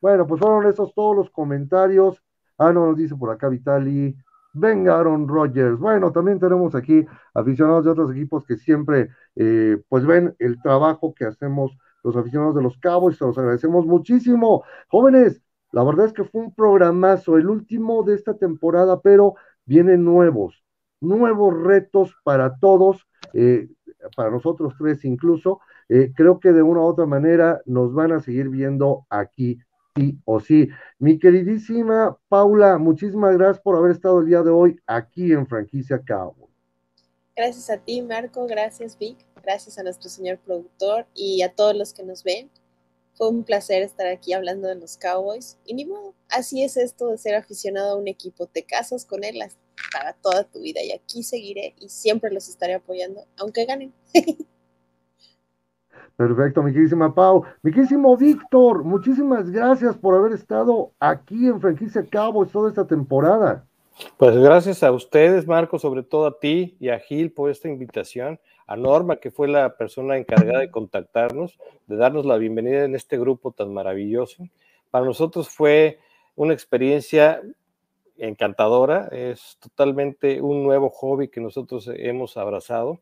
Bueno, 0.00 0.26
pues 0.26 0.40
fueron 0.40 0.66
esos 0.66 0.94
todos 0.94 1.16
los 1.16 1.30
comentarios. 1.30 2.22
Ah, 2.56 2.72
no, 2.72 2.86
nos 2.86 2.96
dice 2.96 3.14
por 3.16 3.30
acá 3.30 3.48
Vitali. 3.48 4.16
Venga 4.58 4.98
Aaron 4.98 5.28
Rodgers. 5.28 5.78
Bueno, 5.78 6.10
también 6.10 6.38
tenemos 6.38 6.74
aquí 6.74 7.06
aficionados 7.34 7.84
de 7.84 7.90
otros 7.90 8.10
equipos 8.10 8.44
que 8.44 8.56
siempre 8.56 9.10
eh, 9.36 9.80
pues 9.88 10.04
ven 10.04 10.34
el 10.38 10.60
trabajo 10.60 11.14
que 11.14 11.24
hacemos 11.24 11.76
los 12.02 12.16
aficionados 12.16 12.54
de 12.54 12.62
los 12.62 12.78
Cabos 12.78 13.14
y 13.14 13.18
se 13.18 13.24
los 13.24 13.38
agradecemos 13.38 13.86
muchísimo. 13.86 14.64
Jóvenes, 14.88 15.42
la 15.72 15.84
verdad 15.84 16.06
es 16.06 16.12
que 16.12 16.24
fue 16.24 16.40
un 16.42 16.54
programazo, 16.54 17.36
el 17.36 17.48
último 17.48 18.02
de 18.02 18.14
esta 18.14 18.36
temporada, 18.36 19.00
pero 19.00 19.34
vienen 19.64 20.04
nuevos, 20.04 20.64
nuevos 21.00 21.54
retos 21.62 22.16
para 22.24 22.56
todos, 22.56 23.06
eh, 23.34 23.68
para 24.16 24.30
nosotros 24.30 24.74
tres 24.78 25.04
incluso. 25.04 25.60
Eh, 25.88 26.12
creo 26.14 26.40
que 26.40 26.52
de 26.52 26.62
una 26.62 26.80
u 26.80 26.84
otra 26.84 27.06
manera 27.06 27.60
nos 27.64 27.92
van 27.94 28.12
a 28.12 28.20
seguir 28.20 28.48
viendo 28.48 29.06
aquí 29.08 29.60
sí 29.98 30.18
o 30.24 30.40
sí. 30.40 30.68
Mi 30.98 31.18
queridísima 31.18 32.18
Paula, 32.28 32.78
muchísimas 32.78 33.36
gracias 33.36 33.60
por 33.60 33.76
haber 33.76 33.92
estado 33.92 34.20
el 34.20 34.26
día 34.26 34.42
de 34.42 34.50
hoy 34.50 34.80
aquí 34.86 35.32
en 35.32 35.46
Franquicia 35.46 36.00
Cabo. 36.04 36.48
Gracias 37.36 37.70
a 37.70 37.78
ti, 37.78 38.02
Marco, 38.02 38.46
gracias, 38.46 38.98
Vic, 38.98 39.16
gracias 39.42 39.78
a 39.78 39.82
nuestro 39.82 40.10
señor 40.10 40.38
productor 40.38 41.06
y 41.14 41.42
a 41.42 41.52
todos 41.52 41.76
los 41.76 41.92
que 41.92 42.02
nos 42.02 42.24
ven. 42.24 42.50
Fue 43.14 43.28
un 43.28 43.44
placer 43.44 43.82
estar 43.82 44.06
aquí 44.06 44.32
hablando 44.32 44.68
de 44.68 44.76
los 44.76 44.96
Cowboys. 44.96 45.58
Y 45.64 45.74
ni 45.74 45.84
modo, 45.84 46.14
así 46.28 46.62
es 46.62 46.76
esto 46.76 47.08
de 47.08 47.18
ser 47.18 47.34
aficionado 47.34 47.92
a 47.92 47.96
un 47.96 48.06
equipo. 48.06 48.46
Te 48.46 48.62
casas 48.62 49.04
con 49.04 49.24
él 49.24 49.40
para 49.92 50.12
toda 50.14 50.44
tu 50.44 50.60
vida 50.60 50.82
y 50.82 50.92
aquí 50.92 51.24
seguiré 51.24 51.74
y 51.80 51.88
siempre 51.88 52.30
los 52.30 52.48
estaré 52.48 52.74
apoyando, 52.74 53.24
aunque 53.36 53.64
ganen. 53.64 53.92
Perfecto, 56.18 56.64
mi 56.64 56.72
queridísima 56.72 57.14
Pau. 57.14 57.44
Mi 57.62 57.70
Víctor, 57.70 58.82
muchísimas 58.82 59.48
gracias 59.52 59.96
por 59.96 60.16
haber 60.16 60.32
estado 60.32 60.90
aquí 60.98 61.46
en 61.46 61.60
Franquicia 61.60 62.04
Cowboys 62.10 62.50
toda 62.50 62.70
esta 62.70 62.88
temporada. 62.88 63.64
Pues 64.16 64.36
gracias 64.36 64.82
a 64.82 64.90
ustedes, 64.90 65.46
Marco, 65.46 65.78
sobre 65.78 66.02
todo 66.02 66.26
a 66.26 66.40
ti 66.40 66.76
y 66.80 66.88
a 66.88 66.98
Gil 66.98 67.30
por 67.30 67.50
esta 67.50 67.68
invitación, 67.68 68.40
a 68.66 68.74
Norma, 68.74 69.18
que 69.18 69.30
fue 69.30 69.46
la 69.46 69.76
persona 69.76 70.16
encargada 70.16 70.58
de 70.58 70.72
contactarnos, 70.72 71.56
de 71.86 71.96
darnos 71.96 72.26
la 72.26 72.36
bienvenida 72.36 72.82
en 72.82 72.96
este 72.96 73.16
grupo 73.16 73.52
tan 73.52 73.72
maravilloso. 73.72 74.48
Para 74.90 75.04
nosotros 75.04 75.48
fue 75.48 76.00
una 76.34 76.52
experiencia 76.52 77.40
encantadora, 78.16 79.06
es 79.12 79.56
totalmente 79.60 80.40
un 80.40 80.64
nuevo 80.64 80.90
hobby 80.90 81.28
que 81.28 81.40
nosotros 81.40 81.88
hemos 81.94 82.36
abrazado 82.36 82.98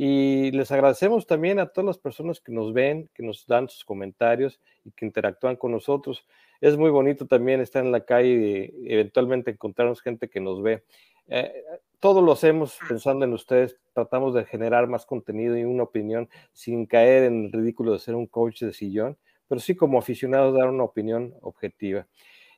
y 0.00 0.52
les 0.52 0.70
agradecemos 0.70 1.26
también 1.26 1.58
a 1.58 1.66
todas 1.66 1.86
las 1.86 1.98
personas 1.98 2.40
que 2.40 2.52
nos 2.52 2.72
ven, 2.72 3.10
que 3.14 3.24
nos 3.24 3.44
dan 3.48 3.68
sus 3.68 3.84
comentarios 3.84 4.60
y 4.84 4.92
que 4.92 5.04
interactúan 5.04 5.56
con 5.56 5.72
nosotros. 5.72 6.24
Es 6.60 6.76
muy 6.76 6.90
bonito 6.90 7.26
también 7.26 7.60
estar 7.60 7.84
en 7.84 7.90
la 7.90 8.04
calle 8.04 8.72
y 8.80 8.92
eventualmente 8.92 9.50
encontrarnos 9.50 10.00
gente 10.00 10.28
que 10.28 10.38
nos 10.38 10.62
ve. 10.62 10.84
Eh, 11.26 11.64
todo 11.98 12.22
lo 12.22 12.30
hacemos 12.30 12.78
pensando 12.88 13.24
en 13.24 13.32
ustedes, 13.32 13.76
tratamos 13.92 14.34
de 14.34 14.44
generar 14.44 14.86
más 14.86 15.04
contenido 15.04 15.58
y 15.58 15.64
una 15.64 15.82
opinión 15.82 16.28
sin 16.52 16.86
caer 16.86 17.24
en 17.24 17.46
el 17.46 17.52
ridículo 17.52 17.92
de 17.92 17.98
ser 17.98 18.14
un 18.14 18.28
coach 18.28 18.62
de 18.62 18.72
sillón, 18.72 19.18
pero 19.48 19.60
sí 19.60 19.74
como 19.74 19.98
aficionados 19.98 20.54
dar 20.54 20.68
una 20.68 20.84
opinión 20.84 21.34
objetiva. 21.40 22.06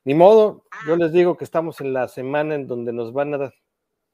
Ni 0.05 0.13
modo, 0.13 0.65
yo 0.87 0.95
les 0.95 1.11
digo 1.11 1.39
que 1.39 1.45
estamos 1.45 1.81
en 1.81 1.95
la 1.95 2.07
semana 2.07 2.55
en 2.55 2.67
donde 2.67 2.93
nos 2.93 3.15
van 3.15 3.33
a 3.33 3.55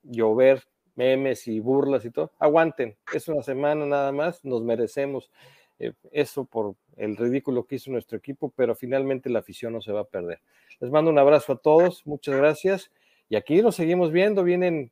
llover 0.04 0.62
memes 0.96 1.46
y 1.46 1.60
burlas 1.60 2.04
y 2.04 2.10
todo, 2.10 2.32
aguanten, 2.38 2.96
es 3.14 3.28
una 3.28 3.42
semana 3.42 3.86
nada 3.86 4.12
más, 4.12 4.44
nos 4.44 4.62
merecemos 4.62 5.30
eh, 5.78 5.92
eso 6.10 6.44
por 6.44 6.74
el 6.96 7.16
ridículo 7.16 7.66
que 7.66 7.76
hizo 7.76 7.90
nuestro 7.90 8.18
equipo, 8.18 8.52
pero 8.56 8.74
finalmente 8.74 9.30
la 9.30 9.40
afición 9.40 9.74
no 9.74 9.80
se 9.80 9.92
va 9.92 10.00
a 10.00 10.04
perder. 10.04 10.40
Les 10.80 10.90
mando 10.90 11.10
un 11.10 11.18
abrazo 11.18 11.52
a 11.52 11.56
todos, 11.56 12.06
muchas 12.06 12.36
gracias 12.36 12.90
y 13.28 13.36
aquí 13.36 13.62
nos 13.62 13.76
seguimos 13.76 14.10
viendo, 14.10 14.42
vienen 14.42 14.90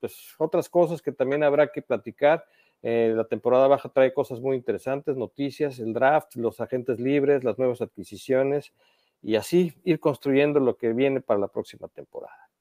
pues 0.00 0.34
otras 0.38 0.68
cosas 0.68 1.00
que 1.00 1.12
también 1.12 1.44
habrá 1.44 1.70
que 1.70 1.82
platicar. 1.82 2.44
Eh, 2.82 3.12
la 3.14 3.24
temporada 3.24 3.68
baja 3.68 3.88
trae 3.88 4.12
cosas 4.12 4.40
muy 4.40 4.56
interesantes, 4.56 5.16
noticias, 5.16 5.78
el 5.78 5.92
draft, 5.92 6.34
los 6.34 6.60
agentes 6.60 6.98
libres, 6.98 7.44
las 7.44 7.58
nuevas 7.58 7.80
adquisiciones 7.80 8.72
y 9.22 9.36
así 9.36 9.74
ir 9.84 10.00
construyendo 10.00 10.58
lo 10.58 10.76
que 10.76 10.92
viene 10.92 11.20
para 11.20 11.38
la 11.38 11.48
próxima 11.48 11.86
temporada. 11.88 12.51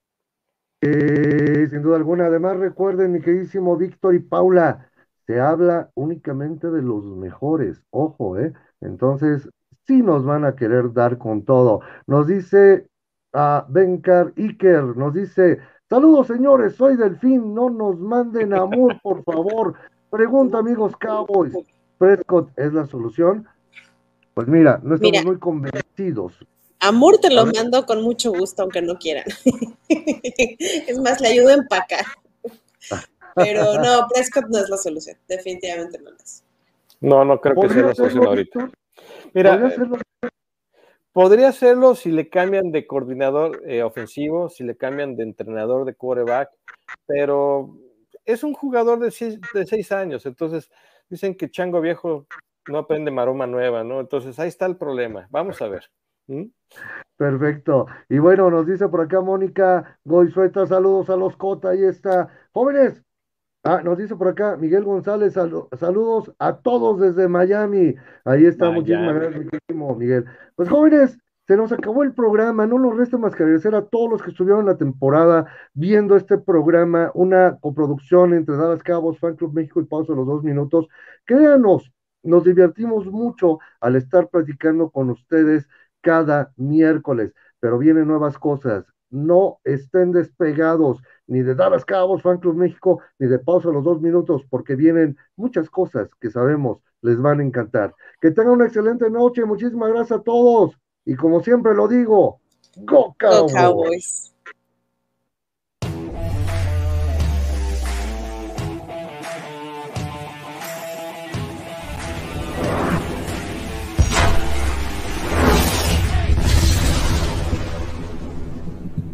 Eh, 0.81 1.67
sin 1.69 1.81
duda 1.81 1.97
alguna. 1.97 2.25
Además, 2.25 2.57
recuerden, 2.57 3.11
mi 3.11 3.21
queridísimo 3.21 3.77
Víctor 3.77 4.15
y 4.15 4.19
Paula, 4.19 4.89
se 5.27 5.39
habla 5.39 5.91
únicamente 5.93 6.69
de 6.69 6.81
los 6.81 7.05
mejores. 7.05 7.81
Ojo, 7.91 8.37
¿eh? 8.39 8.53
Entonces, 8.81 9.47
sí 9.85 10.01
nos 10.01 10.25
van 10.25 10.45
a 10.45 10.55
querer 10.55 10.91
dar 10.93 11.17
con 11.17 11.43
todo. 11.43 11.81
Nos 12.07 12.27
dice 12.27 12.87
a 13.33 13.57
ah, 13.57 13.65
Bencar 13.69 14.33
Iker, 14.35 14.97
nos 14.97 15.13
dice, 15.13 15.59
saludos 15.89 16.27
señores, 16.27 16.75
soy 16.75 16.97
Delfín, 16.97 17.53
no 17.53 17.69
nos 17.69 17.97
manden 17.97 18.53
amor, 18.53 18.99
por 19.01 19.23
favor. 19.23 19.75
Pregunta, 20.09 20.57
amigos 20.57 20.97
Cowboys, 20.97 21.55
¿Prescott 21.97 22.49
es 22.57 22.73
la 22.73 22.85
solución? 22.85 23.47
Pues 24.33 24.47
mira, 24.47 24.81
no 24.83 24.95
estamos 24.95 25.25
muy 25.25 25.37
convencidos. 25.37 26.45
Amor 26.81 27.19
te 27.19 27.29
lo 27.29 27.45
mando 27.45 27.85
con 27.85 28.01
mucho 28.01 28.31
gusto, 28.31 28.63
aunque 28.63 28.81
no 28.81 28.97
quieran. 28.97 29.25
es 29.87 30.99
más, 30.99 31.21
le 31.21 31.27
ayudo 31.27 31.49
a 31.49 31.53
empacar. 31.53 32.05
Pero 33.35 33.75
no, 33.75 34.07
Prescott 34.13 34.45
no 34.49 34.59
es 34.59 34.69
la 34.69 34.77
solución, 34.77 35.15
definitivamente 35.27 35.99
no 35.99 36.09
es. 36.11 36.43
No, 36.99 37.23
no 37.23 37.39
creo 37.39 37.55
que 37.61 37.69
sea 37.69 37.83
la 37.83 37.95
solución 37.95 38.25
ahorita. 38.25 38.71
Mira, 39.33 39.73
podría 41.13 41.49
hacerlo 41.49 41.95
si 41.95 42.11
le 42.11 42.29
cambian 42.29 42.71
de 42.71 42.87
coordinador 42.87 43.61
eh, 43.65 43.83
ofensivo, 43.83 44.49
si 44.49 44.63
le 44.63 44.75
cambian 44.75 45.15
de 45.15 45.23
entrenador 45.23 45.85
de 45.85 45.93
quarterback, 45.93 46.49
pero 47.05 47.77
es 48.25 48.43
un 48.43 48.53
jugador 48.53 48.99
de 48.99 49.11
seis, 49.11 49.39
de 49.53 49.65
seis 49.65 49.91
años, 49.91 50.25
entonces 50.25 50.69
dicen 51.09 51.35
que 51.35 51.49
Chango 51.49 51.79
Viejo 51.79 52.25
no 52.67 52.79
aprende 52.79 53.11
maroma 53.11 53.47
nueva, 53.47 53.83
¿no? 53.83 53.99
Entonces 53.99 54.37
ahí 54.39 54.47
está 54.47 54.65
el 54.65 54.77
problema. 54.77 55.27
Vamos 55.29 55.61
a 55.61 55.67
ver. 55.67 55.89
Perfecto. 57.17 57.87
Y 58.09 58.19
bueno, 58.19 58.49
nos 58.49 58.65
dice 58.65 58.87
por 58.87 59.01
acá 59.01 59.21
Mónica 59.21 59.99
Goizueta, 60.05 60.65
saludos 60.65 61.09
a 61.09 61.15
los 61.15 61.35
Cota, 61.35 61.69
ahí 61.69 61.83
está. 61.83 62.29
Jóvenes, 62.51 63.03
ah, 63.63 63.81
nos 63.83 63.97
dice 63.97 64.15
por 64.15 64.29
acá 64.29 64.57
Miguel 64.57 64.83
González, 64.83 65.33
saludos 65.33 66.33
a 66.39 66.57
todos 66.57 66.99
desde 66.99 67.27
Miami. 67.27 67.95
Ahí 68.25 68.45
está, 68.45 68.71
muchísimas 68.71 69.15
gracias, 69.15 69.45
Miguel. 69.69 70.25
Pues 70.55 70.69
jóvenes, 70.69 71.17
se 71.47 71.57
nos 71.57 71.71
acabó 71.71 72.03
el 72.03 72.13
programa, 72.13 72.65
no 72.65 72.79
nos 72.79 72.95
resta 72.95 73.17
más 73.17 73.35
que 73.35 73.43
agradecer 73.43 73.75
a 73.75 73.85
todos 73.85 74.09
los 74.09 74.21
que 74.21 74.29
estuvieron 74.29 74.65
la 74.65 74.77
temporada 74.77 75.45
viendo 75.73 76.15
este 76.15 76.37
programa, 76.37 77.11
una 77.13 77.57
coproducción 77.59 78.33
entre 78.33 78.55
Dallas 78.55 78.83
Cabos, 78.83 79.19
Fan 79.19 79.35
Club 79.35 79.53
México 79.53 79.81
y 79.81 79.85
Pausa 79.85 80.13
los 80.13 80.25
dos 80.27 80.43
minutos. 80.43 80.87
Créanos, 81.25 81.91
nos 82.23 82.43
divertimos 82.43 83.05
mucho 83.07 83.59
al 83.79 83.95
estar 83.95 84.29
platicando 84.29 84.91
con 84.91 85.09
ustedes 85.09 85.67
cada 86.01 86.51
miércoles, 86.57 87.33
pero 87.59 87.77
vienen 87.77 88.07
nuevas 88.07 88.37
cosas. 88.37 88.85
No 89.09 89.59
estén 89.63 90.11
despegados 90.11 91.01
ni 91.27 91.41
de 91.41 91.55
Dallas 91.55 91.85
Cabos, 91.85 92.21
Fan 92.21 92.39
Club 92.39 92.55
México, 92.55 93.01
ni 93.19 93.27
de 93.27 93.39
Pausa 93.39 93.69
los 93.69 93.83
dos 93.83 94.01
minutos, 94.01 94.43
porque 94.49 94.75
vienen 94.75 95.17
muchas 95.35 95.69
cosas 95.69 96.09
que 96.19 96.29
sabemos 96.29 96.79
les 97.01 97.19
van 97.19 97.39
a 97.39 97.43
encantar. 97.43 97.93
Que 98.19 98.31
tengan 98.31 98.53
una 98.53 98.65
excelente 98.65 99.09
noche. 99.09 99.45
Muchísimas 99.45 99.89
gracias 99.91 100.19
a 100.19 100.23
todos. 100.23 100.77
Y 101.05 101.15
como 101.15 101.41
siempre 101.41 101.73
lo 101.73 101.87
digo, 101.87 102.39
Go 102.77 103.15
Cowboys. 103.17 104.33